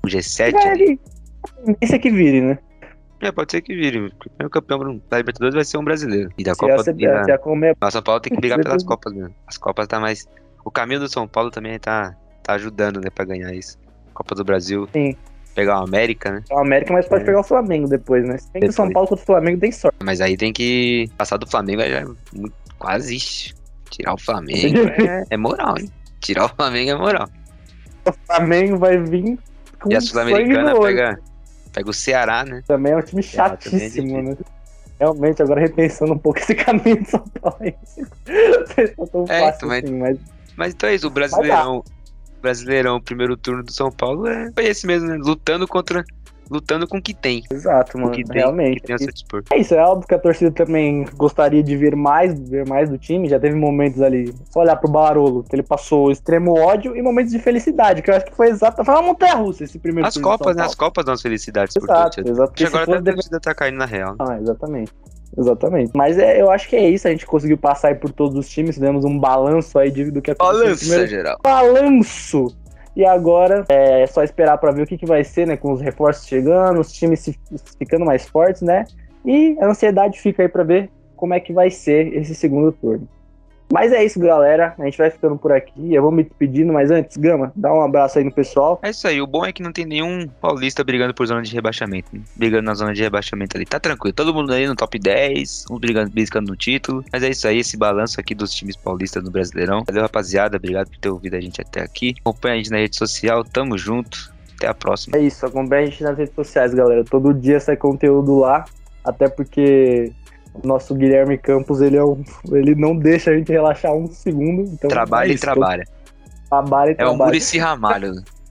um 0.04 0.08
G7 0.08 0.54
É, 0.54 0.68
ali. 0.70 0.82
ele- 0.82 1.00
Esse 1.80 1.94
aqui 1.94 2.10
vire, 2.10 2.40
né? 2.40 2.58
É, 3.20 3.30
pode 3.30 3.52
ser 3.52 3.60
que 3.60 3.74
vire. 3.74 3.98
O 4.06 4.12
primeiro 4.16 4.50
campeão 4.50 5.00
da 5.08 5.18
Libertadores 5.18 5.54
vai 5.54 5.64
ser 5.64 5.76
um 5.78 5.84
brasileiro. 5.84 6.30
E 6.36 6.42
da 6.42 6.54
Se 6.54 6.60
Copa. 6.60 6.82
se 6.82 6.90
e 6.90 7.06
da- 7.06 7.24
se 7.24 7.30
a 7.30 7.38
Mas 7.80 7.92
São 7.92 8.02
Paulo 8.02 8.20
tem 8.20 8.32
que 8.34 8.40
brigar 8.40 8.58
pelas 8.64 8.82
Copas, 8.82 9.12
né? 9.12 9.30
As 9.46 9.56
Copas 9.58 9.86
tá 9.86 10.00
mais. 10.00 10.26
O 10.64 10.70
caminho 10.70 10.98
do 11.00 11.08
São 11.08 11.28
Paulo 11.28 11.50
também 11.50 11.78
tá, 11.78 12.16
tá 12.42 12.54
ajudando, 12.54 13.00
né, 13.00 13.10
pra 13.14 13.24
ganhar 13.24 13.52
isso. 13.54 13.78
Copa 14.14 14.34
do 14.34 14.44
Brasil. 14.44 14.88
Sim. 14.92 15.14
Pegar 15.54 15.80
o 15.80 15.84
América, 15.84 16.30
né? 16.30 16.42
é 16.50 16.54
o 16.54 16.58
América, 16.58 16.92
mas 16.92 17.06
pode 17.06 17.22
É. 17.22 17.26
pegar 17.26 17.40
o 17.40 17.44
Flamengo 17.44 17.86
depois, 17.88 18.24
né? 18.26 18.38
Se 18.38 18.50
bem 18.52 18.62
que 18.62 18.68
o 18.68 18.72
São. 18.72 18.90
Paulo 18.90 19.08
contra 19.08 19.22
o 19.22 19.26
Flamengo 19.26 19.60
tem 19.60 19.70
sorte. 19.72 19.96
Mas 20.02 20.20
aí 20.20 20.36
tem 20.36 20.52
que 20.52 21.08
passar 21.18 21.36
do 21.36 21.46
Flamengo, 21.46 21.82
já 21.82 22.00
é 22.00 22.04
quase 22.78 23.52
tirar 23.90 24.14
o 24.14 24.18
Flamengo 24.18 24.78
é, 24.88 25.24
é 25.30 25.36
moral, 25.36 25.74
hein? 25.78 25.90
Tirar 26.20 26.46
o 26.46 26.48
Flamengo 26.48 26.90
é 26.90 26.94
moral. 26.96 27.28
O 28.06 28.12
Flamengo 28.26 28.78
vai 28.78 28.96
vir 28.98 29.38
com 29.80 29.92
E 29.92 29.96
a 29.96 30.00
Sul-Americana 30.00 30.80
pega, 30.80 31.18
pega 31.72 31.90
o 31.90 31.92
Ceará, 31.92 32.44
né? 32.44 32.62
Também 32.66 32.92
é 32.92 32.96
um 32.96 33.02
time 33.02 33.20
é 33.20 33.22
chatíssimo, 33.24 34.22
né? 34.22 34.36
Realmente, 34.98 35.42
agora 35.42 35.60
repensando 35.60 36.12
um 36.14 36.18
pouco 36.18 36.38
esse 36.38 36.54
caminho 36.56 37.02
de 37.02 37.10
São 37.10 37.24
Paulo. 37.40 37.58
Não 37.60 38.66
sei 38.66 38.86
se 38.86 38.94
é 39.00 39.06
tão 39.06 39.24
É, 39.28 39.40
fácil 39.40 39.56
então, 39.56 39.68
mas- 39.68 39.84
assim, 39.84 39.98
mas 39.98 40.18
Mas 40.56 40.74
então 40.74 40.88
é 40.88 40.94
isso, 40.94 41.06
o 41.06 41.10
Brasileirão, 41.10 41.82
Brasileirão, 42.42 42.96
o 42.96 43.02
primeiro 43.02 43.36
turno 43.36 43.62
do 43.62 43.72
São 43.72 43.90
Paulo 43.90 44.26
é, 44.26 44.50
foi 44.52 44.66
esse 44.66 44.86
mesmo, 44.86 45.08
né? 45.08 45.16
Lutando 45.16 45.66
contra. 45.66 46.04
Lutando 46.50 46.86
com 46.86 46.98
o 46.98 47.02
que 47.02 47.14
tem. 47.14 47.42
exato, 47.50 47.96
mano. 47.96 48.10
que 48.10 48.24
tem, 48.24 48.36
realmente. 48.36 48.82
que. 48.82 48.92
É 49.54 49.58
isso, 49.58 49.74
é 49.74 49.82
óbvio 49.82 50.06
que 50.06 50.14
a 50.14 50.18
torcida 50.18 50.50
também 50.50 51.06
gostaria 51.14 51.62
de 51.62 51.74
ver 51.74 51.96
mais, 51.96 52.38
ver 52.38 52.68
mais 52.68 52.90
do 52.90 52.98
time. 52.98 53.26
Já 53.26 53.40
teve 53.40 53.54
momentos 53.54 54.02
ali, 54.02 54.34
só 54.50 54.60
olhar 54.60 54.76
pro 54.76 54.90
Barolo, 54.90 55.44
que 55.44 55.56
ele 55.56 55.62
passou 55.62 56.10
extremo 56.10 56.52
ódio 56.58 56.94
e 56.94 57.00
momentos 57.00 57.32
de 57.32 57.38
felicidade, 57.38 58.02
que 58.02 58.10
eu 58.10 58.16
acho 58.16 58.26
que 58.26 58.34
foi 58.34 58.48
exato. 58.48 58.84
Foi 58.84 58.92
uma 58.92 59.02
montanha 59.02 59.36
russa 59.36 59.64
esse 59.64 59.78
primeiro 59.78 60.06
As 60.06 60.18
Copas, 60.18 60.54
né? 60.54 60.64
As. 60.64 60.74
Copas 60.74 61.06
dão 61.06 61.16
felicidades 61.16 61.74
Exato, 61.74 62.20
exato. 62.20 62.50
Porque 62.50 62.66
se 62.66 62.76
agora 62.76 62.98
até 62.98 63.10
a 63.10 63.14
torcida 63.14 63.40
tá 63.40 63.54
caindo 63.54 63.78
na 63.78 63.86
real. 63.86 64.16
Ah, 64.18 64.38
exatamente. 64.38 64.92
Exatamente. 65.36 65.92
Mas 65.94 66.18
é, 66.18 66.40
eu 66.40 66.50
acho 66.50 66.68
que 66.68 66.76
é 66.76 66.88
isso. 66.90 67.08
A 67.08 67.10
gente 67.10 67.26
conseguiu 67.26 67.56
passar 67.56 67.88
aí 67.88 67.94
por 67.94 68.10
todos 68.12 68.36
os 68.36 68.48
times, 68.48 68.74
fizemos 68.74 69.04
um 69.04 69.18
balanço 69.18 69.78
aí 69.78 69.90
de, 69.90 70.10
do 70.10 70.20
que 70.20 70.30
aconteceu. 70.30 70.58
no 70.58 70.64
Balança, 70.64 70.80
primeiro 70.80 71.06
geral. 71.06 71.38
balanço. 71.42 72.56
E 72.94 73.04
agora 73.06 73.64
é 73.70 74.06
só 74.06 74.22
esperar 74.22 74.58
pra 74.58 74.70
ver 74.70 74.82
o 74.82 74.86
que, 74.86 74.98
que 74.98 75.06
vai 75.06 75.24
ser, 75.24 75.46
né? 75.46 75.56
Com 75.56 75.72
os 75.72 75.80
reforços 75.80 76.26
chegando, 76.26 76.78
os 76.80 76.92
times 76.92 77.20
se- 77.20 77.38
ficando 77.78 78.04
mais 78.04 78.26
fortes, 78.28 78.60
né? 78.60 78.84
E 79.24 79.56
a 79.60 79.66
ansiedade 79.66 80.20
fica 80.20 80.42
aí 80.42 80.48
pra 80.48 80.62
ver 80.62 80.90
como 81.16 81.32
é 81.32 81.40
que 81.40 81.52
vai 81.52 81.70
ser 81.70 82.14
esse 82.14 82.34
segundo 82.34 82.70
turno. 82.72 83.08
Mas 83.72 83.90
é 83.90 84.04
isso, 84.04 84.20
galera. 84.20 84.74
A 84.78 84.84
gente 84.84 84.98
vai 84.98 85.10
ficando 85.10 85.38
por 85.38 85.50
aqui. 85.50 85.94
Eu 85.94 86.02
vou 86.02 86.12
me 86.12 86.22
despedindo, 86.22 86.70
mas 86.74 86.90
antes, 86.90 87.16
Gama, 87.16 87.50
dá 87.56 87.72
um 87.72 87.80
abraço 87.80 88.18
aí 88.18 88.24
no 88.24 88.30
pessoal. 88.30 88.78
É 88.82 88.90
isso 88.90 89.08
aí, 89.08 89.18
o 89.22 89.26
bom 89.26 89.46
é 89.46 89.50
que 89.50 89.62
não 89.62 89.72
tem 89.72 89.86
nenhum 89.86 90.28
paulista 90.28 90.84
brigando 90.84 91.14
por 91.14 91.26
zona 91.26 91.40
de 91.40 91.54
rebaixamento. 91.54 92.10
né? 92.12 92.20
Brigando 92.36 92.64
na 92.64 92.74
zona 92.74 92.92
de 92.92 93.02
rebaixamento 93.02 93.56
ali. 93.56 93.64
Tá 93.64 93.80
tranquilo, 93.80 94.12
todo 94.12 94.34
mundo 94.34 94.52
aí 94.52 94.66
no 94.66 94.76
top 94.76 94.98
10, 94.98 95.64
uns 95.70 95.78
brigando, 95.80 96.10
brigando 96.10 96.50
no 96.50 96.56
título. 96.56 97.02
Mas 97.10 97.22
é 97.22 97.30
isso 97.30 97.48
aí, 97.48 97.60
esse 97.60 97.78
balanço 97.78 98.20
aqui 98.20 98.34
dos 98.34 98.52
times 98.52 98.76
paulistas 98.76 99.24
no 99.24 99.30
Brasileirão. 99.30 99.84
Valeu, 99.86 100.02
rapaziada, 100.02 100.58
obrigado 100.58 100.90
por 100.90 100.98
ter 100.98 101.08
ouvido 101.08 101.36
a 101.36 101.40
gente 101.40 101.58
até 101.62 101.80
aqui. 101.80 102.14
Acompanha 102.20 102.54
a 102.54 102.56
gente 102.58 102.70
na 102.70 102.76
rede 102.76 102.94
social, 102.94 103.42
tamo 103.42 103.78
junto. 103.78 104.30
Até 104.58 104.66
a 104.66 104.74
próxima. 104.74 105.16
É 105.16 105.20
isso, 105.22 105.46
acompanha 105.46 105.84
a 105.84 105.86
gente 105.86 106.04
nas 106.04 106.18
redes 106.18 106.34
sociais, 106.34 106.74
galera. 106.74 107.04
Todo 107.04 107.32
dia 107.32 107.58
sai 107.58 107.78
conteúdo 107.78 108.38
lá, 108.38 108.66
até 109.02 109.30
porque 109.30 110.12
o 110.54 110.66
nosso 110.66 110.94
Guilherme 110.94 111.38
Campos, 111.38 111.80
ele, 111.80 111.96
é 111.96 112.04
um, 112.04 112.22
ele 112.50 112.74
não 112.74 112.96
deixa 112.96 113.30
a 113.30 113.36
gente 113.36 113.50
relaxar 113.50 113.92
um 113.94 114.06
segundo. 114.06 114.62
Então 114.62 114.88
Trabalha 114.88 115.28
é 115.28 115.32
e 115.32 115.34
isso, 115.34 115.44
trabalha. 115.44 115.84
Trabalha 116.48 116.90
e 116.90 116.92
É 116.92 116.94
o 116.94 116.96
trabalha. 116.96 117.24
Murici 117.26 117.58
Ramalho. 117.58 118.12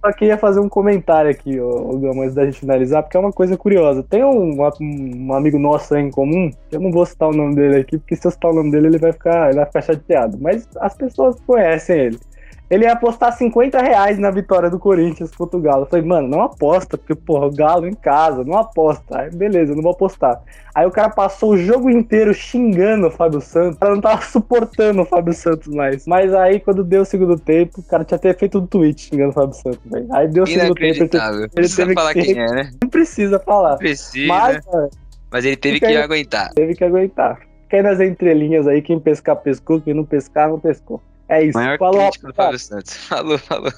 Só 0.00 0.12
queria 0.12 0.38
fazer 0.38 0.60
um 0.60 0.68
comentário 0.68 1.28
aqui, 1.28 1.58
ô, 1.58 1.90
ô, 1.90 1.98
Gama, 1.98 2.22
antes 2.22 2.34
da 2.34 2.44
gente 2.44 2.60
finalizar, 2.60 3.02
porque 3.02 3.16
é 3.16 3.20
uma 3.20 3.32
coisa 3.32 3.56
curiosa. 3.56 4.00
Tem 4.00 4.24
um, 4.24 4.56
um 4.80 5.34
amigo 5.34 5.58
nosso 5.58 5.92
aí 5.92 6.02
em 6.02 6.10
comum, 6.10 6.52
eu 6.70 6.80
não 6.80 6.92
vou 6.92 7.04
citar 7.04 7.28
o 7.28 7.32
nome 7.34 7.56
dele 7.56 7.80
aqui, 7.80 7.98
porque 7.98 8.14
se 8.14 8.24
eu 8.24 8.30
citar 8.30 8.52
o 8.52 8.54
nome 8.54 8.70
dele, 8.70 8.86
ele 8.86 8.98
vai 8.98 9.12
ficar, 9.12 9.48
ele 9.48 9.56
vai 9.56 9.66
ficar 9.66 9.82
chateado. 9.82 10.38
Mas 10.40 10.68
as 10.78 10.94
pessoas 10.94 11.40
conhecem 11.44 11.98
ele 11.98 12.18
ele 12.70 12.84
ia 12.84 12.92
apostar 12.92 13.32
50 13.32 13.80
reais 13.80 14.18
na 14.18 14.30
vitória 14.30 14.68
do 14.68 14.78
Corinthians 14.78 15.34
contra 15.34 15.56
o 15.56 15.60
Galo. 15.60 15.82
Eu 15.82 15.86
falei, 15.86 16.04
mano, 16.04 16.28
não 16.28 16.42
aposta, 16.42 16.98
porque, 16.98 17.14
porra, 17.14 17.46
o 17.46 17.54
Galo 17.54 17.86
em 17.86 17.94
casa, 17.94 18.44
não 18.44 18.58
aposta. 18.58 19.20
Aí, 19.20 19.30
beleza, 19.30 19.74
não 19.74 19.82
vou 19.82 19.92
apostar. 19.92 20.42
Aí 20.74 20.86
o 20.86 20.90
cara 20.90 21.08
passou 21.08 21.52
o 21.52 21.56
jogo 21.56 21.88
inteiro 21.88 22.32
xingando 22.34 23.06
o 23.06 23.10
Fábio 23.10 23.40
Santos. 23.40 23.76
O 23.76 23.80
cara 23.80 23.94
não 23.94 24.02
tava 24.02 24.20
suportando 24.26 25.00
o 25.00 25.06
Fábio 25.06 25.32
Santos 25.32 25.74
mais. 25.74 26.06
Mas 26.06 26.34
aí, 26.34 26.60
quando 26.60 26.84
deu 26.84 27.02
o 27.02 27.06
segundo 27.06 27.38
tempo, 27.38 27.80
o 27.80 27.82
cara 27.82 28.04
tinha 28.04 28.16
até 28.16 28.34
feito 28.34 28.58
um 28.58 28.66
tweet 28.66 29.00
xingando 29.00 29.30
o 29.30 29.34
Fábio 29.34 29.54
Santos. 29.54 29.80
Aí 30.12 30.28
deu 30.28 30.44
o 30.44 30.46
segundo 30.46 30.74
tempo. 30.74 31.16
Ele, 31.16 31.48
precisa 31.48 31.82
teve 31.82 31.94
falar 31.94 32.12
que... 32.12 32.22
quem 32.22 32.38
é, 32.38 32.46
né? 32.46 32.70
Não 32.82 32.90
precisa 32.90 33.38
falar. 33.38 33.70
Não 33.70 33.78
precisa. 33.78 34.28
Mas, 34.28 34.64
Mas 35.30 35.44
ele 35.44 35.56
teve 35.56 35.80
que, 35.80 35.86
que 35.86 35.96
aguentar. 35.96 36.52
Teve 36.52 36.74
que 36.74 36.84
aguentar. 36.84 37.40
Fiquei 37.62 37.82
nas 37.82 38.00
entrelinhas 38.00 38.66
aí, 38.66 38.80
quem 38.80 38.98
pescar 38.98 39.36
pescou, 39.36 39.80
quem 39.80 39.94
não 39.94 40.04
pescar 40.04 40.48
não 40.48 40.58
pescou. 40.58 41.02
É 41.28 41.44
isso. 41.44 41.58
Maior 41.58 41.78
falou. 41.78 42.10
Falou, 43.08 43.38
falou. 43.38 43.72